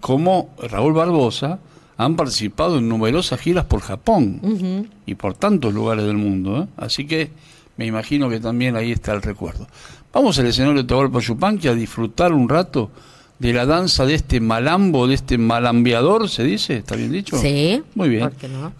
como 0.00 0.50
Raúl 0.68 0.92
Barbosa 0.92 1.60
han 2.00 2.16
participado 2.16 2.78
en 2.78 2.88
numerosas 2.88 3.38
giras 3.38 3.66
por 3.66 3.82
Japón 3.82 4.88
y 5.04 5.14
por 5.16 5.34
tantos 5.34 5.74
lugares 5.74 6.06
del 6.06 6.16
mundo. 6.16 6.62
¿eh? 6.62 6.66
Así 6.78 7.06
que 7.06 7.30
me 7.76 7.84
imagino 7.84 8.30
que 8.30 8.40
también 8.40 8.74
ahí 8.74 8.90
está 8.90 9.12
el 9.12 9.20
recuerdo. 9.20 9.66
Vamos 10.10 10.38
al 10.38 10.46
escenario 10.46 10.82
de 10.82 11.20
Yupanqui 11.20 11.68
a 11.68 11.74
disfrutar 11.74 12.32
un 12.32 12.48
rato 12.48 12.90
de 13.38 13.52
la 13.52 13.66
danza 13.66 14.06
de 14.06 14.14
este 14.14 14.40
malambo, 14.40 15.08
de 15.08 15.14
este 15.14 15.36
malambeador, 15.36 16.30
¿se 16.30 16.42
dice? 16.42 16.78
¿Está 16.78 16.96
bien 16.96 17.12
dicho? 17.12 17.36
Sí. 17.36 17.82
Muy 17.94 18.08
bien. 18.08 18.30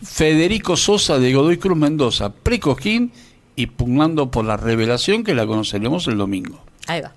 Federico 0.03 0.79
Sosa 0.79 1.19
de 1.19 1.35
Godoy 1.35 1.59
Cruz 1.59 1.77
Mendoza, 1.77 2.33
precojín 2.33 3.13
y 3.55 3.67
pugnando 3.67 4.31
por 4.31 4.47
la 4.47 4.57
revelación 4.57 5.25
que 5.25 5.35
la 5.35 5.47
conoceremos 5.47 6.07
el 6.09 6.17
domingo. 6.17 6.65
Ahí 6.87 7.03
va. 7.03 7.13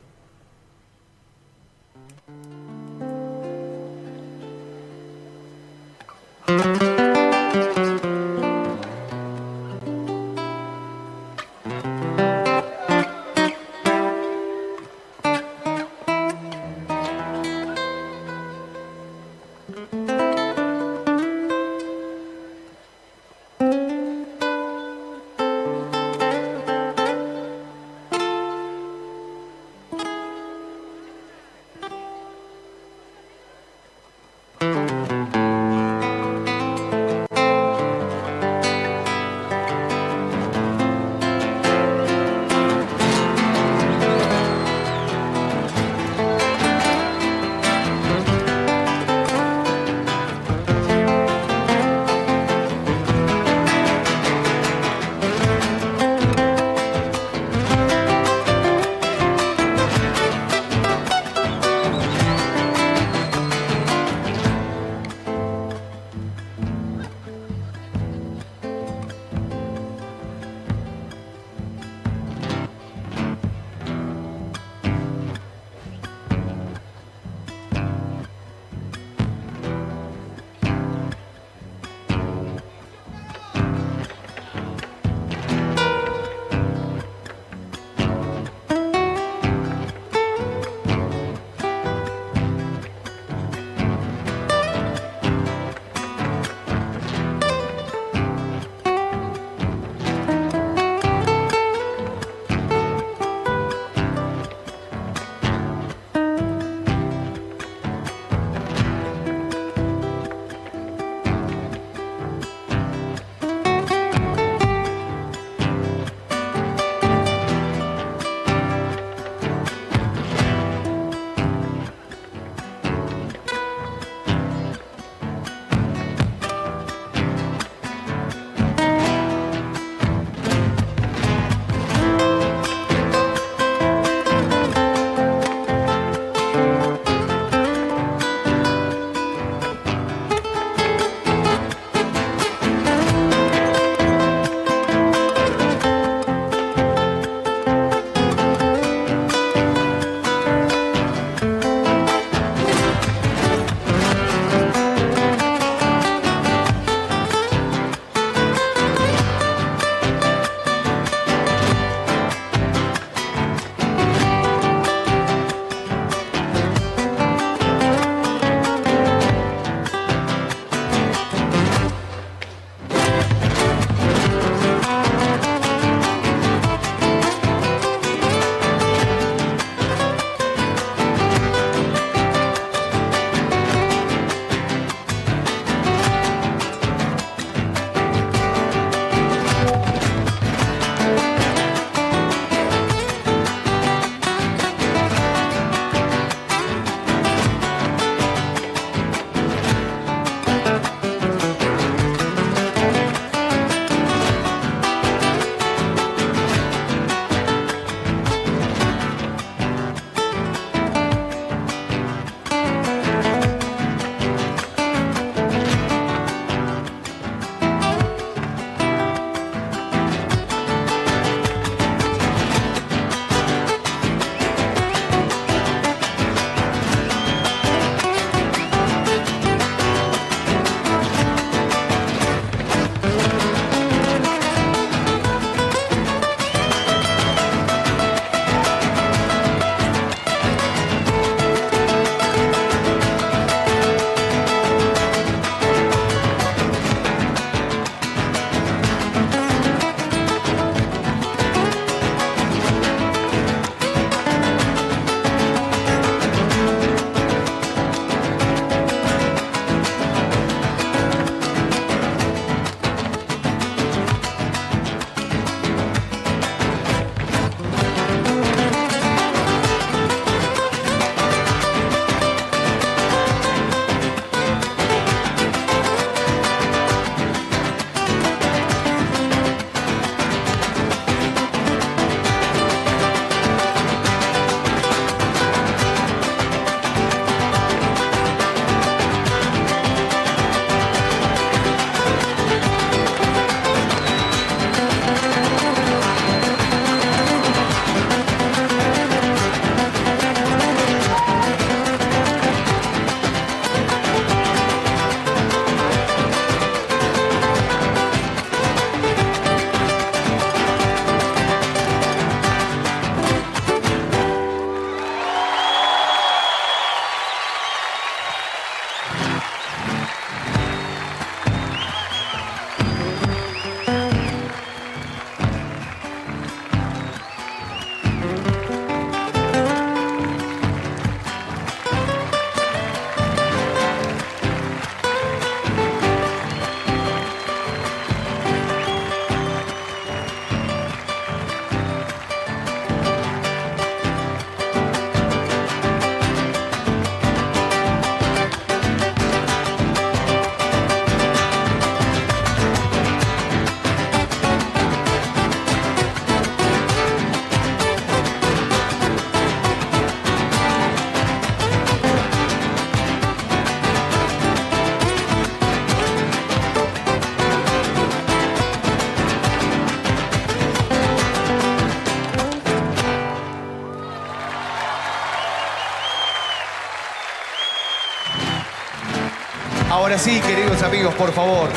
Ahora 380.14 380.26
sí, 380.26 380.40
queridos 380.42 380.84
amigos, 380.84 381.12
por 381.16 381.34
favor, 381.34 381.68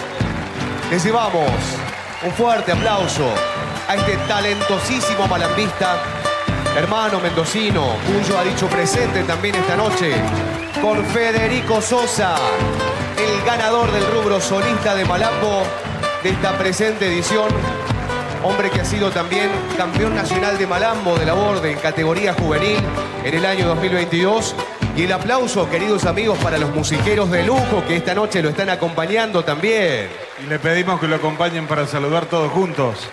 les 0.91 1.03
llevamos 1.03 1.51
un 2.23 2.31
fuerte 2.33 2.71
aplauso 2.71 3.25
a 3.89 3.97
este 3.97 4.15
talentosísimo 4.29 5.27
malambista, 5.27 5.97
hermano 6.77 7.19
mendocino, 7.19 7.97
cuyo 8.07 8.39
ha 8.39 8.45
dicho 8.45 8.67
presente 8.67 9.23
también 9.23 9.55
esta 9.55 9.75
noche, 9.75 10.13
con 10.83 11.03
Federico 11.07 11.81
Sosa, 11.81 12.35
el 13.17 13.43
ganador 13.47 13.91
del 13.91 14.07
rubro 14.09 14.39
solista 14.39 14.95
de 14.95 15.07
Malambo 15.07 15.63
de 16.23 16.29
esta 16.29 16.59
presente 16.59 17.07
edición. 17.07 17.49
Hombre 18.45 18.69
que 18.69 18.83
ha 18.83 18.85
sido 18.85 19.11
también 19.13 19.49
campeón 19.79 20.15
nacional 20.15 20.59
de 20.59 20.67
Malambo 20.67 21.17
de 21.17 21.25
la 21.25 21.33
Borde 21.33 21.73
en 21.73 21.79
categoría 21.79 22.35
juvenil 22.35 22.81
en 23.25 23.35
el 23.35 23.47
año 23.47 23.67
2022. 23.69 24.55
Y 24.97 25.02
el 25.02 25.12
aplauso, 25.12 25.68
queridos 25.68 26.06
amigos, 26.06 26.39
para 26.39 26.56
los 26.56 26.74
musiqueros 26.74 27.31
de 27.31 27.44
lujo 27.44 27.85
que 27.86 27.97
esta 27.97 28.14
noche 28.14 28.40
lo 28.40 28.48
están 28.48 28.70
acompañando 28.70 29.44
también. 29.44 30.09
Y 30.43 30.48
le 30.48 30.59
pedimos 30.59 30.98
que 30.98 31.06
lo 31.06 31.16
acompañen 31.16 31.66
para 31.66 31.86
saludar 31.86 32.24
todos 32.24 32.51
juntos. 32.51 33.06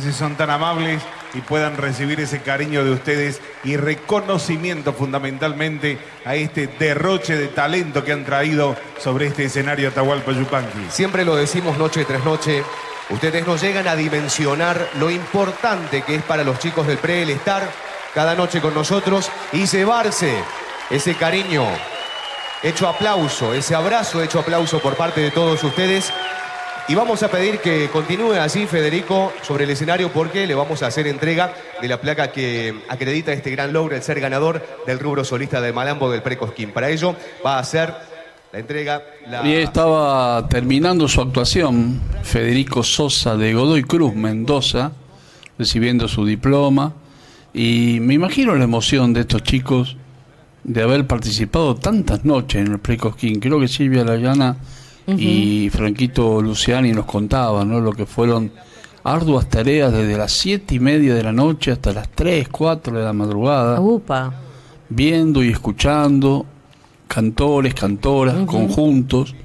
Si 0.00 0.12
son 0.14 0.34
tan 0.36 0.48
amables 0.48 1.02
y 1.34 1.42
puedan 1.42 1.76
recibir 1.76 2.20
ese 2.20 2.40
cariño 2.40 2.86
de 2.86 2.92
ustedes 2.92 3.42
y 3.64 3.76
reconocimiento 3.76 4.94
fundamentalmente 4.94 5.98
a 6.24 6.36
este 6.36 6.68
derroche 6.68 7.36
de 7.36 7.48
talento 7.48 8.02
que 8.02 8.12
han 8.12 8.24
traído 8.24 8.74
sobre 8.98 9.26
este 9.26 9.44
escenario 9.44 9.90
Atahualpa 9.90 10.32
Yupanqui. 10.32 10.86
Siempre 10.88 11.26
lo 11.26 11.36
decimos 11.36 11.76
noche 11.76 12.06
tras 12.06 12.24
noche. 12.24 12.64
Ustedes 13.10 13.46
nos 13.46 13.60
llegan 13.60 13.86
a 13.88 13.94
dimensionar 13.94 14.88
lo 14.98 15.10
importante 15.10 16.00
que 16.00 16.14
es 16.14 16.22
para 16.22 16.44
los 16.44 16.58
chicos 16.60 16.86
del 16.86 16.96
PRE 16.96 17.24
el 17.24 17.30
estar 17.30 17.68
cada 18.14 18.34
noche 18.34 18.62
con 18.62 18.72
nosotros 18.72 19.30
y 19.52 19.66
llevarse 19.66 20.34
ese 20.90 21.14
cariño 21.14 21.64
hecho 22.62 22.88
aplauso, 22.88 23.54
ese 23.54 23.74
abrazo 23.74 24.22
hecho 24.22 24.40
aplauso 24.40 24.80
por 24.80 24.96
parte 24.96 25.20
de 25.20 25.30
todos 25.30 25.62
ustedes. 25.62 26.12
Y 26.88 26.94
vamos 26.94 27.22
a 27.24 27.28
pedir 27.28 27.58
que 27.58 27.88
continúe 27.88 28.34
así, 28.34 28.66
Federico, 28.66 29.32
sobre 29.42 29.64
el 29.64 29.70
escenario 29.70 30.12
porque 30.12 30.46
le 30.46 30.54
vamos 30.54 30.84
a 30.84 30.86
hacer 30.86 31.08
entrega 31.08 31.52
de 31.82 31.88
la 31.88 32.00
placa 32.00 32.30
que 32.30 32.74
acredita 32.88 33.32
este 33.32 33.50
gran 33.50 33.72
logro, 33.72 33.96
el 33.96 34.02
ser 34.02 34.20
ganador 34.20 34.64
del 34.86 35.00
rubro 35.00 35.24
solista 35.24 35.60
del 35.60 35.74
Malambo 35.74 36.10
del 36.10 36.22
Precosquín. 36.22 36.70
Para 36.70 36.88
ello 36.88 37.16
va 37.44 37.58
a 37.58 37.64
ser 37.64 37.92
la 38.52 38.60
entrega... 38.60 39.02
La... 39.28 39.44
Y 39.44 39.54
estaba 39.54 40.46
terminando 40.48 41.08
su 41.08 41.20
actuación 41.20 42.00
Federico 42.22 42.84
Sosa 42.84 43.36
de 43.36 43.52
Godoy 43.52 43.82
Cruz, 43.82 44.14
Mendoza, 44.14 44.92
recibiendo 45.58 46.06
su 46.06 46.24
diploma. 46.24 46.94
Y 47.52 47.98
me 48.00 48.14
imagino 48.14 48.54
la 48.54 48.62
emoción 48.62 49.12
de 49.12 49.22
estos 49.22 49.42
chicos 49.42 49.96
de 50.66 50.82
haber 50.82 51.06
participado 51.06 51.76
tantas 51.76 52.24
noches 52.24 52.66
en 52.66 52.72
el 52.72 52.78
Precosquín. 52.80 53.38
Creo 53.38 53.60
que 53.60 53.68
Silvia 53.68 54.04
Layana 54.04 54.56
y 55.06 55.70
Franquito 55.70 56.42
Luciani 56.42 56.92
nos 56.92 57.06
contaban 57.06 57.68
¿no? 57.68 57.80
lo 57.80 57.92
que 57.92 58.04
fueron 58.04 58.50
arduas 59.04 59.48
tareas 59.48 59.92
desde 59.92 60.18
las 60.18 60.32
siete 60.32 60.74
y 60.74 60.80
media 60.80 61.14
de 61.14 61.22
la 61.22 61.30
noche 61.30 61.70
hasta 61.70 61.92
las 61.92 62.08
3, 62.08 62.48
4 62.48 62.98
de 62.98 63.04
la 63.04 63.12
madrugada. 63.12 63.80
Upa. 63.80 64.34
Viendo 64.88 65.44
y 65.44 65.50
escuchando 65.50 66.44
cantores, 67.06 67.72
cantoras, 67.72 68.34
conjuntos, 68.46 69.36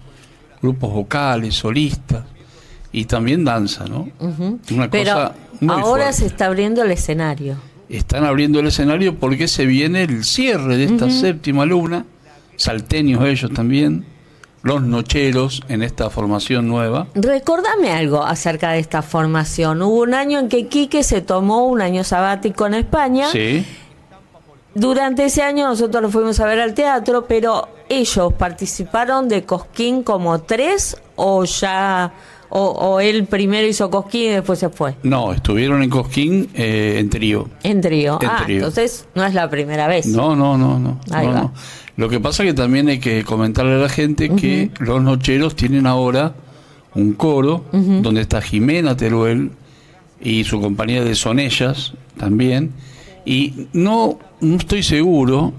grupos 0.60 0.92
vocales, 0.92 1.54
solistas 1.54 2.24
y 2.92 3.06
también 3.06 3.46
danza, 3.46 3.86
¿no? 3.86 4.10
Una 4.72 4.90
Pero 4.90 5.14
cosa 5.14 5.36
muy 5.60 5.76
ahora 5.76 6.06
fuerte. 6.06 6.14
se 6.14 6.26
está 6.26 6.48
abriendo 6.48 6.82
el 6.82 6.90
escenario. 6.90 7.58
Están 7.92 8.24
abriendo 8.24 8.62
el 8.62 8.68
escenario 8.68 9.16
porque 9.16 9.50
se 9.50 9.66
viene 9.66 10.04
el 10.04 10.24
cierre 10.24 10.78
de 10.78 10.86
esta 10.86 11.10
séptima 11.10 11.66
luna, 11.66 12.06
salteños 12.56 13.26
ellos 13.26 13.52
también, 13.54 14.06
los 14.64 14.82
nocheros 14.82 15.62
en 15.68 15.84
esta 15.84 16.10
formación 16.10 16.70
nueva. 16.70 17.08
Recordame 17.16 17.92
algo 17.92 18.24
acerca 18.24 18.72
de 18.72 18.80
esta 18.80 19.02
formación. 19.02 19.82
Hubo 19.82 20.04
un 20.04 20.14
año 20.14 20.40
en 20.40 20.48
que 20.48 20.68
Quique 20.68 21.04
se 21.04 21.22
tomó 21.22 21.66
un 21.66 21.82
año 21.82 22.06
sabático 22.06 22.66
en 22.66 22.76
España. 22.76 23.28
Sí. 23.30 23.66
Durante 24.74 25.26
ese 25.26 25.42
año 25.42 25.68
nosotros 25.68 26.02
lo 26.02 26.10
fuimos 26.10 26.40
a 26.40 26.46
ver 26.46 26.62
al 26.62 26.74
teatro, 26.74 27.26
pero 27.28 27.68
ellos 27.90 28.32
participaron 28.34 29.28
de 29.28 29.44
Cosquín 29.44 30.02
como 30.04 30.40
tres 30.44 30.96
o 31.18 31.44
ya 31.44 32.14
o, 32.52 32.70
o 32.70 33.00
él 33.00 33.26
primero 33.26 33.68
hizo 33.68 33.90
Cosquín 33.90 34.22
y 34.22 34.28
después 34.28 34.60
se 34.60 34.70
fue 34.70 34.96
No, 35.04 35.34
estuvieron 35.34 35.82
en 35.82 35.90
Cosquín 35.90 36.50
eh, 36.54 36.98
en 37.00 37.10
trío. 37.10 37.50
en 37.64 37.82
trío. 37.82 38.20
En 38.22 38.30
ah, 38.30 38.42
trío. 38.44 38.58
entonces 38.58 39.08
no 39.16 39.26
es 39.26 39.34
la 39.34 39.50
primera 39.50 39.88
vez. 39.88 40.06
No, 40.08 40.36
no, 40.36 40.58
no, 40.58 40.78
no. 40.78 41.00
Ahí 41.12 41.28
no, 41.28 41.34
va. 41.34 41.42
no. 41.42 41.54
Lo 41.98 42.10
que 42.10 42.20
pasa 42.20 42.44
que 42.44 42.54
también 42.54 42.88
hay 42.88 43.00
que 43.00 43.24
comentarle 43.24 43.74
a 43.74 43.78
la 43.78 43.90
gente 43.90 44.30
que 44.30 44.72
los 44.80 45.02
nocheros 45.02 45.56
tienen 45.56 45.88
ahora 45.88 46.34
un 46.96 47.14
coro 47.14 47.66
donde 47.72 48.22
está 48.22 48.42
Jimena 48.42 48.98
Teruel 48.98 49.52
y 50.20 50.44
su 50.44 50.60
compañía 50.60 51.04
de 51.04 51.16
Son 51.16 51.40
Ellas 51.40 51.94
también. 52.18 52.72
Y 53.26 53.68
no, 53.74 54.20
no 54.40 54.56
estoy 54.56 54.84
seguro, 54.84 55.54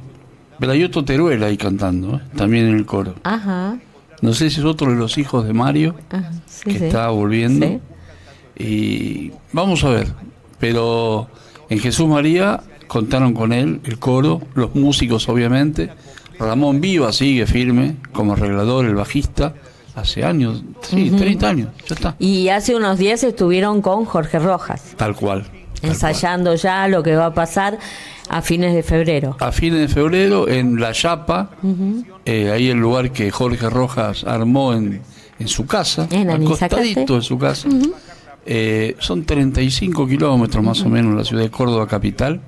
pero 0.58 0.72
hay 0.72 0.82
otro 0.84 1.04
Teruel 1.04 1.42
ahí 1.42 1.56
cantando, 1.56 2.16
¿eh? 2.16 2.20
también 2.36 2.66
en 2.66 2.76
el 2.76 2.86
coro. 2.86 3.14
Ajá. 3.22 3.78
No 4.20 4.32
sé 4.34 4.50
si 4.50 4.60
es 4.60 4.66
otro 4.66 4.90
de 4.90 4.96
los 4.96 5.18
hijos 5.18 5.46
de 5.46 5.52
Mario 5.52 5.96
ajá, 6.10 6.30
sí, 6.52 6.70
que 6.72 6.78
sí. 6.78 6.84
está 6.86 7.08
volviendo. 7.08 7.66
Sí. 7.66 7.80
Y 8.56 9.32
vamos 9.52 9.82
a 9.84 9.90
ver. 9.90 10.08
Pero 10.58 11.28
en 11.68 11.78
Jesús 11.78 12.06
María 12.08 12.60
contaron 12.86 13.32
con 13.34 13.52
él, 13.52 13.80
el 13.84 13.98
coro, 13.98 14.40
los 14.54 14.74
músicos 14.74 15.28
obviamente. 15.28 15.90
Ramón 16.38 16.80
Viva 16.80 17.12
sigue 17.12 17.46
firme 17.46 17.96
como 18.12 18.32
arreglador, 18.34 18.84
el 18.86 18.94
bajista, 18.94 19.54
hace 19.94 20.24
años, 20.24 20.62
sí, 20.82 21.08
Ujú. 21.10 21.18
30 21.18 21.48
años, 21.48 21.68
ya 21.88 21.94
está. 21.94 22.16
Y 22.18 22.48
hace 22.48 22.74
unos 22.74 22.98
días 22.98 23.22
estuvieron 23.22 23.80
con 23.82 24.04
Jorge 24.06 24.38
Rojas, 24.38 24.94
Tal 24.96 25.14
cual. 25.14 25.44
ensayando 25.82 26.54
ya 26.56 26.88
lo 26.88 27.02
que 27.02 27.14
va 27.14 27.26
a 27.26 27.34
pasar 27.34 27.78
a 28.28 28.42
fines 28.42 28.74
de 28.74 28.82
febrero. 28.82 29.36
A 29.40 29.52
fines 29.52 29.80
de 29.80 29.88
febrero 29.88 30.48
en 30.48 30.80
La 30.80 30.92
Chapa, 30.92 31.50
eh, 32.24 32.50
ahí 32.50 32.70
el 32.70 32.78
lugar 32.78 33.12
que 33.12 33.30
Jorge 33.30 33.68
Rojas 33.70 34.24
armó 34.24 34.72
en, 34.72 35.00
en 35.42 35.48
su 35.48 35.66
casa, 35.66 36.08
En 36.10 36.30
al 36.30 36.36
Anizacate. 36.36 36.76
costadito 36.76 37.14
de 37.16 37.22
su 37.22 37.38
casa. 37.38 37.68
Eh, 38.44 38.96
son 38.98 39.24
35 39.24 40.06
kilómetros 40.08 40.64
más 40.64 40.80
o 40.82 40.88
menos 40.88 41.14
la 41.14 41.24
ciudad 41.24 41.42
de 41.42 41.50
Córdoba 41.50 41.86
capital 41.86 42.40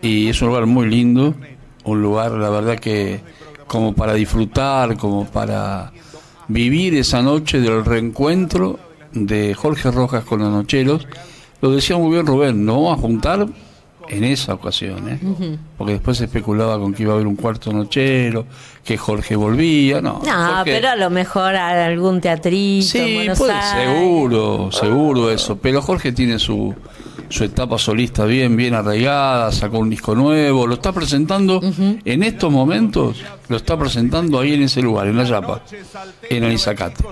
y 0.00 0.28
es 0.28 0.40
un 0.40 0.48
lugar 0.48 0.64
muy 0.66 0.88
lindo, 0.88 1.34
un 1.84 2.00
lugar 2.02 2.32
la 2.32 2.48
verdad 2.48 2.78
que 2.78 3.20
como 3.66 3.92
para 3.94 4.14
disfrutar, 4.14 4.96
como 4.96 5.26
para 5.26 5.92
vivir 6.48 6.94
esa 6.94 7.20
noche 7.22 7.60
del 7.60 7.84
reencuentro 7.84 8.78
de 9.12 9.54
Jorge 9.54 9.90
Rojas 9.90 10.24
con 10.24 10.40
los 10.40 10.50
Nocheros. 10.50 11.06
Lo 11.60 11.70
decía 11.70 11.96
muy 11.98 12.10
bien 12.12 12.26
Rubén, 12.26 12.64
no 12.64 12.82
vamos 12.82 12.98
a 12.98 13.02
juntar 13.02 13.46
en 14.16 14.24
esa 14.24 14.54
ocasión, 14.54 15.08
¿eh? 15.08 15.18
Porque 15.78 15.92
después 15.94 16.18
se 16.18 16.24
especulaba 16.24 16.78
con 16.78 16.92
que 16.94 17.02
iba 17.04 17.12
a 17.12 17.14
haber 17.16 17.26
un 17.26 17.36
cuarto 17.36 17.72
nochero, 17.72 18.46
que 18.84 18.96
Jorge 18.98 19.36
volvía, 19.36 20.00
no. 20.00 20.20
No, 20.24 20.30
Jorge- 20.56 20.62
pero 20.72 20.88
a 20.88 20.96
lo 20.96 21.10
mejor 21.10 21.54
a 21.56 21.84
algún 21.86 22.20
teatrito 22.20 22.98
en 22.98 23.04
Sí, 23.06 23.14
Buenos 23.14 23.38
puede, 23.38 23.52
Aires. 23.52 23.94
seguro, 24.00 24.70
seguro 24.72 25.30
eso. 25.30 25.56
Pero 25.58 25.82
Jorge 25.82 26.12
tiene 26.12 26.38
su, 26.38 26.74
su 27.30 27.44
etapa 27.44 27.78
solista 27.78 28.24
bien, 28.24 28.56
bien 28.56 28.74
arraigada, 28.74 29.52
sacó 29.52 29.78
un 29.78 29.88
disco 29.88 30.14
nuevo, 30.14 30.66
lo 30.66 30.74
está 30.74 30.92
presentando 30.92 31.60
en 32.04 32.22
estos 32.22 32.52
momentos, 32.52 33.22
lo 33.48 33.56
está 33.56 33.78
presentando 33.78 34.38
ahí 34.40 34.54
en 34.54 34.62
ese 34.62 34.82
lugar, 34.82 35.06
en 35.06 35.16
La 35.16 35.24
Yapa, 35.24 35.62
en 36.28 36.44
Anizacate. 36.44 37.04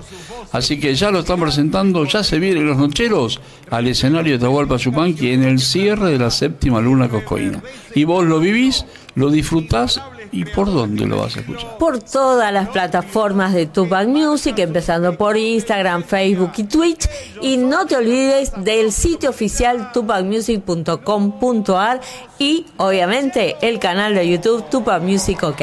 Así 0.51 0.79
que 0.79 0.93
ya 0.93 1.09
lo 1.09 1.19
están 1.19 1.39
presentando, 1.39 2.05
ya 2.05 2.21
se 2.23 2.37
vienen 2.37 2.67
los 2.67 2.77
nocheros 2.77 3.39
al 3.69 3.87
escenario 3.87 4.33
de 4.33 4.39
Tahualpa 4.39 4.75
Yupanqui 4.75 5.31
en 5.31 5.43
el 5.43 5.59
cierre 5.59 6.11
de 6.11 6.19
la 6.19 6.29
séptima 6.29 6.81
luna 6.81 7.07
coscoína. 7.07 7.63
Y 7.95 8.03
vos 8.03 8.25
lo 8.25 8.39
vivís, 8.39 8.85
lo 9.15 9.29
disfrutás 9.29 10.01
y 10.31 10.45
por 10.45 10.71
dónde 10.71 11.05
lo 11.05 11.19
vas 11.19 11.37
a 11.37 11.41
escuchar. 11.41 11.77
por 11.77 11.99
todas 11.99 12.51
las 12.53 12.69
plataformas 12.69 13.53
de 13.53 13.65
Tupac 13.65 14.07
Music, 14.07 14.57
empezando 14.59 15.17
por 15.17 15.37
Instagram, 15.37 16.03
Facebook 16.03 16.51
y 16.57 16.63
Twitch. 16.63 17.09
Y 17.41 17.57
no 17.57 17.85
te 17.85 17.95
olvides 17.95 18.51
del 18.63 18.91
sitio 18.91 19.29
oficial 19.29 19.91
tupacmusic.com.ar 19.91 22.01
y 22.37 22.65
obviamente 22.77 23.55
el 23.61 23.79
canal 23.79 24.15
de 24.15 24.29
YouTube 24.29 24.69
Tupac 24.69 25.01
Music 25.01 25.43
OK. 25.43 25.61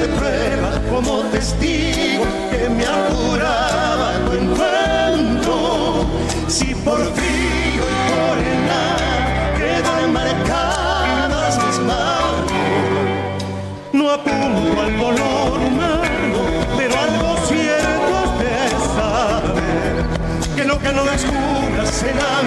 Para 0.00 0.06
dejarte 0.06 0.08
prueba 0.08 0.70
como 0.90 1.20
testigo 1.30 2.24
que 2.50 2.68
me 2.70 2.86
apuraba 2.86 4.12
tu 4.24 4.32
encuentro. 4.32 6.06
Si 6.48 6.74
por 6.74 6.98
frío 6.98 7.84
y 7.84 8.00
por 8.08 8.38
helada 8.38 9.54
quedan 9.58 10.12
marcadas 10.12 11.58
mis 11.66 11.78
manos 11.80 12.52
no 13.92 14.10
apunto 14.10 14.80
al 14.80 14.96
color 14.96 15.58
humano, 15.58 16.40
pero 16.76 16.94
algo 16.98 17.36
cierto 17.46 18.12
es 18.24 18.32
de 18.40 18.54
saber 18.96 20.04
que 20.56 20.64
lo 20.64 20.78
que 20.78 20.92
no 20.92 21.04
descubras 21.04 22.02
en 22.04 22.16
la 22.16 22.42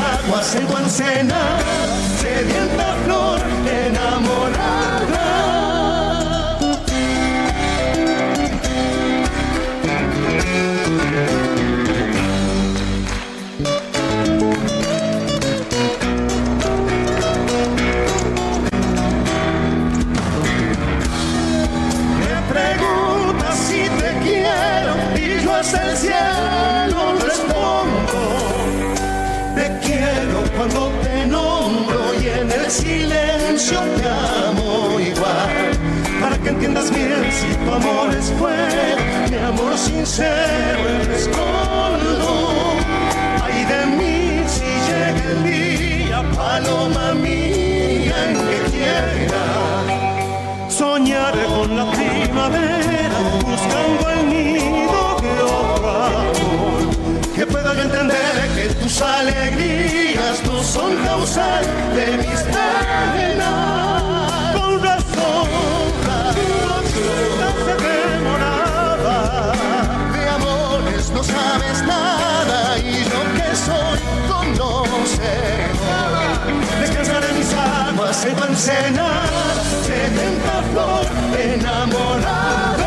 Descansa 0.00 1.04
de 1.04 1.24
mis 1.24 1.99
silencio 33.60 33.80
te 33.96 34.08
amo 34.48 34.98
igual. 35.00 35.70
Para 36.20 36.38
que 36.38 36.48
entiendas 36.48 36.90
bien 36.90 37.24
si 37.30 37.54
tu 37.54 37.72
amor 37.72 38.14
es 38.14 38.32
fuego, 38.38 39.30
mi 39.30 39.36
amor 39.36 39.76
sincero 39.76 40.88
el 40.88 41.06
rescoldo. 41.06 42.28
Ay 43.42 43.64
de 43.64 43.86
mí 43.96 44.42
si 44.46 44.70
llega 44.88 45.24
el 45.32 45.42
día, 45.44 46.22
paloma 46.36 47.14
mía, 47.14 48.16
en 48.28 48.34
que 48.48 48.58
quiera 48.70 49.44
soñar 50.68 51.34
con 51.46 51.76
la 51.76 51.90
primavera, 51.90 53.18
buscando 53.44 54.10
el 54.10 54.28
nido 54.28 55.16
de 55.22 55.42
otro 55.42 55.88
amor. 56.06 57.34
Que 57.34 57.46
pueda 57.46 57.72
entender 57.82 58.48
que 58.54 58.69
tus 58.90 59.02
alegrías 59.02 60.42
no 60.44 60.62
son 60.64 60.96
causal 61.04 61.64
de 61.94 62.16
mis 62.16 62.40
penas. 62.42 64.02
Con 64.54 64.82
razón, 64.82 65.48
hace 67.46 67.74
demorada. 67.86 69.52
De 70.12 70.28
amores 70.28 71.10
no 71.10 71.22
sabes 71.22 71.82
nada 71.84 72.78
y 72.78 73.04
yo 73.04 73.20
que 73.36 73.54
soy 73.54 74.00
conocedor. 74.28 74.88
Descansar 76.80 77.24
en 77.30 77.38
mis 77.38 77.54
aguas 77.54 78.24
en 78.24 78.38
ensenada, 78.38 79.54
sedenta 79.86 80.62
flor 80.72 81.06
enamorada. 81.38 82.79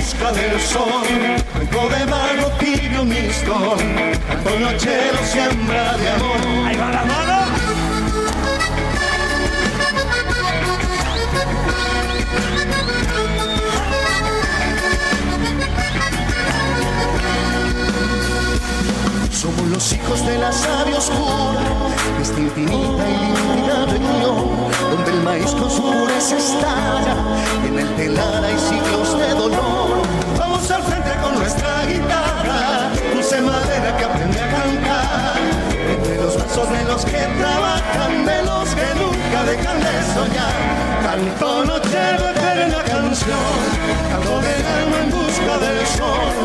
pellizca 0.00 0.32
del 0.32 0.58
sol, 0.60 1.02
blanco 1.54 1.88
de 1.88 2.04
barro 2.06 2.50
tibio 2.58 3.04
mixto, 3.04 3.76
la 4.44 4.58
noche 4.58 5.12
lo 5.12 5.26
siembra 5.26 5.96
de 5.98 6.08
amor. 6.08 6.66
¡Ahí 6.66 6.76
va 6.76 6.90
la! 6.90 7.39
Los 19.70 19.92
hijos 19.92 20.26
de 20.26 20.36
la 20.36 20.50
savia 20.50 20.98
oscura, 20.98 21.62
esta 22.20 22.40
infinita 22.40 23.04
y 23.08 23.16
límpida 23.36 23.86
región, 23.86 24.68
donde 24.90 25.10
el 25.12 25.22
maíz 25.22 25.50
con 25.52 25.70
su 25.70 25.82
pureza 25.82 26.36
estalla, 26.36 27.16
en 27.66 27.78
el 27.78 27.88
telar 27.94 28.44
hay 28.44 28.58
siglos 28.58 29.16
de 29.16 29.28
dolor. 29.28 30.02
Vamos 30.38 30.68
al 30.70 30.82
frente 30.82 31.10
con 31.22 31.38
nuestra 31.38 31.86
guitarra, 31.86 32.90
dulce 33.14 33.40
madera 33.40 33.96
que 33.96 34.04
aprende 34.04 34.40
a 34.40 34.50
cantar, 34.50 35.38
entre 35.88 36.16
los 36.16 36.36
brazos 36.36 36.70
de 36.70 36.84
los 36.84 37.04
que 37.04 37.28
trabajan, 37.38 38.26
de 38.26 38.42
los 38.42 38.68
que 38.70 38.94
nunca 38.98 39.44
dejan 39.44 39.78
de 39.78 40.14
soñar. 40.14 40.54
Canto 41.04 41.64
nochero 41.64 42.28
eterna 42.30 42.82
canción, 42.82 43.54
canto 44.10 44.40
del 44.40 44.66
alma 44.66 44.98
en 45.04 45.10
busca 45.10 45.58
del 45.58 45.86
sol, 45.86 46.39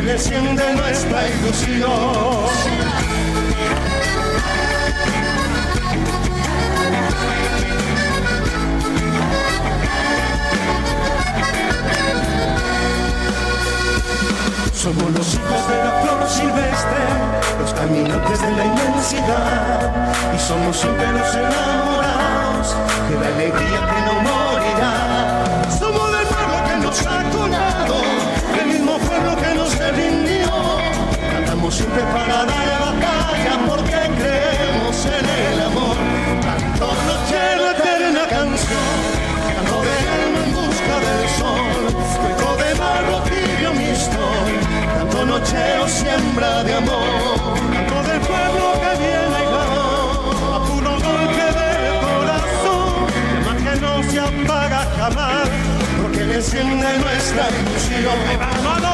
porque 0.00 0.02
le 0.02 0.12
enciende 0.12 0.74
nuestra 0.74 1.28
ilusión. 1.28 1.90
Somos 14.72 15.10
los 15.12 15.34
hijos 15.34 15.68
de 15.68 15.76
la 15.84 15.90
flor 16.02 16.28
silvestre, 16.28 17.02
los 17.60 17.74
caminantes 17.74 18.40
de 18.40 18.50
la 18.52 18.64
inmensidad, 18.64 20.14
y 20.34 20.38
somos 20.38 20.76
siempre 20.76 21.04
enamorados 21.04 22.76
de 23.08 23.14
la 23.20 23.26
alegría 23.26 23.80
que 23.90 24.00
no 24.06 24.14
morirá. 24.22 25.68
Somos 25.78 26.12
del 26.12 26.26
pueblo 26.26 26.56
que 26.66 26.76
nos 26.86 27.06
ha 27.06 27.30
colado, 27.30 28.29
pueblo 29.20 29.42
que 29.42 29.54
nos 29.54 29.70
se 29.70 29.92
rindió. 29.92 30.50
Cantamos 31.32 31.74
siempre 31.74 32.02
para 32.02 32.44
dar 32.44 32.80
batalla 32.80 33.54
porque 33.68 33.98
creemos 34.18 35.06
en 35.06 35.26
el 35.40 35.62
amor. 35.62 35.96
Canto 36.42 36.86
noche 37.08 37.40
la 37.56 37.70
eterna 37.72 38.26
canción, 38.28 38.98
canto 39.54 39.82
de 39.82 39.94
alma 40.14 40.40
en 40.44 40.52
busca 40.52 40.94
del 41.06 41.28
sol, 41.38 41.82
fuego 42.14 42.56
de 42.62 42.74
barro 42.74 43.18
tibio 43.24 43.72
mixto, 43.74 44.24
canto 44.96 45.26
nocheo 45.26 45.88
siembra 45.88 46.64
de 46.64 46.74
amor, 46.74 47.54
canto 47.72 48.02
del 48.08 48.20
pueblo 48.20 48.66
que 48.82 48.92
viene 48.98 49.38
y 49.42 49.48
va, 49.52 49.64
a 50.56 50.60
puro 50.66 50.92
golpe 50.92 51.46
del 51.60 51.84
corazón, 52.06 52.92
llama 53.44 53.54
que 53.64 53.80
no 53.80 53.92
se 54.10 54.20
apaga 54.20 54.80
jamás, 54.98 55.48
le 56.30 56.36
enciende 56.36 56.98
nuestra 56.98 57.48
ilusión. 57.50 58.18
¡Ahí 58.28 58.36
va, 58.36 58.50
hermano! 58.52 58.90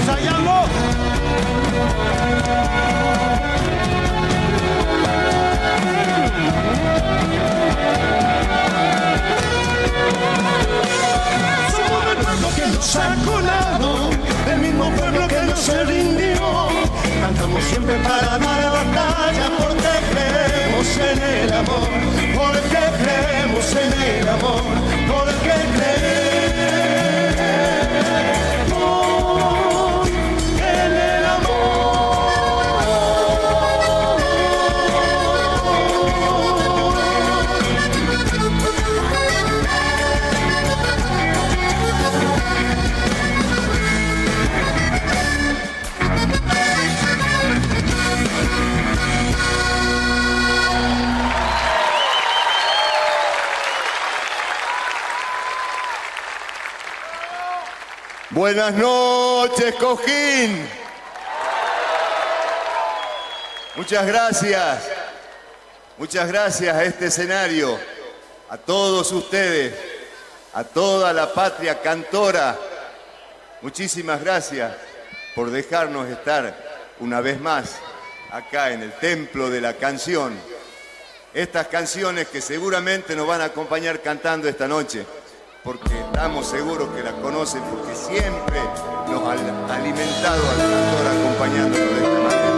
ensayando. 0.00 0.52
Somos 11.70 12.54
que 12.54 12.64
mismo 14.82 14.96
pueblo 14.96 15.28
que 15.28 15.42
no 15.42 15.56
se 15.56 15.84
rindió. 15.84 16.68
Cantamos 17.20 17.64
siempre 17.64 17.94
para 17.96 18.38
dar 18.38 18.40
batalla 18.40 19.50
porque 19.58 19.92
creemos 20.12 20.96
en 20.96 21.22
el 21.22 21.52
amor, 21.52 21.88
porque 22.34 22.82
creemos 23.02 23.76
en 23.76 23.92
el 24.02 24.28
amor, 24.28 24.62
porque 25.08 25.54
creemos 25.74 26.02
Buenas 58.34 58.72
noches, 58.72 59.74
Cojín. 59.74 60.66
Muchas 63.76 64.06
gracias. 64.06 64.88
Muchas 65.98 66.28
gracias 66.28 66.74
a 66.74 66.82
este 66.82 67.06
escenario, 67.06 67.78
a 68.48 68.56
todos 68.56 69.12
ustedes, 69.12 69.74
a 70.54 70.64
toda 70.64 71.12
la 71.12 71.34
patria 71.34 71.82
cantora. 71.82 72.58
Muchísimas 73.60 74.22
gracias 74.22 74.72
por 75.34 75.50
dejarnos 75.50 76.08
estar 76.08 76.56
una 77.00 77.20
vez 77.20 77.38
más 77.38 77.76
acá 78.30 78.70
en 78.70 78.80
el 78.80 78.92
templo 78.94 79.50
de 79.50 79.60
la 79.60 79.74
canción. 79.74 80.34
Estas 81.34 81.66
canciones 81.66 82.28
que 82.28 82.40
seguramente 82.40 83.14
nos 83.14 83.26
van 83.26 83.42
a 83.42 83.46
acompañar 83.46 84.00
cantando 84.00 84.48
esta 84.48 84.66
noche 84.66 85.04
porque 85.64 86.00
estamos 86.00 86.46
seguros 86.46 86.88
que 86.88 87.02
las 87.02 87.14
conocen, 87.14 87.62
porque 87.62 87.94
siempre 87.94 88.60
nos 89.08 89.22
han 89.28 89.70
alimentado 89.70 90.42
al 90.50 90.56
cantor 90.58 91.06
acompañándonos 91.06 91.90
de 91.90 92.02
esta 92.02 92.20
manera. 92.20 92.52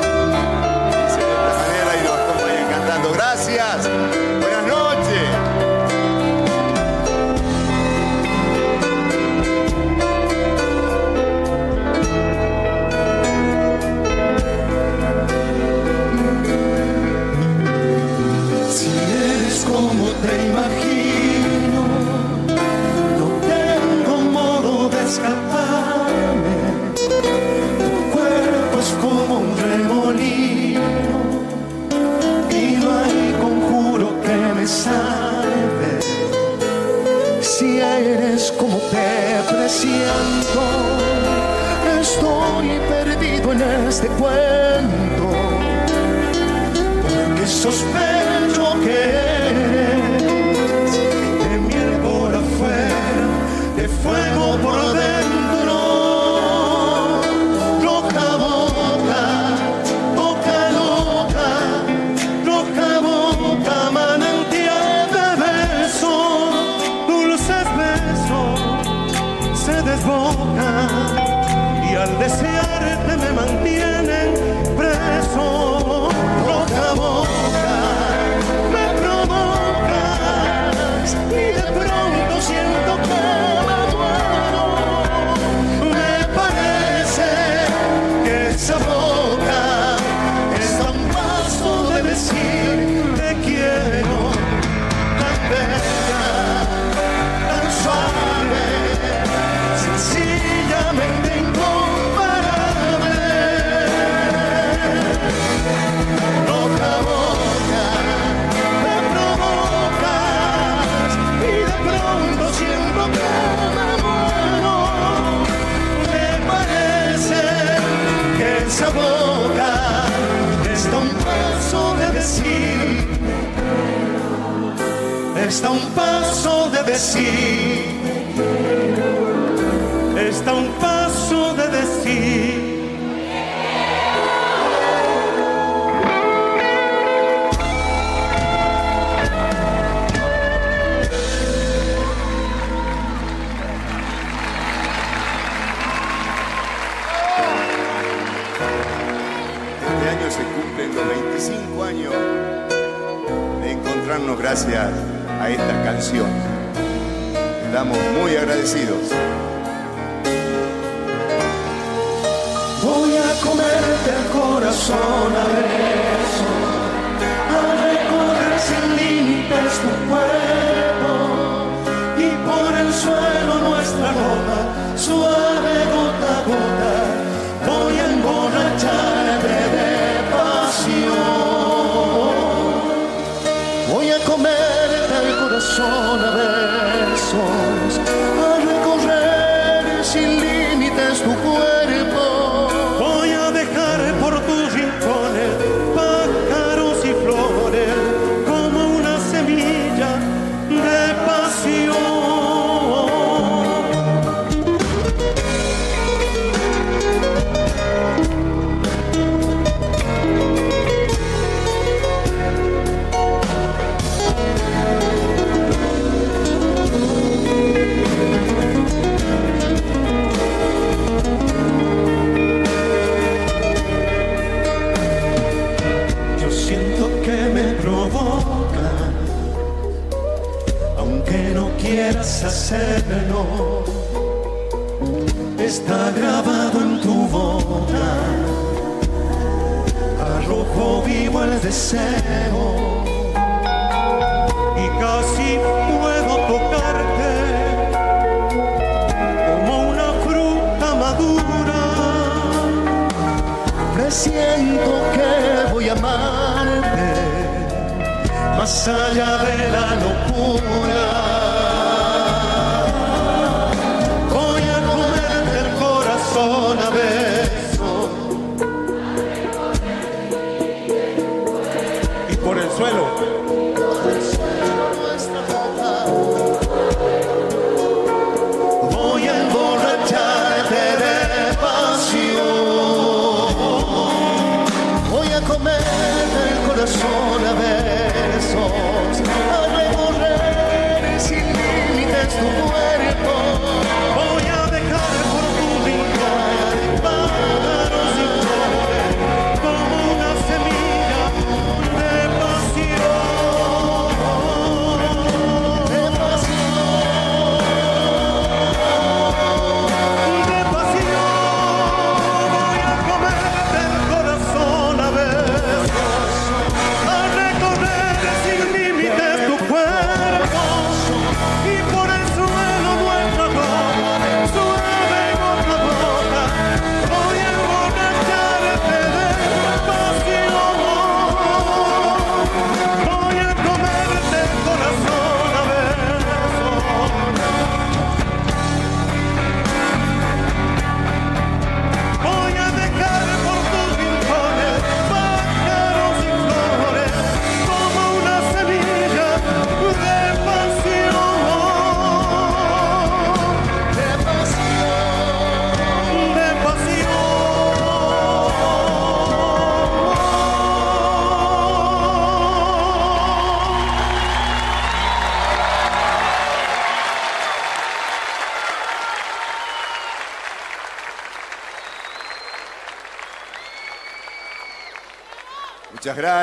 De 0.90 1.20
esta 1.20 1.52
manera 1.58 1.90
y 2.00 2.04
nos 2.04 2.18
acompañan 2.18 2.70
cantando. 2.70 3.12
Gracias, 3.12 3.88
eres 37.98 38.52
como 38.52 38.78
te 38.78 39.52
presiento, 39.52 40.62
estoy 42.00 42.80
perdido 42.88 43.52
en 43.52 43.62
este 43.88 44.08
cuento. 44.08 45.30
Porque 47.02 47.46
sospecho 47.46 48.80
que 48.82 48.96
eres. 49.50 50.04
De 51.42 51.58
miel 51.58 51.92
por 52.02 52.32
de 53.76 53.88
fuego 53.88 54.43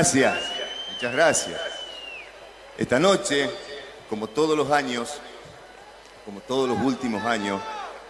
gracias, 0.02 0.36
muchas 0.94 1.14
gracias. 1.14 1.62
Esta 2.76 2.98
noche, 2.98 3.48
como 4.10 4.28
todos 4.28 4.58
los 4.58 4.72
años, 4.72 5.20
como 6.26 6.40
todos 6.40 6.68
los 6.68 6.80
últimos 6.82 7.24
años, 7.24 7.62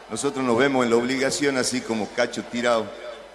nosotros 0.09 0.45
nos 0.45 0.57
vemos 0.57 0.85
en 0.85 0.91
la 0.91 0.95
obligación, 0.95 1.57
así 1.57 1.81
como 1.81 2.07
Cacho 2.11 2.43
Tirado, 2.45 2.85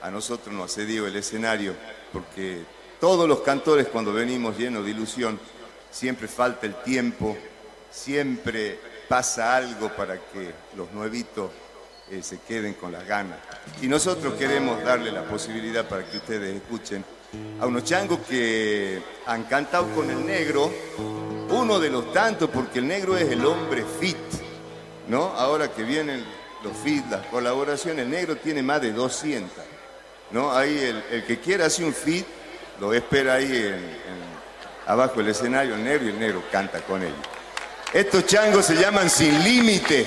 a 0.01 0.11
nosotros 0.11 0.55
nos 0.55 0.73
cedió 0.73 1.07
el 1.07 1.17
escenario, 1.17 1.75
porque 2.15 2.63
todos 2.99 3.29
los 3.29 3.41
cantores 3.41 3.89
cuando 3.89 4.15
venimos 4.15 4.57
llenos 4.57 4.87
de 4.87 4.93
ilusión, 4.93 5.39
siempre 5.91 6.27
falta 6.27 6.65
el 6.65 6.77
tiempo, 6.77 7.37
siempre 7.91 8.81
pasa 9.07 9.55
algo 9.55 9.95
para 9.95 10.17
que 10.17 10.55
los 10.75 10.91
nuevitos 10.93 11.51
eh, 12.11 12.23
se 12.23 12.39
queden 12.39 12.73
con 12.73 12.91
las 12.91 13.07
ganas. 13.07 13.37
Y 13.83 13.89
nosotros 13.89 14.33
queremos 14.35 14.83
darle 14.83 15.13
la 15.13 15.25
posibilidad 15.25 15.87
para 15.87 16.07
que 16.07 16.17
ustedes 16.17 16.57
escuchen 16.57 17.05
a 17.61 17.67
unos 17.67 17.85
changos 17.85 18.21
que 18.29 19.01
han 19.27 19.45
cantado 19.45 19.89
con 19.95 20.11
el 20.11 20.27
negro, 20.27 20.71
uno 21.51 21.81
de 21.81 21.91
los 21.91 22.13
tantos, 22.13 22.51
porque 22.51 22.81
el 22.81 22.89
negro 22.89 23.17
es 23.17 23.31
el 23.31 23.45
hombre 23.45 23.85
fit, 24.01 24.17
¿no? 25.09 25.33
Ahora 25.37 25.71
que 25.73 25.83
vienen 25.83 26.25
los 26.63 26.77
fit, 26.77 27.05
las 27.11 27.27
colaboraciones, 27.27 28.05
el 28.05 28.11
negro 28.11 28.37
tiene 28.37 28.63
más 28.63 28.81
de 28.81 28.93
200, 28.93 29.51
¿no? 30.33 30.53
Ahí 30.55 30.79
el, 30.79 31.05
el 31.11 31.25
que 31.25 31.39
quiera 31.39 31.67
hacer 31.67 31.85
un 31.85 31.95
fit, 31.95 32.27
lo 32.81 32.93
espera 32.93 33.35
ahí 33.35 33.75
abajo 34.87 35.21
el 35.21 35.29
escenario, 35.29 35.75
el 35.75 35.85
negro, 35.85 36.07
y 36.07 36.09
el 36.11 36.19
negro 36.19 36.43
canta 36.51 36.81
con 36.81 37.03
ellos. 37.03 37.17
Estos 37.93 38.27
changos 38.27 38.67
se 38.67 38.75
llaman 38.75 39.09
Sin 39.09 39.43
Límite 39.43 40.07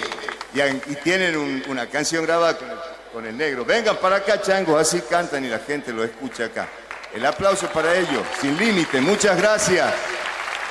y, 0.54 0.96
tienen 0.96 1.64
una 1.68 1.88
canción 1.88 2.26
grabada 2.26 2.58
con 2.58 2.70
el, 2.70 2.78
con 3.14 3.26
el 3.26 3.38
negro. 3.38 3.66
Vengan 3.66 3.98
para 3.98 4.18
acá, 4.18 4.42
changos, 4.42 4.80
así 4.80 5.02
cantan 5.02 5.46
y 5.46 5.48
la 5.48 5.60
gente 5.60 5.92
lo 5.92 6.04
escucha 6.04 6.46
acá. 6.46 6.68
El 7.14 7.26
aplauso 7.26 7.68
para 7.68 7.96
ellos, 7.96 8.22
sin 8.40 8.58
límite. 8.58 9.02
Muchas 9.02 9.38
gracias. 9.38 9.94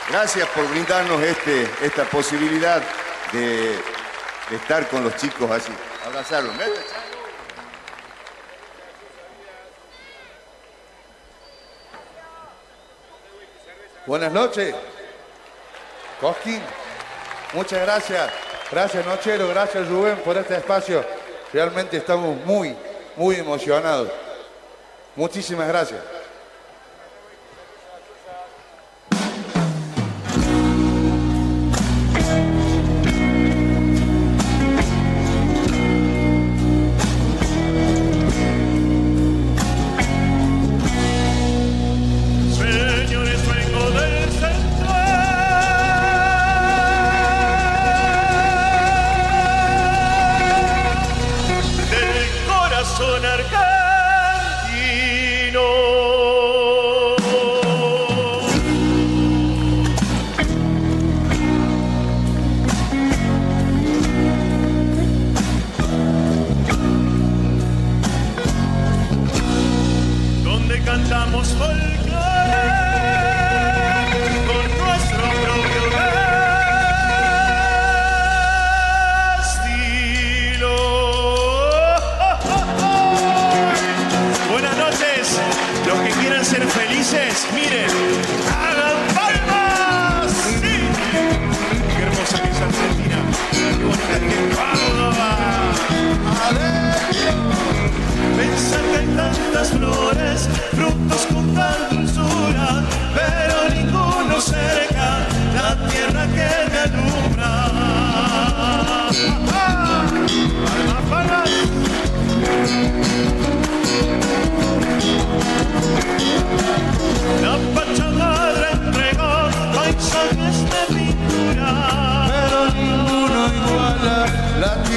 Gracias 0.09 0.49
por 0.49 0.69
brindarnos 0.71 1.21
este, 1.23 1.69
esta 1.83 2.05
posibilidad 2.05 2.81
de, 3.33 3.77
de 4.51 4.57
estar 4.57 4.89
con 4.89 5.03
los 5.03 5.17
chicos 5.17 5.51
así. 5.51 5.73
Abrazarlos. 6.07 6.55
Buenas 14.07 14.33
noches. 14.33 14.75
Cosquín, 16.21 16.63
muchas 17.53 17.81
gracias. 17.81 18.31
Gracias 18.71 19.05
Nochero, 19.07 19.49
gracias 19.49 19.89
Rubén 19.89 20.17
por 20.25 20.37
este 20.37 20.57
espacio. 20.57 21.05
Realmente 21.53 21.99
estamos 21.99 22.37
muy, 22.45 22.75
muy 23.17 23.37
emocionados. 23.37 24.09
Muchísimas 25.15 25.69
gracias. 25.69 26.18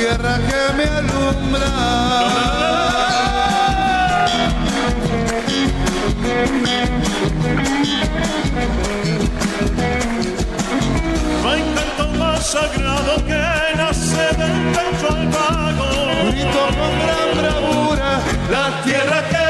tierra 0.01 0.39
que 0.49 0.73
me 0.77 0.83
alumbra. 0.85 1.67
No 11.43 11.49
hay 11.51 11.63
más 12.17 12.47
sagrado 12.47 13.13
que 13.27 13.43
nace 13.77 14.25
del 14.39 14.57
pecho 14.73 15.07
al 15.15 15.27
vago. 15.27 15.89
Grito 16.31 16.63
con 16.79 16.93
gran 17.03 17.29
bravura 17.37 18.09
la 18.49 18.81
tierra 18.83 19.19
que 19.29 19.40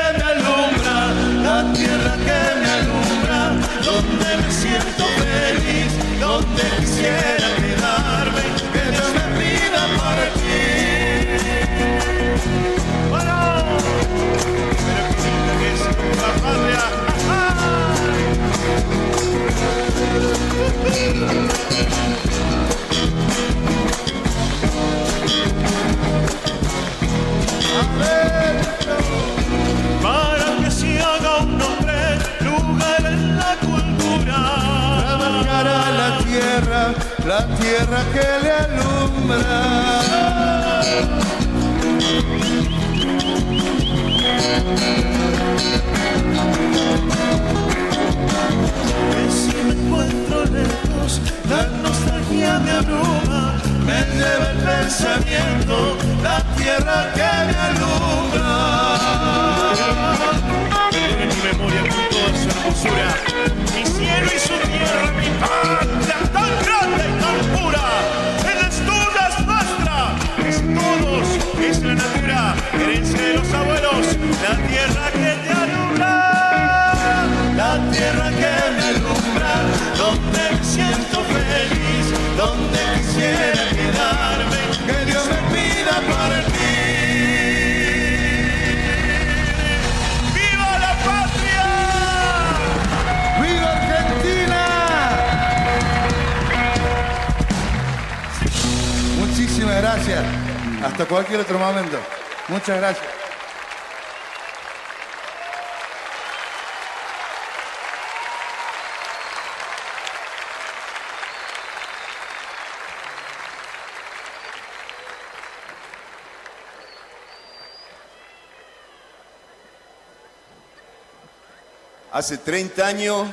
Hace 122.22 122.38
30 122.38 122.86
años 122.86 123.28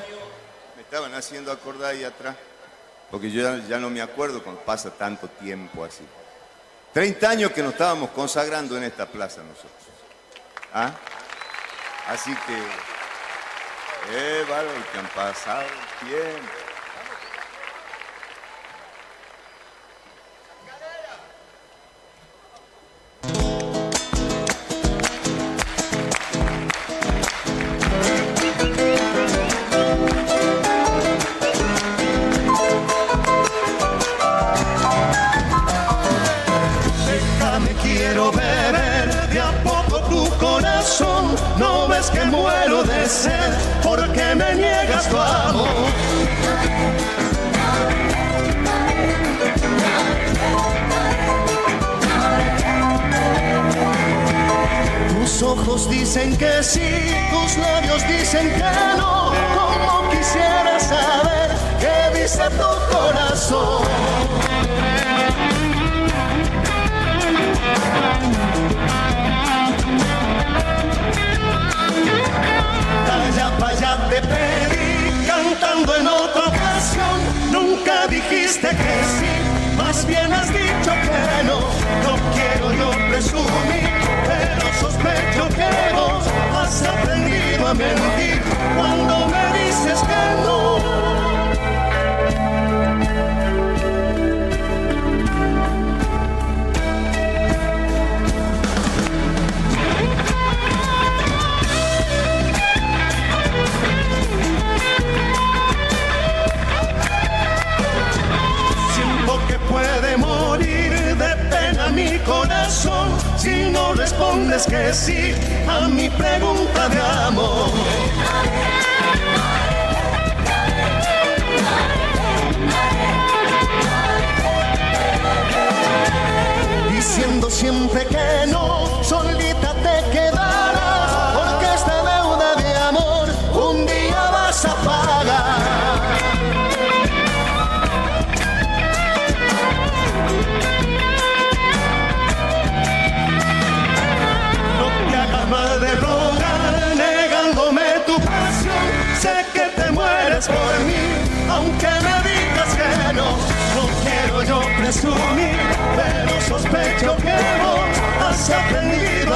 me 0.75 0.81
estaban 0.81 1.13
haciendo 1.13 1.53
acordar 1.53 1.91
ahí 1.91 2.05
atrás, 2.05 2.35
porque 3.11 3.31
yo 3.31 3.59
ya, 3.69 3.79
no 3.79 3.91
me 3.91 4.01
acuerdo 4.01 4.43
cuando 4.43 4.63
pasa 4.63 4.91
tanto 4.91 5.29
tiempo 5.29 5.85
así. 5.85 6.07
30 6.95 7.29
años 7.29 7.53
que 7.53 7.63
nos 7.63 7.73
estábamos 7.73 8.09
consagrando 8.13 8.79
en 8.79 8.85
esta 8.85 9.05
plaza 9.05 9.43
nosotros. 9.43 9.73
¿Ah? 10.73 10.95
Así 12.09 12.35
que, 12.35 12.57
eh, 14.17 14.47
vale, 14.49 14.71
que 14.91 14.99
han 14.99 15.09
pasado 15.09 15.67
tiempo. 16.01 16.58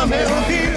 Aprendido 0.02 0.71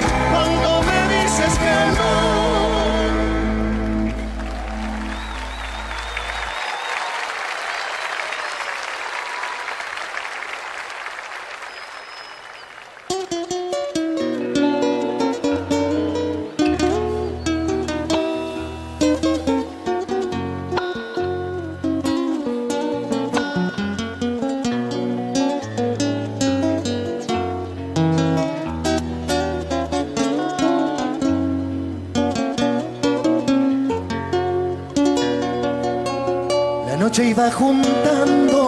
juntando 37.58 38.68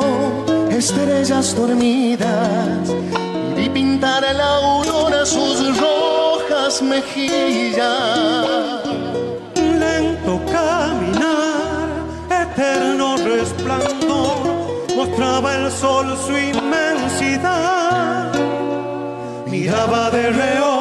estrellas 0.70 1.54
dormidas 1.56 2.90
y 3.58 3.70
pintar 3.70 4.24
a 4.24 4.34
la 4.34 4.56
aurora 4.56 5.26
sus 5.26 5.78
rojas 5.78 6.82
mejillas. 6.82 7.86
Lento 9.56 10.40
caminar, 10.52 11.90
eterno 12.44 13.18
resplandor, 13.18 14.38
mostraba 14.96 15.56
el 15.56 15.72
sol 15.72 16.18
su 16.26 16.38
inmensidad. 16.38 18.32
Miraba 19.48 20.10
de 20.12 20.30
reojo 20.30 20.77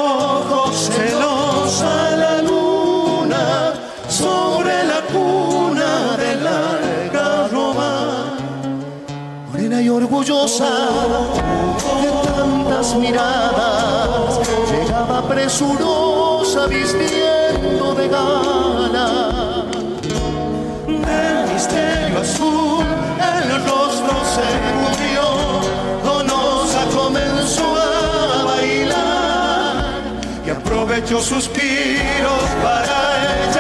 orgullosa 10.16 10.64
de 12.02 12.10
tantas 12.26 12.94
miradas, 12.94 14.40
llegaba 14.70 15.28
presurosa 15.28 16.66
vistiendo 16.66 17.94
de 17.94 18.09
gala. 18.09 19.64
Del 20.86 21.52
misterio 21.52 22.20
azul 22.20 22.86
el 23.20 23.64
rostro 23.64 24.16
se 24.34 24.48
cubrió, 24.72 25.26
Donosa 26.02 26.82
comenzó 26.97 27.68
a 27.76 28.44
bailar 28.44 29.84
y 30.47 30.51
aprovechó 30.51 31.20
suspiros 31.20 32.44
para 32.62 32.97
ella 33.44 33.55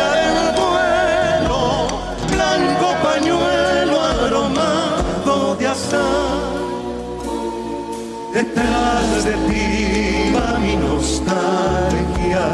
Detrás 8.36 9.24
de 9.24 9.32
ti 9.48 10.30
va 10.36 10.58
mi 10.58 10.76
nostalgia 10.76 12.52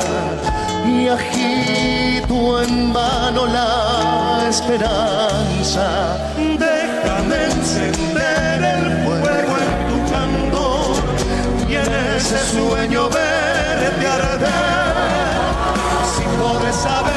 y 0.86 1.08
agito 1.08 2.62
en 2.62 2.92
vano 2.92 3.46
la 3.48 4.46
esperanza. 4.48 6.18
Déjame 6.36 7.36
encender 7.46 8.62
el 8.62 8.84
fuego 9.04 9.54
en 9.64 9.72
tu 9.88 9.98
candor 10.12 10.94
y 11.68 11.74
en 11.74 11.92
ese 12.16 12.38
sueño 12.54 13.08
verte 13.08 14.06
arder. 14.06 14.94
Si 16.14 16.22
podré 16.38 16.72
saber 16.72 17.11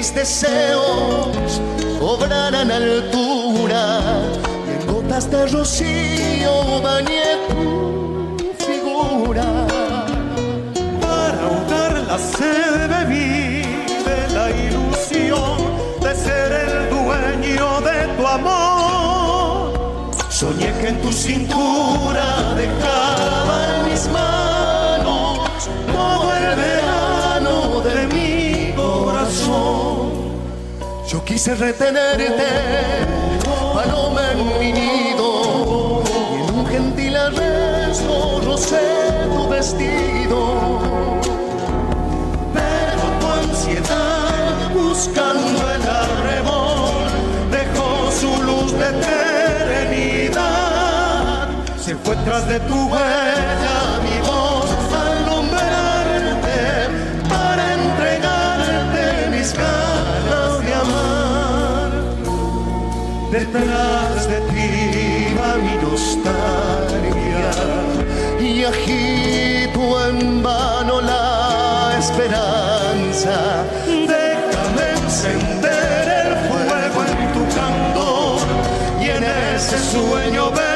mis 0.00 0.14
deseos 0.14 1.60
cobraran 1.98 2.70
altura 2.70 4.00
y 4.66 4.70
en 4.80 4.94
gotas 4.94 5.30
de 5.30 5.46
rocío 5.48 6.80
bañé 6.82 7.28
tu 7.48 8.64
figura. 8.64 9.44
Para 11.02 11.38
ahogar 11.48 11.92
la 12.08 12.18
sed 12.18 12.88
bebí 12.94 13.60
de 14.08 14.20
la 14.36 14.46
ilusión 14.64 15.58
de 16.04 16.12
ser 16.24 16.50
el 16.64 16.74
dueño 16.96 17.68
de 17.88 17.98
tu 18.16 18.26
amor. 18.26 19.72
Soñé 20.30 20.72
que 20.80 20.88
en 20.88 21.02
tu 21.02 21.12
cintura 21.12 22.54
dejaba 22.56 23.84
mis 23.86 24.08
manos 24.08 24.49
quise 31.30 31.54
retenerte, 31.54 33.06
paloma 33.72 34.32
en 34.32 34.58
mi 34.58 34.72
nido, 34.72 36.02
y 36.34 36.40
en 36.42 36.54
un 36.58 36.66
gentil 36.66 37.16
arresto 37.16 38.40
rocé 38.44 39.28
tu 39.32 39.48
vestido. 39.48 40.80
Pero 42.52 43.02
tu 43.20 43.26
ansiedad, 43.42 44.70
buscando 44.74 45.70
el 45.70 45.82
arrebol, 46.02 47.06
dejó 47.52 48.10
su 48.10 48.42
luz 48.42 48.72
de 48.72 48.88
eternidad. 49.78 50.40
Se 51.78 51.94
fue 51.94 52.16
tras 52.24 52.48
de 52.48 52.58
tu 52.58 52.88
huella 52.88 53.99
Detrás 63.40 64.28
de 64.28 64.38
ti 64.52 65.34
va 65.34 65.56
mi 65.56 65.74
nostalgia 65.80 67.50
y 68.38 68.64
agito 68.64 70.08
en 70.08 70.42
vano 70.42 71.00
la 71.00 71.96
esperanza. 71.98 73.64
Déjame 73.86 74.84
encender 75.02 76.04
el 76.26 76.32
fuego 76.48 76.98
en 77.08 77.32
tu 77.32 77.42
candor 77.56 78.40
y 79.00 79.08
en 79.08 79.24
ese 79.24 79.78
sueño 79.78 80.50
verte 80.50 80.69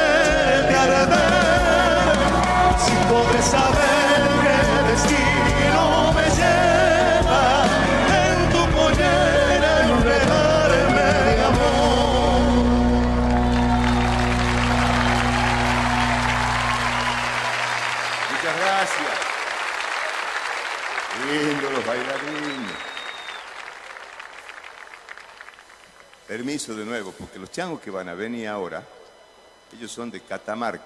Permiso 26.55 26.73
de 26.73 26.85
nuevo, 26.85 27.11
porque 27.11 27.37
los 27.37 27.51
changos 27.51 27.81
que 27.81 27.91
van 27.91 28.07
a 28.07 28.13
venir 28.13 28.47
ahora, 28.47 28.81
ellos 29.73 29.91
son 29.91 30.09
de 30.09 30.21
Catamarca. 30.21 30.85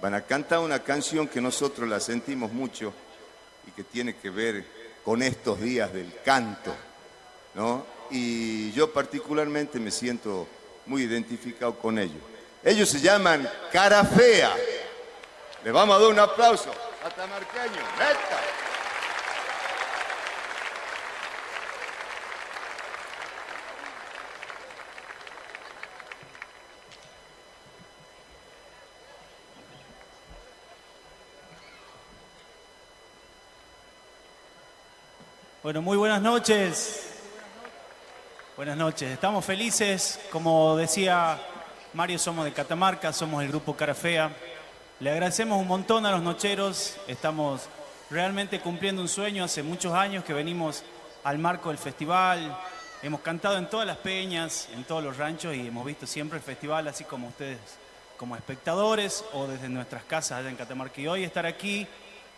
Van 0.00 0.14
a 0.14 0.22
cantar 0.22 0.60
una 0.60 0.78
canción 0.78 1.26
que 1.26 1.40
nosotros 1.40 1.88
la 1.88 1.98
sentimos 1.98 2.52
mucho 2.52 2.92
y 3.66 3.72
que 3.72 3.82
tiene 3.82 4.14
que 4.14 4.30
ver 4.30 4.64
con 5.04 5.22
estos 5.22 5.60
días 5.60 5.92
del 5.92 6.14
canto, 6.24 6.72
¿no? 7.54 7.84
Y 8.12 8.70
yo 8.70 8.92
particularmente 8.92 9.80
me 9.80 9.90
siento 9.90 10.46
muy 10.86 11.02
identificado 11.02 11.76
con 11.76 11.98
ellos. 11.98 12.22
Ellos 12.62 12.88
se 12.88 13.00
llaman 13.00 13.50
Cara 13.72 14.04
Fea. 14.04 14.54
Le 15.64 15.72
vamos 15.72 15.96
a 15.96 15.98
dar 15.98 16.10
un 16.10 16.18
aplauso. 16.20 16.70
Catamarqueño, 17.02 17.82
neta. 17.98 18.59
Bueno, 35.62 35.82
muy 35.82 35.98
buenas 35.98 36.22
noches. 36.22 37.10
Buenas 38.56 38.78
noches. 38.78 39.10
Estamos 39.10 39.44
felices. 39.44 40.18
Como 40.32 40.74
decía 40.74 41.38
Mario, 41.92 42.18
somos 42.18 42.46
de 42.46 42.52
Catamarca, 42.54 43.12
somos 43.12 43.42
el 43.42 43.50
grupo 43.50 43.76
Cara 43.76 43.94
Fea. 43.94 44.30
Le 45.00 45.10
agradecemos 45.10 45.60
un 45.60 45.68
montón 45.68 46.06
a 46.06 46.12
los 46.12 46.22
nocheros. 46.22 46.96
Estamos 47.06 47.68
realmente 48.08 48.58
cumpliendo 48.60 49.02
un 49.02 49.08
sueño. 49.08 49.44
Hace 49.44 49.62
muchos 49.62 49.92
años 49.92 50.24
que 50.24 50.32
venimos 50.32 50.82
al 51.24 51.36
marco 51.36 51.68
del 51.68 51.76
festival. 51.76 52.58
Hemos 53.02 53.20
cantado 53.20 53.58
en 53.58 53.68
todas 53.68 53.86
las 53.86 53.98
peñas, 53.98 54.66
en 54.72 54.84
todos 54.84 55.04
los 55.04 55.18
ranchos 55.18 55.54
y 55.54 55.66
hemos 55.66 55.84
visto 55.84 56.06
siempre 56.06 56.38
el 56.38 56.42
festival, 56.42 56.88
así 56.88 57.04
como 57.04 57.28
ustedes, 57.28 57.58
como 58.16 58.34
espectadores 58.34 59.26
o 59.34 59.46
desde 59.46 59.68
nuestras 59.68 60.04
casas 60.04 60.38
allá 60.38 60.48
en 60.48 60.56
Catamarca. 60.56 61.02
Y 61.02 61.06
hoy 61.06 61.22
estar 61.22 61.44
aquí, 61.44 61.86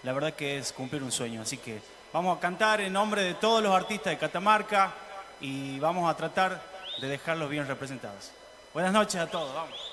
la 0.03 0.13
verdad 0.13 0.35
que 0.35 0.59
es 0.59 0.73
cumplir 0.73 1.05
un 1.05 1.13
sueño. 1.13 1.43
Así 1.43 1.57
que 1.57 2.02
vamos 2.13 2.37
a 2.37 2.41
cantar 2.41 2.81
en 2.81 2.93
nombre 2.93 3.23
de 3.23 3.35
todos 3.35 3.63
los 3.63 3.75
artistas 3.75 4.13
de 4.13 4.19
Catamarca 4.19 4.93
y 5.41 5.79
vamos 5.79 6.11
a 6.11 6.17
tratar 6.17 6.61
de 7.01 7.09
dejarlos 7.09 7.49
bien 7.49 7.67
representados. 7.67 8.33
Buenas 8.75 8.93
noches 8.93 9.21
a 9.21 9.27
todos, 9.27 9.55
vamos. 9.55 9.93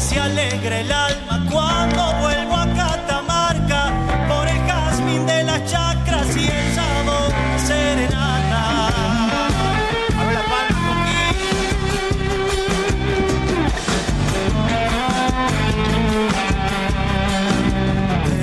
Se 0.00 0.20
alegra 0.20 0.80
el 0.80 0.92
alma 0.92 1.44
cuando 1.50 2.12
vuelvo 2.20 2.56
a 2.56 2.66
Catamarca 2.66 3.92
por 4.28 4.46
el 4.46 4.58
jazmín 4.66 5.26
de 5.26 5.42
las 5.42 5.64
chacras 5.70 6.36
y 6.36 6.46
el 6.46 6.74
sabor 6.74 7.32
serenata. 7.66 8.90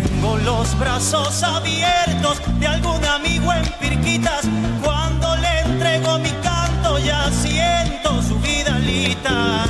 Tengo 0.03 0.37
los 0.39 0.77
brazos 0.77 1.41
abiertos 1.43 2.41
de 2.59 2.67
algún 2.67 3.05
amigo 3.05 3.53
en 3.53 3.63
Pirquitas 3.79 4.45
cuando 4.83 5.35
le 5.37 5.59
entrego 5.61 6.19
mi 6.19 6.31
canto 6.43 6.99
ya 6.99 7.31
siento 7.31 8.21
su 8.21 8.37
vidalita. 8.39 9.61
Hay 9.61 9.64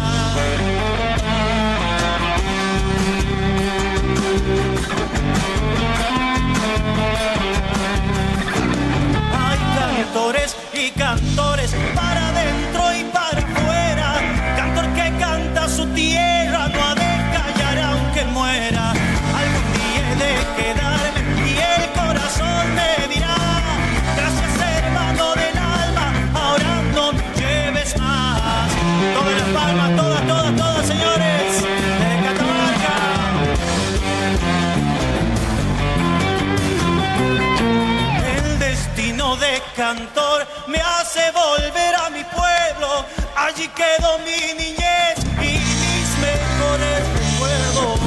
cantor 39.76 40.48
me 40.68 40.80
hace 40.80 41.20
volver 41.32 41.96
a 41.96 42.10
mi 42.10 42.24
pueblo. 42.24 43.06
Allí 43.36 43.68
quedó 43.70 44.18
mi 44.20 44.54
niñez 44.54 45.18
y 45.42 45.60
mis 45.82 46.08
mejores 46.20 47.02
recuerdos. 47.20 48.00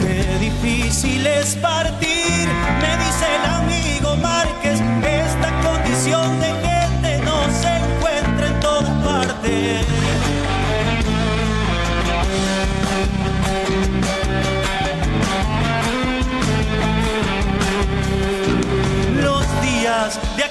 Qué 0.00 0.38
difícil 0.38 1.26
es 1.26 1.56
partir, 1.56 2.48
me 2.80 2.96
dice 3.04 3.26
el 3.36 3.44
amigo 3.50 4.16
Márquez. 4.16 4.80
Esta 5.04 5.50
condición 5.60 6.40
de 6.40 6.59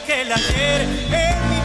aquel 0.10 0.32
ayer 0.32 0.82
en 1.12 1.50
mi 1.50 1.59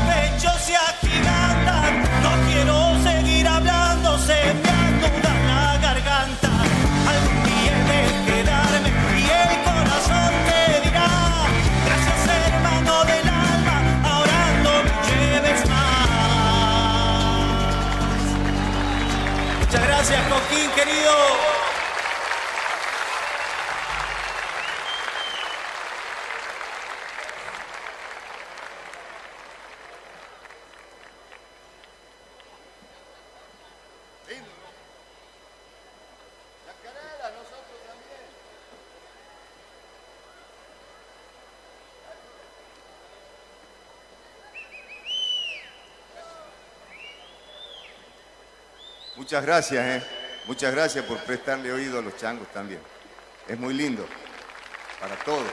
Muchas 49.34 49.46
gracias. 49.46 49.84
Eh. 49.84 50.06
Muchas 50.46 50.72
gracias 50.72 51.04
por 51.06 51.18
prestarle 51.24 51.72
oído 51.72 51.98
a 51.98 52.02
los 52.02 52.16
changos 52.16 52.46
también. 52.52 52.78
Es 53.48 53.58
muy 53.58 53.74
lindo 53.74 54.06
para 55.00 55.16
todos. 55.24 55.50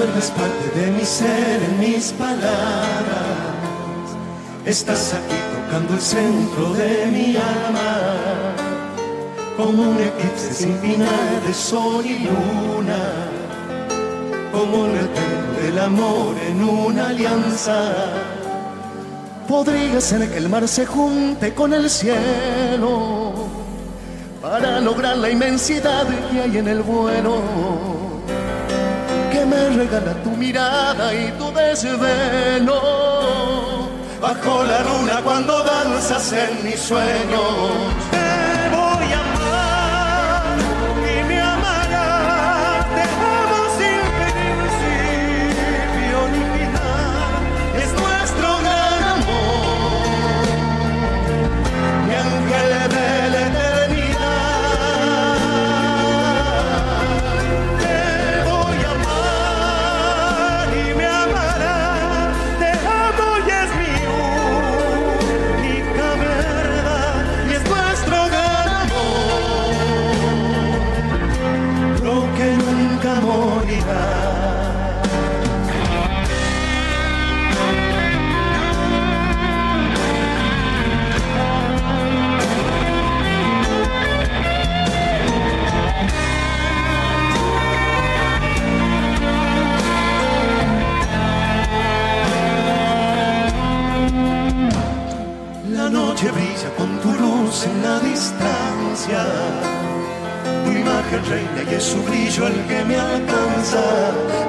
vuelves 0.00 0.30
parte 0.30 0.80
de 0.80 0.92
mi 0.92 1.04
ser 1.04 1.62
en 1.62 1.78
mis 1.78 2.12
palabras. 2.12 2.46
Estás 4.64 5.12
aquí 5.12 5.40
tocando 5.54 5.94
el 5.94 6.00
centro 6.00 6.72
de 6.72 7.06
mi 7.14 7.36
alma, 7.36 7.92
como 9.58 9.82
un 9.90 9.98
eclipse 10.00 10.54
sin 10.54 10.74
final 10.78 11.42
de 11.46 11.52
sol 11.52 12.02
y 12.06 12.18
luna, 12.26 13.02
como 14.52 14.84
un 14.84 14.92
retorno 14.92 15.50
del 15.62 15.78
amor 15.78 16.34
en 16.48 16.64
una 16.64 17.08
alianza. 17.08 17.92
Podría 19.46 20.00
ser 20.00 20.30
que 20.30 20.38
el 20.38 20.48
mar 20.48 20.66
se 20.66 20.86
junte 20.86 21.52
con 21.52 21.74
el 21.74 21.90
cielo 21.90 23.32
para 24.40 24.80
lograr 24.80 25.18
la 25.18 25.28
inmensidad 25.28 26.06
que 26.30 26.40
hay 26.40 26.56
en 26.56 26.68
el 26.68 26.82
vuelo 26.82 28.09
regala 29.80 30.14
tu 30.22 30.30
mirada 30.36 31.14
y 31.14 31.32
tu 31.38 31.50
desvelo. 31.52 32.80
Bajo 34.20 34.62
la 34.64 34.80
luna 34.88 35.22
cuando 35.24 35.62
danzas 35.64 36.32
en 36.32 36.64
mis 36.64 36.78
sueños 36.78 38.09
distancia. 97.50 99.24
Tu 100.64 100.70
imagen 100.70 101.24
reina 101.28 101.62
y 101.68 101.74
es 101.74 101.82
su 101.82 102.02
brillo 102.02 102.46
el 102.46 102.64
que 102.66 102.84
me 102.84 102.96
alcanza. 102.96 103.82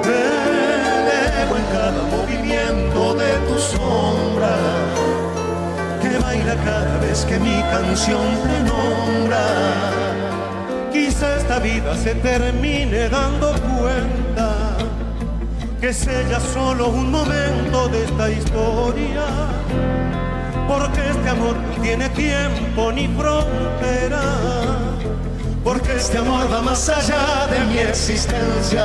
Elevo 0.04 1.56
en 1.56 1.66
cada 1.72 2.02
movimiento 2.16 3.14
de 3.14 3.32
tu 3.48 3.58
sombra 3.58 4.56
que 6.00 6.18
baila 6.18 6.54
cada 6.64 6.98
vez 6.98 7.24
que 7.24 7.38
mi 7.40 7.60
canción 7.72 8.22
te 8.44 8.58
nombra. 8.70 9.46
Quizá 10.92 11.38
esta 11.38 11.58
vida 11.58 11.96
se 11.96 12.14
termine 12.14 13.08
dando 13.08 13.52
cuenta 13.78 14.76
que 15.80 15.88
es 15.88 16.06
ella 16.06 16.38
solo 16.54 16.88
un 16.88 17.10
momento 17.10 17.88
de 17.88 18.04
esta 18.04 18.30
historia. 18.30 19.26
Porque 20.68 21.10
este 21.10 21.28
amor 21.28 21.56
no 21.56 21.82
tiene 21.82 22.08
tiempo 22.10 22.92
ni 22.92 23.08
frontera. 23.08 24.22
Porque 25.64 25.96
este 25.96 26.18
amor 26.18 26.52
va 26.52 26.62
más 26.62 26.88
allá 26.88 27.46
de 27.46 27.60
mi 27.66 27.78
existencia. 27.78 28.84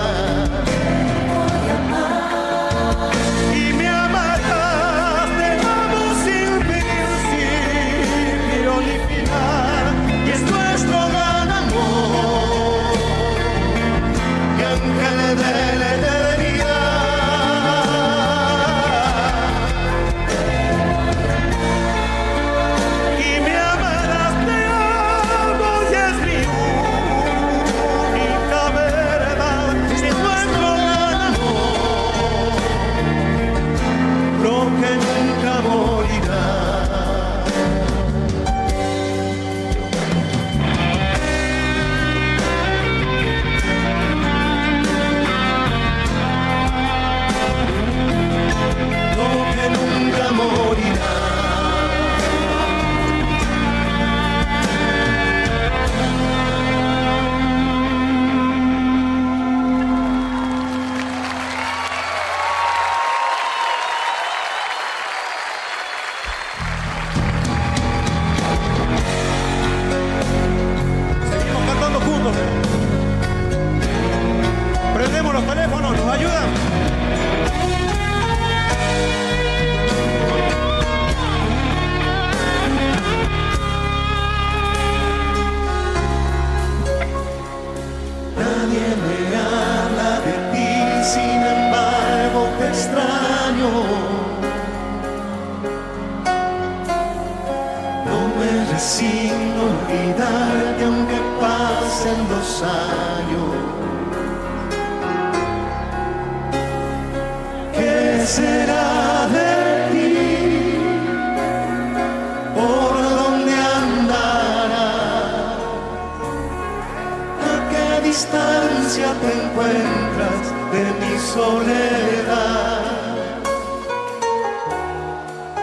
Soledad? 121.38 122.82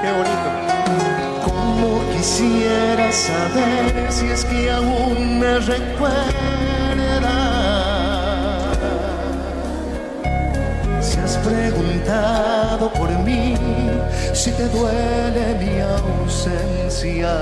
Qué 0.01 0.11
bonito. 0.19 0.49
Como 1.47 1.89
quisiera 2.13 3.11
saber 3.11 4.07
si 4.17 4.27
es 4.27 4.45
que 4.45 4.71
aún 4.71 5.41
me 5.41 5.59
recuerdas. 5.59 6.15
Si 11.01 11.19
has 11.19 11.37
preguntado 11.39 12.93
por 12.93 13.11
mí, 13.27 13.57
si 14.33 14.51
te 14.53 14.69
duele 14.69 15.45
mi 15.63 15.75
ausencia. 15.81 17.33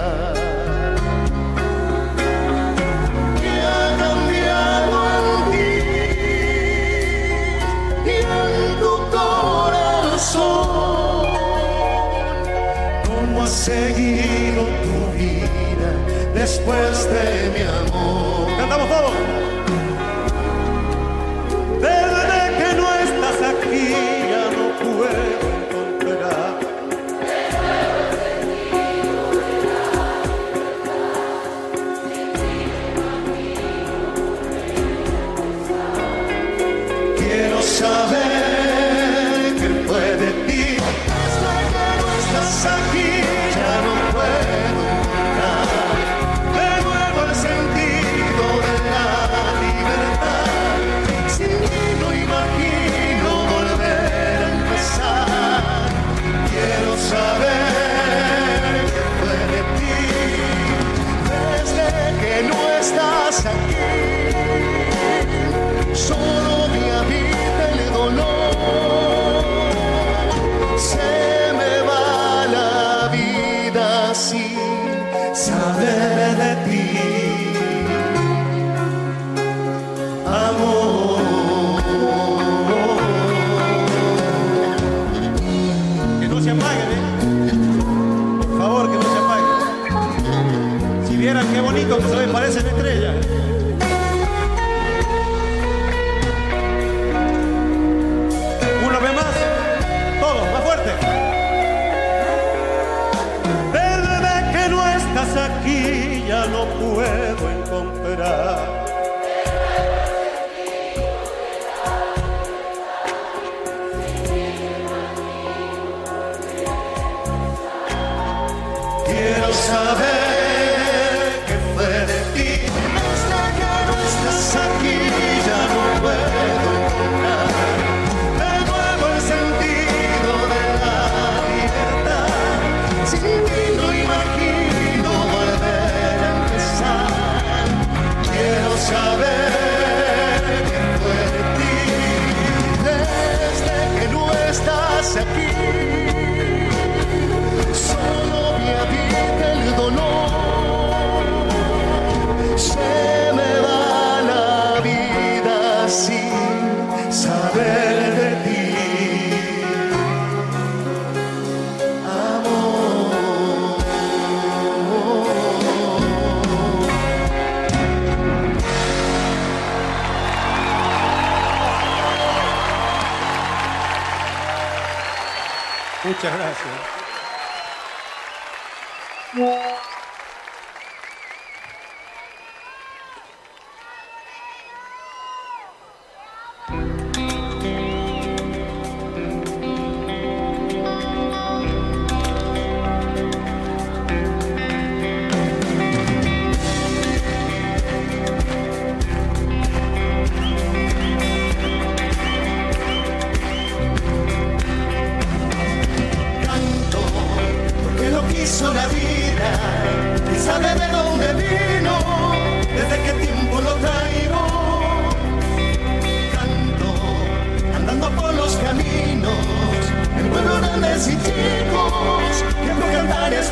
¿Cómo 13.04 13.42
has 13.42 13.50
seguido 13.50 14.64
tu 14.64 15.12
vida 15.16 15.92
después 16.34 17.06
de 17.10 17.50
mi 17.54 17.62
amor? 17.62 18.56
Cantamos 18.56 18.88
todos. 18.88 19.52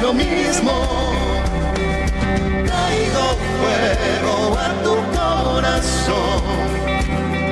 Lo 0.02 0.12
mismo. 0.12 0.72
Traigo 2.66 3.26
fuego 3.58 4.58
a 4.58 4.68
tu 4.84 4.94
corazón, 5.16 6.42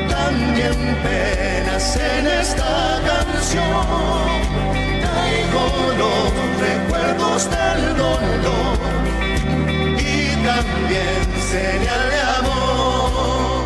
también 0.08 0.96
penas 1.02 1.96
en 1.96 2.26
esta 2.26 3.00
canción. 3.06 3.86
Traigo 5.04 5.64
los 6.02 6.24
recuerdos 6.66 7.50
del 7.50 7.96
dolor 7.96 8.78
y 9.98 10.36
también 10.46 11.20
señal 11.50 12.02
de 12.12 12.20
amor. 12.38 13.64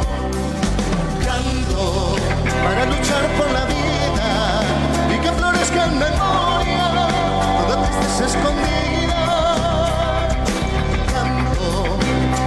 Canto 1.25 2.17
para 2.65 2.85
luchar 2.87 3.25
por 3.39 3.51
la 3.53 3.65
vida 3.67 4.63
y 5.15 5.19
que 5.21 5.33
florezca 5.33 5.85
en 5.85 5.99
tristeza 5.99 6.32
escondida. 8.25 9.23
Canto 11.13 11.69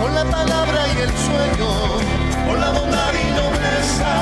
con 0.02 0.16
la 0.16 0.26
palabra 0.26 0.88
y 0.96 0.98
el 1.02 1.12
sueño, 1.28 1.72
con 2.48 2.62
la 2.62 2.70
bondad 2.72 3.14
y 3.14 3.28
nobleza 3.40 4.14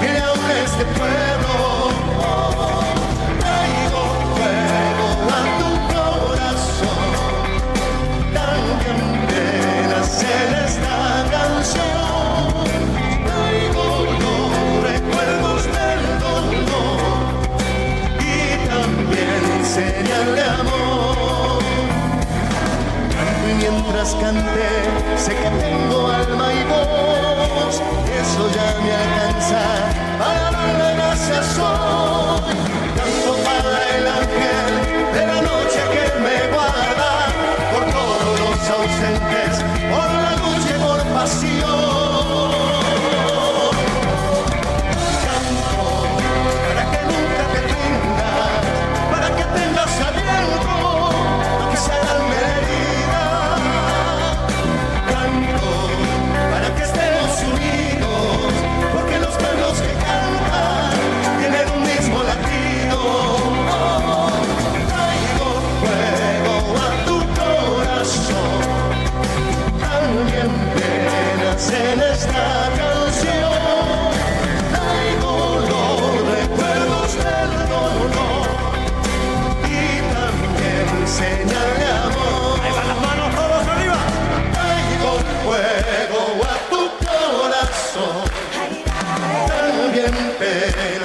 que 0.00 0.10
aún 0.18 0.50
este 0.64 0.84
pueblo. 0.98 1.54
Traigo 3.40 4.02
fuego 4.34 5.06
a 5.38 5.40
tu 5.60 5.70
corazón, 5.94 7.10
también 8.34 8.98
penas 9.28 10.12
en 10.22 10.50
esta 10.66 10.96
canción. 11.30 12.64
Traigo 13.26 13.84
canté, 24.08 24.68
sé 25.18 25.34
que 25.34 25.50
tengo 25.60 26.08
alma 26.08 26.52
y 26.54 26.64
voz, 26.64 27.82
eso 28.18 28.50
ya 28.54 28.80
me 28.80 28.92
alcanza 28.92 29.19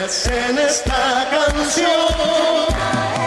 penas 0.05 0.27
en 0.27 0.57
esta 0.57 1.27
canción. 1.29 1.89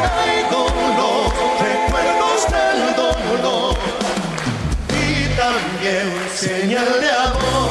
Traigo 0.02 0.66
los 0.98 1.32
recuerdos 1.60 2.46
del 2.50 2.96
dolor 2.96 3.76
y 4.90 5.24
también 5.36 6.08
señal 6.34 7.00
de 7.00 7.10
amor. 7.10 7.70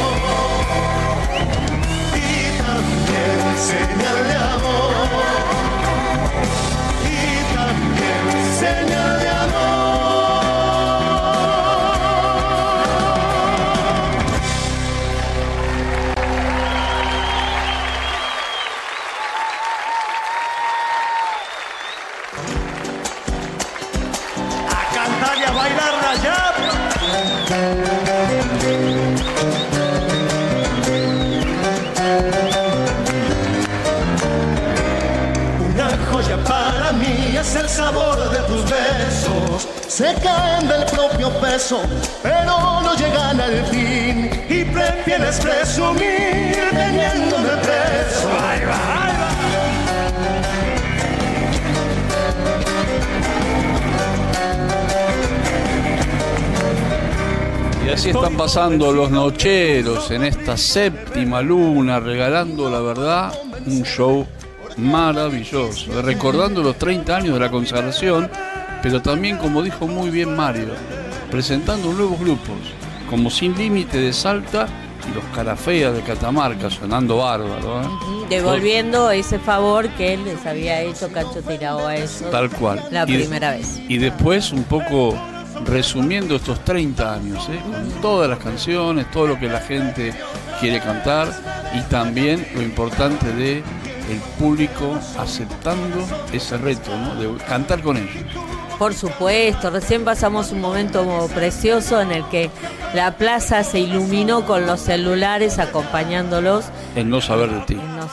Y 2.16 2.58
también 2.58 3.58
señal 3.58 4.28
de 4.28 4.36
amor. 4.36 4.97
Sabor 37.78 38.18
de 38.32 38.40
tus 38.50 38.64
besos. 38.64 39.68
Se 39.88 40.14
caen 40.16 40.68
del 40.68 40.84
propio 40.86 41.30
peso, 41.40 41.80
pero 42.24 42.82
no 42.82 42.96
llegan 42.96 43.40
al 43.40 43.64
fin. 43.68 44.30
Y 44.50 44.64
prefieres 44.66 45.40
presumir 45.40 46.58
teniéndome 46.72 47.54
preso. 47.62 48.30
Ahí 48.48 48.62
va, 48.66 48.80
ahí 49.04 49.16
va. 49.22 49.30
Y 57.86 57.90
así 57.90 58.10
están 58.10 58.36
pasando 58.36 58.92
los 58.92 59.12
nocheros 59.12 60.10
en 60.10 60.24
esta 60.24 60.58
séptima 60.58 61.42
luna, 61.42 62.00
regalando 62.00 62.70
la 62.72 62.80
verdad 62.80 63.32
un 63.66 63.84
show 63.84 64.26
maravilloso, 64.78 66.02
recordando 66.02 66.62
los 66.62 66.78
30 66.78 67.16
años 67.16 67.34
de 67.34 67.40
la 67.40 67.50
consagración, 67.50 68.30
pero 68.82 69.02
también, 69.02 69.38
como 69.38 69.64
dijo 69.64 69.88
muy 69.88 70.10
bien 70.10 70.36
Mario, 70.36 70.70
presentando 71.32 71.92
nuevos 71.92 72.20
grupos, 72.20 72.56
como 73.10 73.30
Sin 73.30 73.58
Límite 73.58 73.98
de 74.00 74.14
Salta 74.14 74.68
y 75.10 75.16
los 75.16 75.24
Carafeas 75.36 75.94
de 75.94 76.02
Catamarca, 76.02 76.70
sonando 76.70 77.18
bárbaro. 77.18 77.82
¿eh? 77.82 77.86
Devolviendo 78.30 79.10
ese 79.12 79.40
favor 79.40 79.90
que 79.90 80.14
él 80.14 80.26
les 80.26 80.46
había 80.46 80.82
hecho 80.82 81.10
Cacho 81.12 81.42
Tirado 81.42 81.88
a 81.88 81.96
eso. 81.96 82.26
Tal 82.26 82.50
cual. 82.50 82.84
La 82.92 83.04
Y 83.04 83.18
primera 83.18 83.52
vez. 83.52 83.80
Y 83.88 83.98
después 83.98 84.52
un 84.52 84.64
poco 84.64 85.18
resumiendo 85.66 86.36
estos 86.36 86.64
30 86.64 87.14
años, 87.14 87.50
¿eh? 87.50 87.60
con 87.66 88.02
todas 88.02 88.30
las 88.30 88.40
canciones, 88.40 89.10
todo 89.12 89.28
lo 89.28 89.40
que 89.40 89.48
la 89.48 89.60
gente 89.60 90.14
quiere 90.60 90.80
cantar 90.80 91.30
y 91.74 91.82
también 91.90 92.48
lo 92.56 92.62
importante 92.62 93.32
de 93.34 93.64
el 94.10 94.20
público 94.40 94.98
aceptando 95.18 95.98
ese 96.32 96.58
reto, 96.58 96.92
¿no? 96.98 97.16
de 97.16 97.44
cantar 97.46 97.82
con 97.82 97.98
ellos. 97.98 98.24
Por 98.78 98.94
supuesto, 98.94 99.72
recién 99.72 100.06
pasamos 100.06 100.52
un 100.52 100.62
momento 100.62 101.28
precioso 101.34 102.00
en 102.00 102.12
el 102.12 102.28
que 102.30 102.52
la 102.94 103.18
plaza 103.18 103.64
se 103.64 103.80
iluminó 103.80 104.46
con 104.46 104.68
los 104.68 104.82
celulares 104.82 105.58
acompañándolos. 105.58 106.66
El 106.96 107.10
no 107.10 107.20
saber 107.20 107.50
de 107.50 107.60
ti. 107.62 107.76
No. 107.76 108.08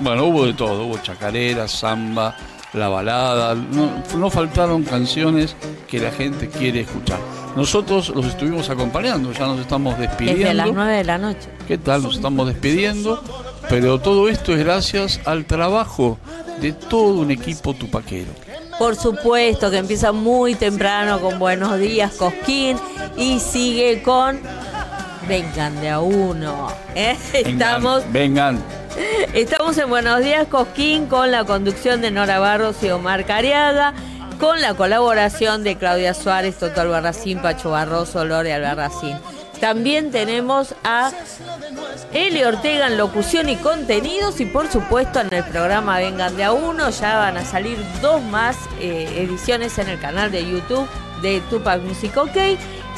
Bueno, 0.00 0.24
hubo 0.24 0.46
de 0.46 0.52
todo, 0.52 0.84
hubo 0.84 0.98
chacarera, 0.98 1.66
samba, 1.68 2.36
la 2.74 2.88
balada, 2.88 3.54
no, 3.54 3.90
no 4.16 4.30
faltaron 4.30 4.82
canciones 4.82 5.56
que 5.88 6.00
la 6.00 6.10
gente 6.10 6.48
quiere 6.48 6.80
escuchar. 6.80 7.18
Nosotros 7.56 8.10
los 8.10 8.26
estuvimos 8.26 8.68
acompañando, 8.68 9.32
ya 9.32 9.46
nos 9.46 9.60
estamos 9.60 9.98
despidiendo. 9.98 10.40
Desde 10.40 10.54
las 10.54 10.72
9 10.72 10.96
de 10.96 11.04
la 11.04 11.18
noche. 11.18 11.48
¿Qué 11.68 11.78
tal? 11.78 12.02
Nos 12.02 12.16
estamos 12.16 12.46
despidiendo, 12.48 13.22
pero 13.68 13.98
todo 13.98 14.28
esto 14.28 14.52
es 14.52 14.58
gracias 14.58 15.20
al 15.24 15.44
trabajo 15.44 16.18
de 16.60 16.72
todo 16.72 17.20
un 17.20 17.30
equipo 17.30 17.74
tupaquero. 17.74 18.30
Por 18.78 18.96
supuesto 18.96 19.70
que 19.70 19.78
empieza 19.78 20.12
muy 20.12 20.54
temprano 20.54 21.20
con 21.20 21.38
Buenos 21.38 21.78
Días 21.78 22.14
Cosquín 22.14 22.76
y 23.16 23.38
sigue 23.40 24.02
con 24.02 24.40
Vengan 25.28 25.80
de 25.80 25.90
a 25.90 26.00
uno. 26.00 26.68
¿eh? 26.94 27.16
Estamos, 27.32 28.02
Vengan. 28.12 28.62
estamos 29.32 29.78
en 29.78 29.88
Buenos 29.88 30.20
Días 30.20 30.46
Cosquín 30.48 31.06
con 31.06 31.30
la 31.30 31.44
conducción 31.44 32.00
de 32.00 32.10
Nora 32.10 32.38
Barros 32.38 32.82
y 32.82 32.90
Omar 32.90 33.24
Cariaga, 33.24 33.94
con 34.38 34.60
la 34.60 34.74
colaboración 34.74 35.62
de 35.62 35.76
Claudia 35.76 36.12
Suárez, 36.12 36.56
Toto 36.58 36.80
Albarracín, 36.80 37.40
Pacho 37.40 37.70
Barroso, 37.70 38.24
Lore 38.24 38.52
Albarracín. 38.52 39.16
También 39.60 40.10
tenemos 40.10 40.74
a 40.84 41.12
Eli 42.14 42.44
Ortega 42.44 42.86
en 42.86 42.96
locución 42.96 43.48
y 43.48 43.56
contenidos 43.56 44.40
y 44.40 44.46
por 44.46 44.70
supuesto 44.70 45.20
en 45.20 45.34
el 45.34 45.42
programa 45.42 45.98
Vengan 45.98 46.36
de 46.36 46.44
a 46.44 46.52
uno. 46.52 46.90
Ya 46.90 47.16
van 47.18 47.36
a 47.36 47.44
salir 47.44 47.76
dos 48.00 48.22
más 48.22 48.56
eh, 48.80 49.08
ediciones 49.16 49.78
en 49.78 49.88
el 49.88 49.98
canal 49.98 50.30
de 50.30 50.48
YouTube 50.48 50.88
de 51.22 51.40
Tupac 51.50 51.82
Music 51.82 52.16
OK 52.16 52.36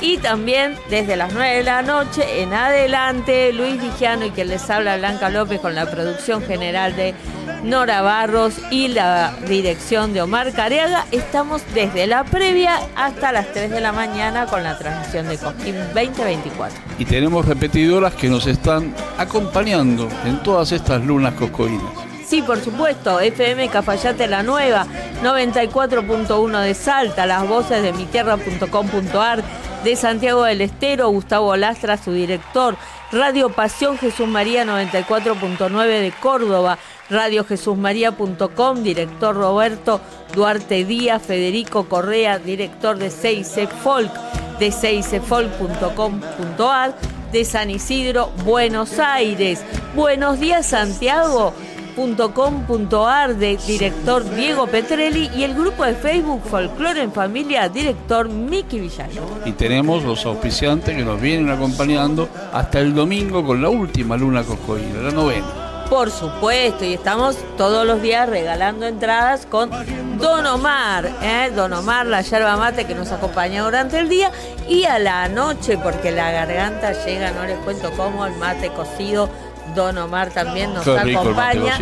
y 0.00 0.18
también 0.18 0.76
desde 0.90 1.16
las 1.16 1.32
9 1.32 1.56
de 1.56 1.62
la 1.62 1.82
noche 1.82 2.42
en 2.42 2.52
adelante 2.52 3.52
Luis 3.52 3.80
Vigiano 3.80 4.26
y 4.26 4.30
quien 4.30 4.48
les 4.48 4.68
habla 4.70 4.96
Blanca 4.96 5.30
López 5.30 5.60
con 5.60 5.74
la 5.74 5.90
producción 5.90 6.42
general 6.42 6.94
de 6.96 7.14
Nora 7.62 8.02
Barros 8.02 8.54
y 8.70 8.88
la 8.88 9.34
dirección 9.48 10.12
de 10.12 10.22
Omar 10.22 10.52
Careaga. 10.52 11.06
Estamos 11.10 11.62
desde 11.74 12.06
la 12.06 12.24
previa 12.24 12.78
hasta 12.94 13.32
las 13.32 13.52
3 13.52 13.70
de 13.70 13.80
la 13.80 13.92
mañana 13.92 14.46
con 14.46 14.62
la 14.62 14.78
transmisión 14.78 15.28
de 15.28 15.38
Cosquín 15.38 15.76
2024. 15.94 16.78
Y 16.98 17.04
tenemos 17.04 17.46
repetidoras 17.46 18.14
que 18.14 18.28
nos 18.28 18.46
están 18.46 18.94
acompañando 19.18 20.08
en 20.24 20.42
todas 20.42 20.72
estas 20.72 21.02
lunas 21.04 21.34
coscoínas. 21.34 22.05
Sí, 22.26 22.42
por 22.42 22.60
supuesto, 22.60 23.20
FM 23.20 23.68
Cafayate 23.68 24.26
La 24.26 24.42
Nueva, 24.42 24.84
94.1 25.22 26.60
de 26.60 26.74
Salta, 26.74 27.24
las 27.24 27.48
voces 27.48 27.84
de 27.84 27.92
mitierra.com.ar, 27.92 29.44
de 29.84 29.94
Santiago 29.94 30.42
del 30.42 30.60
Estero, 30.60 31.08
Gustavo 31.10 31.54
Lastra, 31.54 31.96
su 31.96 32.10
director, 32.10 32.76
Radio 33.12 33.50
Pasión 33.50 33.96
Jesús 33.96 34.26
María 34.26 34.64
94.9 34.64 35.86
de 35.86 36.12
Córdoba, 36.20 36.78
radiojesusmaría.com, 37.10 38.82
director 38.82 39.36
Roberto 39.36 40.00
Duarte 40.34 40.84
Díaz, 40.84 41.22
Federico 41.22 41.88
Correa, 41.88 42.40
director 42.40 42.98
de 42.98 43.10
Seice 43.10 43.68
Folk, 43.68 44.10
de 44.58 44.72
seicefolk.com.ar, 44.72 46.96
de 47.30 47.44
San 47.44 47.70
Isidro, 47.70 48.32
Buenos 48.44 48.98
Aires. 48.98 49.62
Buenos 49.94 50.40
días, 50.40 50.66
Santiago 50.66 51.54
.com.ar 51.96 53.36
de 53.36 53.56
director 53.56 54.28
Diego 54.34 54.66
Petrelli 54.66 55.30
y 55.34 55.44
el 55.44 55.54
grupo 55.54 55.84
de 55.84 55.94
Facebook 55.94 56.42
Folklore 56.44 57.02
en 57.02 57.12
Familia, 57.12 57.68
director 57.68 58.28
Miki 58.28 58.78
Villano. 58.78 59.22
Y 59.44 59.52
tenemos 59.52 60.04
los 60.04 60.24
auspiciantes 60.26 60.94
que 60.94 61.04
nos 61.04 61.20
vienen 61.20 61.50
acompañando 61.50 62.28
hasta 62.52 62.80
el 62.80 62.94
domingo 62.94 63.44
con 63.44 63.62
la 63.62 63.68
última 63.68 64.16
luna 64.16 64.42
coscoína, 64.42 65.02
la 65.02 65.10
novena. 65.10 65.66
Por 65.88 66.10
supuesto, 66.10 66.84
y 66.84 66.94
estamos 66.94 67.36
todos 67.56 67.86
los 67.86 68.02
días 68.02 68.28
regalando 68.28 68.86
entradas 68.86 69.46
con 69.46 69.70
Don 70.18 70.44
Omar, 70.44 71.08
¿eh? 71.22 71.52
Don 71.54 71.72
Omar, 71.72 72.06
la 72.06 72.22
yerba 72.22 72.56
mate 72.56 72.86
que 72.86 72.94
nos 72.96 73.12
acompaña 73.12 73.62
durante 73.62 74.00
el 74.00 74.08
día 74.08 74.32
y 74.68 74.84
a 74.84 74.98
la 74.98 75.28
noche, 75.28 75.78
porque 75.78 76.10
la 76.10 76.32
garganta 76.32 76.92
llega, 77.04 77.30
no 77.30 77.44
les 77.44 77.58
cuento 77.58 77.92
cómo, 77.96 78.26
el 78.26 78.34
mate 78.34 78.70
cocido. 78.70 79.30
Don 79.76 79.96
Omar 79.98 80.30
también 80.30 80.74
nos 80.74 80.88
acompaña 80.88 81.78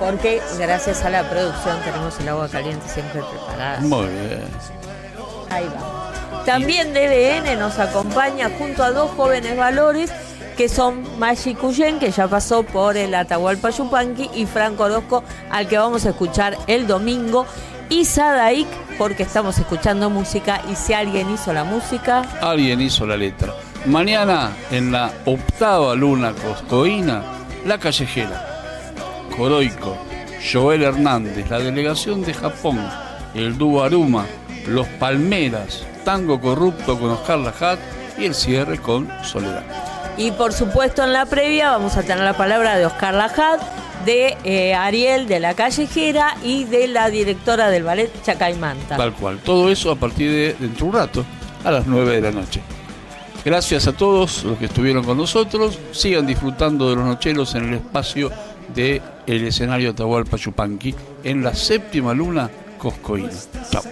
porque 0.00 0.42
gracias 0.58 1.04
a 1.04 1.10
la 1.10 1.28
producción 1.28 1.78
tenemos 1.84 2.18
el 2.18 2.28
agua 2.30 2.48
caliente 2.48 2.88
siempre 2.88 3.20
preparada. 3.22 3.80
Muy 3.80 4.06
bien. 4.06 4.44
Ahí 5.50 5.66
va. 5.66 6.44
También 6.44 6.94
DBN 6.94 7.58
nos 7.58 7.78
acompaña 7.78 8.50
junto 8.58 8.82
a 8.82 8.90
dos 8.90 9.10
jóvenes 9.12 9.56
valores 9.56 10.10
que 10.56 10.68
son 10.70 11.04
Maggi 11.18 11.54
Cuyen, 11.54 11.98
que 11.98 12.10
ya 12.10 12.26
pasó 12.26 12.62
por 12.62 12.96
el 12.96 13.14
Atahualpa 13.14 13.68
Yupanqui, 13.68 14.30
y 14.34 14.46
Franco 14.46 14.84
Orozco, 14.84 15.22
al 15.50 15.68
que 15.68 15.76
vamos 15.76 16.06
a 16.06 16.10
escuchar 16.10 16.56
el 16.66 16.86
domingo, 16.86 17.44
y 17.90 18.06
Sadaik, 18.06 18.66
porque 18.96 19.22
estamos 19.22 19.58
escuchando 19.58 20.08
música, 20.08 20.62
y 20.72 20.74
si 20.74 20.94
alguien 20.94 21.30
hizo 21.30 21.52
la 21.52 21.64
música, 21.64 22.22
Alguien 22.40 22.80
hizo 22.80 23.06
la 23.06 23.18
letra. 23.18 23.52
Mañana, 23.86 24.50
en 24.72 24.90
la 24.90 25.12
octava 25.24 25.94
luna 25.94 26.32
coscoína, 26.32 27.22
La 27.64 27.78
Callejera, 27.78 28.44
Coroico, 29.36 29.96
Joel 30.52 30.82
Hernández, 30.82 31.48
la 31.48 31.60
delegación 31.60 32.22
de 32.22 32.34
Japón, 32.34 32.84
el 33.34 33.56
dúo 33.56 33.84
Aruma, 33.84 34.26
Los 34.66 34.88
Palmeras, 34.88 35.86
Tango 36.04 36.40
Corrupto 36.40 36.98
con 36.98 37.10
Oscar 37.10 37.38
Lajat 37.38 37.78
y 38.18 38.24
el 38.24 38.34
cierre 38.34 38.78
con 38.78 39.08
Soledad. 39.22 39.62
y 40.16 40.32
por 40.32 40.52
supuesto 40.52 41.04
en 41.04 41.12
la 41.12 41.26
previa 41.26 41.70
vamos 41.70 41.96
a 41.96 42.02
tener 42.02 42.24
la 42.24 42.36
palabra 42.36 42.76
de 42.76 42.86
Oscar 42.86 43.14
Lajad, 43.14 43.60
de 44.04 44.36
eh, 44.42 44.74
Ariel 44.74 45.28
de 45.28 45.38
la 45.38 45.54
Callejera 45.54 46.36
y 46.42 46.64
de 46.64 46.88
la 46.88 47.08
directora 47.08 47.70
del 47.70 47.84
ballet 47.84 48.10
Chacaimanta. 48.24 48.96
Tal 48.96 49.12
cual. 49.12 49.38
Todo 49.38 49.70
eso 49.70 49.92
a 49.92 49.96
partir 49.96 50.30
de 50.30 50.56
dentro 50.58 50.86
de 50.86 50.90
un 50.90 50.92
rato, 50.92 51.24
a 51.64 51.70
las 51.70 51.86
9 51.86 52.16
de 52.16 52.20
la 52.20 52.32
noche. 52.32 52.60
Gracias 53.46 53.86
a 53.86 53.92
todos 53.92 54.42
los 54.42 54.58
que 54.58 54.64
estuvieron 54.64 55.04
con 55.04 55.16
nosotros. 55.16 55.78
Sigan 55.92 56.26
disfrutando 56.26 56.90
de 56.90 56.96
los 56.96 57.04
nocheros 57.04 57.54
en 57.54 57.68
el 57.68 57.74
espacio 57.74 58.28
del 58.74 59.00
escenario 59.26 59.90
Atahualpa 59.90 60.36
Yupanqui 60.36 60.92
en 61.22 61.44
la 61.44 61.54
séptima 61.54 62.12
luna 62.12 62.50
coscoína. 62.76 63.30
Chao. 63.70 63.84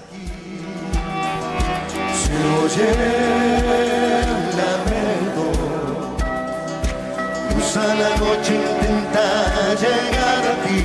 Cruza 7.50 7.94
la 7.94 8.10
noche, 8.16 8.54
intenta 8.56 9.74
llegar 9.76 10.42
a 10.48 10.54
ti. 10.64 10.82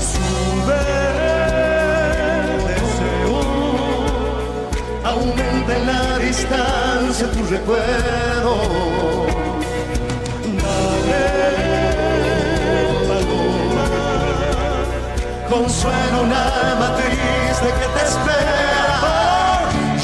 Sube 0.00 0.80
el 2.40 2.56
deseo, 2.68 3.40
aumenta 5.04 5.76
en 5.76 5.86
la 5.86 6.18
distancia 6.20 6.85
tu 7.24 7.42
recuerdo. 7.46 8.56
Dale, 10.60 11.24
paloma, 13.08 13.86
consuelo 15.48 16.22
una 16.24 16.44
matriz 16.78 17.60
de 17.62 17.70
que 17.78 17.86
te 17.94 18.02
espera. 18.04 18.96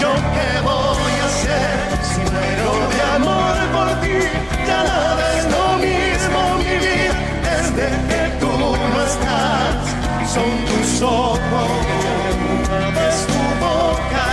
Yo 0.00 0.10
qué 0.34 0.50
voy 0.62 1.14
a 1.20 1.26
hacer 1.26 1.74
si 2.02 2.20
muero 2.32 2.70
de 2.94 3.02
amor 3.16 3.56
por 3.74 3.88
ti. 4.00 4.18
Ya 4.66 4.82
nada 4.84 5.24
es 5.38 5.44
lo 5.56 5.66
mismo 5.86 6.38
mi 6.58 6.74
vida 6.86 7.14
desde 7.44 7.86
que 8.08 8.22
tú 8.40 8.50
no 8.58 9.02
estás. 9.04 9.82
Son 10.32 10.50
tus 10.64 11.02
ojos, 11.02 11.70
es 13.06 13.26
tu 13.26 13.42
boca, 13.60 14.24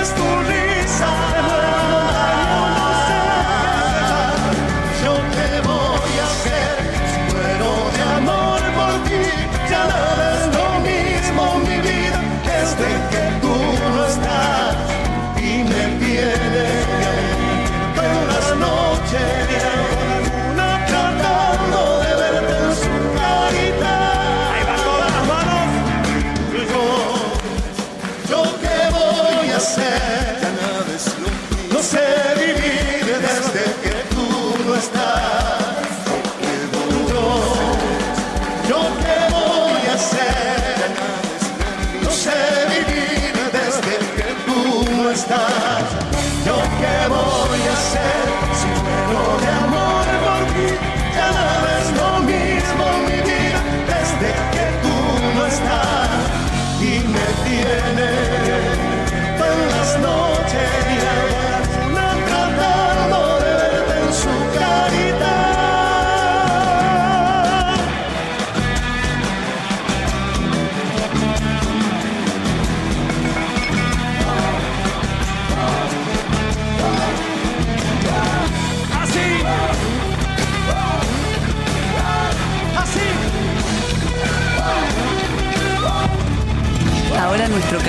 es 0.00 0.14
tu 0.14 0.26
risa. 0.50 0.69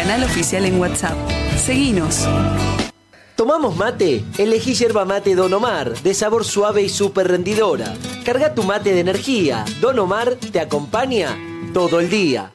Canal 0.01 0.23
oficial 0.23 0.65
en 0.65 0.79
WhatsApp. 0.79 1.15
Seguinos. 1.63 2.27
¿Tomamos 3.35 3.75
mate? 3.75 4.25
Elegí 4.39 4.73
yerba 4.73 5.05
mate 5.05 5.35
Don 5.35 5.53
Omar, 5.53 5.93
de 6.01 6.15
sabor 6.15 6.43
suave 6.43 6.81
y 6.81 6.89
súper 6.89 7.27
rendidora. 7.27 7.93
Carga 8.25 8.55
tu 8.55 8.63
mate 8.63 8.95
de 8.95 8.99
energía. 8.99 9.63
Don 9.79 9.99
Omar 9.99 10.37
te 10.51 10.59
acompaña 10.59 11.37
todo 11.71 11.99
el 11.99 12.09
día. 12.09 12.51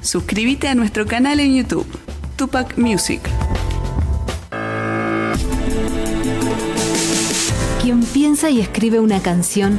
Suscríbete 0.00 0.66
a 0.66 0.74
nuestro 0.74 1.06
canal 1.06 1.38
en 1.38 1.54
YouTube, 1.54 1.86
Tupac 2.34 2.76
Music. 2.76 3.20
Quien 7.80 8.02
piensa 8.06 8.50
y 8.50 8.60
escribe 8.60 8.98
una 8.98 9.22
canción 9.22 9.78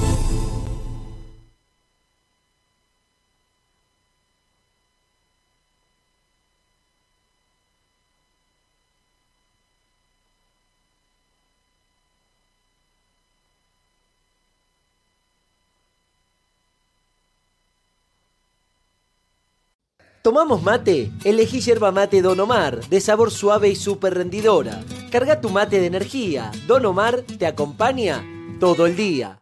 ¿Tomamos 20.21 20.61
mate? 20.61 21.11
Elegí 21.23 21.61
yerba 21.61 21.91
mate 21.91 22.21
Don 22.21 22.39
Omar, 22.39 22.79
de 22.89 23.01
sabor 23.01 23.31
suave 23.31 23.69
y 23.69 23.75
súper 23.75 24.13
rendidora. 24.13 24.83
Carga 25.09 25.41
tu 25.41 25.49
mate 25.49 25.79
de 25.79 25.87
energía. 25.87 26.51
Don 26.67 26.85
Omar 26.85 27.23
te 27.39 27.47
acompaña 27.47 28.23
todo 28.59 28.85
el 28.85 28.95
día. 28.95 29.41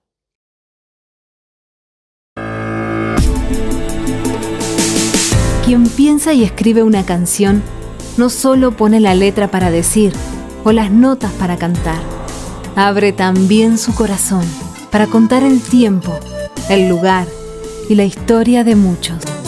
Quien 5.65 5.89
piensa 5.89 6.31
y 6.31 6.45
escribe 6.45 6.81
una 6.81 7.05
canción 7.05 7.61
no 8.15 8.29
solo 8.29 8.71
pone 8.71 9.01
la 9.01 9.15
letra 9.15 9.51
para 9.51 9.71
decir 9.71 10.13
o 10.63 10.71
las 10.71 10.91
notas 10.91 11.33
para 11.33 11.57
cantar, 11.57 12.01
abre 12.77 13.11
también 13.11 13.77
su 13.77 13.93
corazón 13.93 14.45
para 14.91 15.07
contar 15.07 15.43
el 15.43 15.61
tiempo, 15.61 16.17
el 16.69 16.87
lugar 16.87 17.27
y 17.89 17.95
la 17.95 18.05
historia 18.05 18.63
de 18.63 18.77
muchos. 18.77 19.38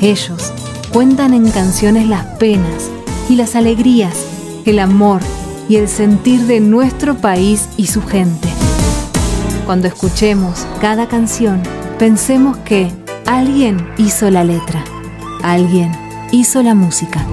Ellos 0.00 0.52
cuentan 0.92 1.32
en 1.32 1.50
canciones 1.50 2.06
las 2.06 2.24
penas 2.38 2.90
y 3.30 3.36
las 3.36 3.56
alegrías, 3.56 4.26
el 4.66 4.78
amor 4.78 5.22
y 5.68 5.76
el 5.76 5.88
sentir 5.88 6.42
de 6.42 6.60
nuestro 6.60 7.16
país 7.16 7.68
y 7.76 7.86
su 7.86 8.02
gente. 8.02 8.48
Cuando 9.64 9.88
escuchemos 9.88 10.66
cada 10.80 11.08
canción, 11.08 11.62
pensemos 11.98 12.58
que 12.58 12.90
alguien 13.24 13.88
hizo 13.96 14.30
la 14.30 14.44
letra, 14.44 14.84
alguien 15.42 15.92
hizo 16.30 16.62
la 16.62 16.74
música. 16.74 17.26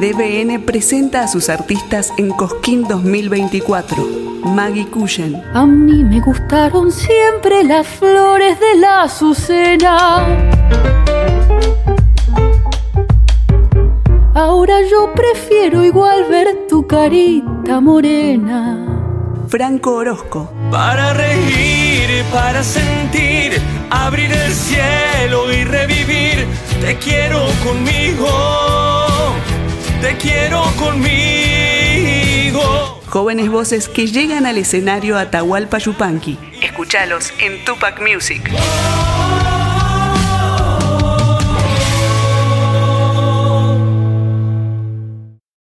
DBN 0.00 0.64
presenta 0.64 1.22
a 1.22 1.28
sus 1.28 1.48
artistas 1.48 2.12
en 2.16 2.30
Cosquín 2.30 2.86
2024. 2.88 4.33
Maggie 4.44 4.86
Cushen. 4.86 5.42
A 5.54 5.64
mí 5.66 6.04
me 6.04 6.20
gustaron 6.20 6.92
siempre 6.92 7.64
las 7.64 7.86
flores 7.86 8.60
de 8.60 8.76
la 8.76 9.02
azucena. 9.02 10.26
Ahora 14.34 14.74
yo 14.90 15.12
prefiero 15.14 15.84
igual 15.84 16.24
ver 16.28 16.66
tu 16.68 16.86
carita 16.86 17.80
morena. 17.80 18.84
Franco 19.48 19.94
Orozco. 19.96 20.50
Para 20.70 21.14
reír, 21.14 22.24
para 22.32 22.62
sentir, 22.62 23.60
abrir 23.90 24.32
el 24.32 24.52
cielo 24.52 25.52
y 25.52 25.64
revivir. 25.64 26.46
Te 26.80 26.96
quiero 26.96 27.46
conmigo, 27.64 28.26
te 30.00 30.16
quiero 30.16 30.64
conmigo. 30.78 31.04
Jóvenes 33.14 33.48
voces 33.48 33.88
que 33.88 34.08
llegan 34.08 34.44
al 34.44 34.58
escenario 34.58 35.16
Atahualpa 35.16 35.78
Yupanqui. 35.78 36.36
Escúchalos 36.60 37.32
en 37.38 37.64
Tupac 37.64 38.00
Music. 38.00 38.50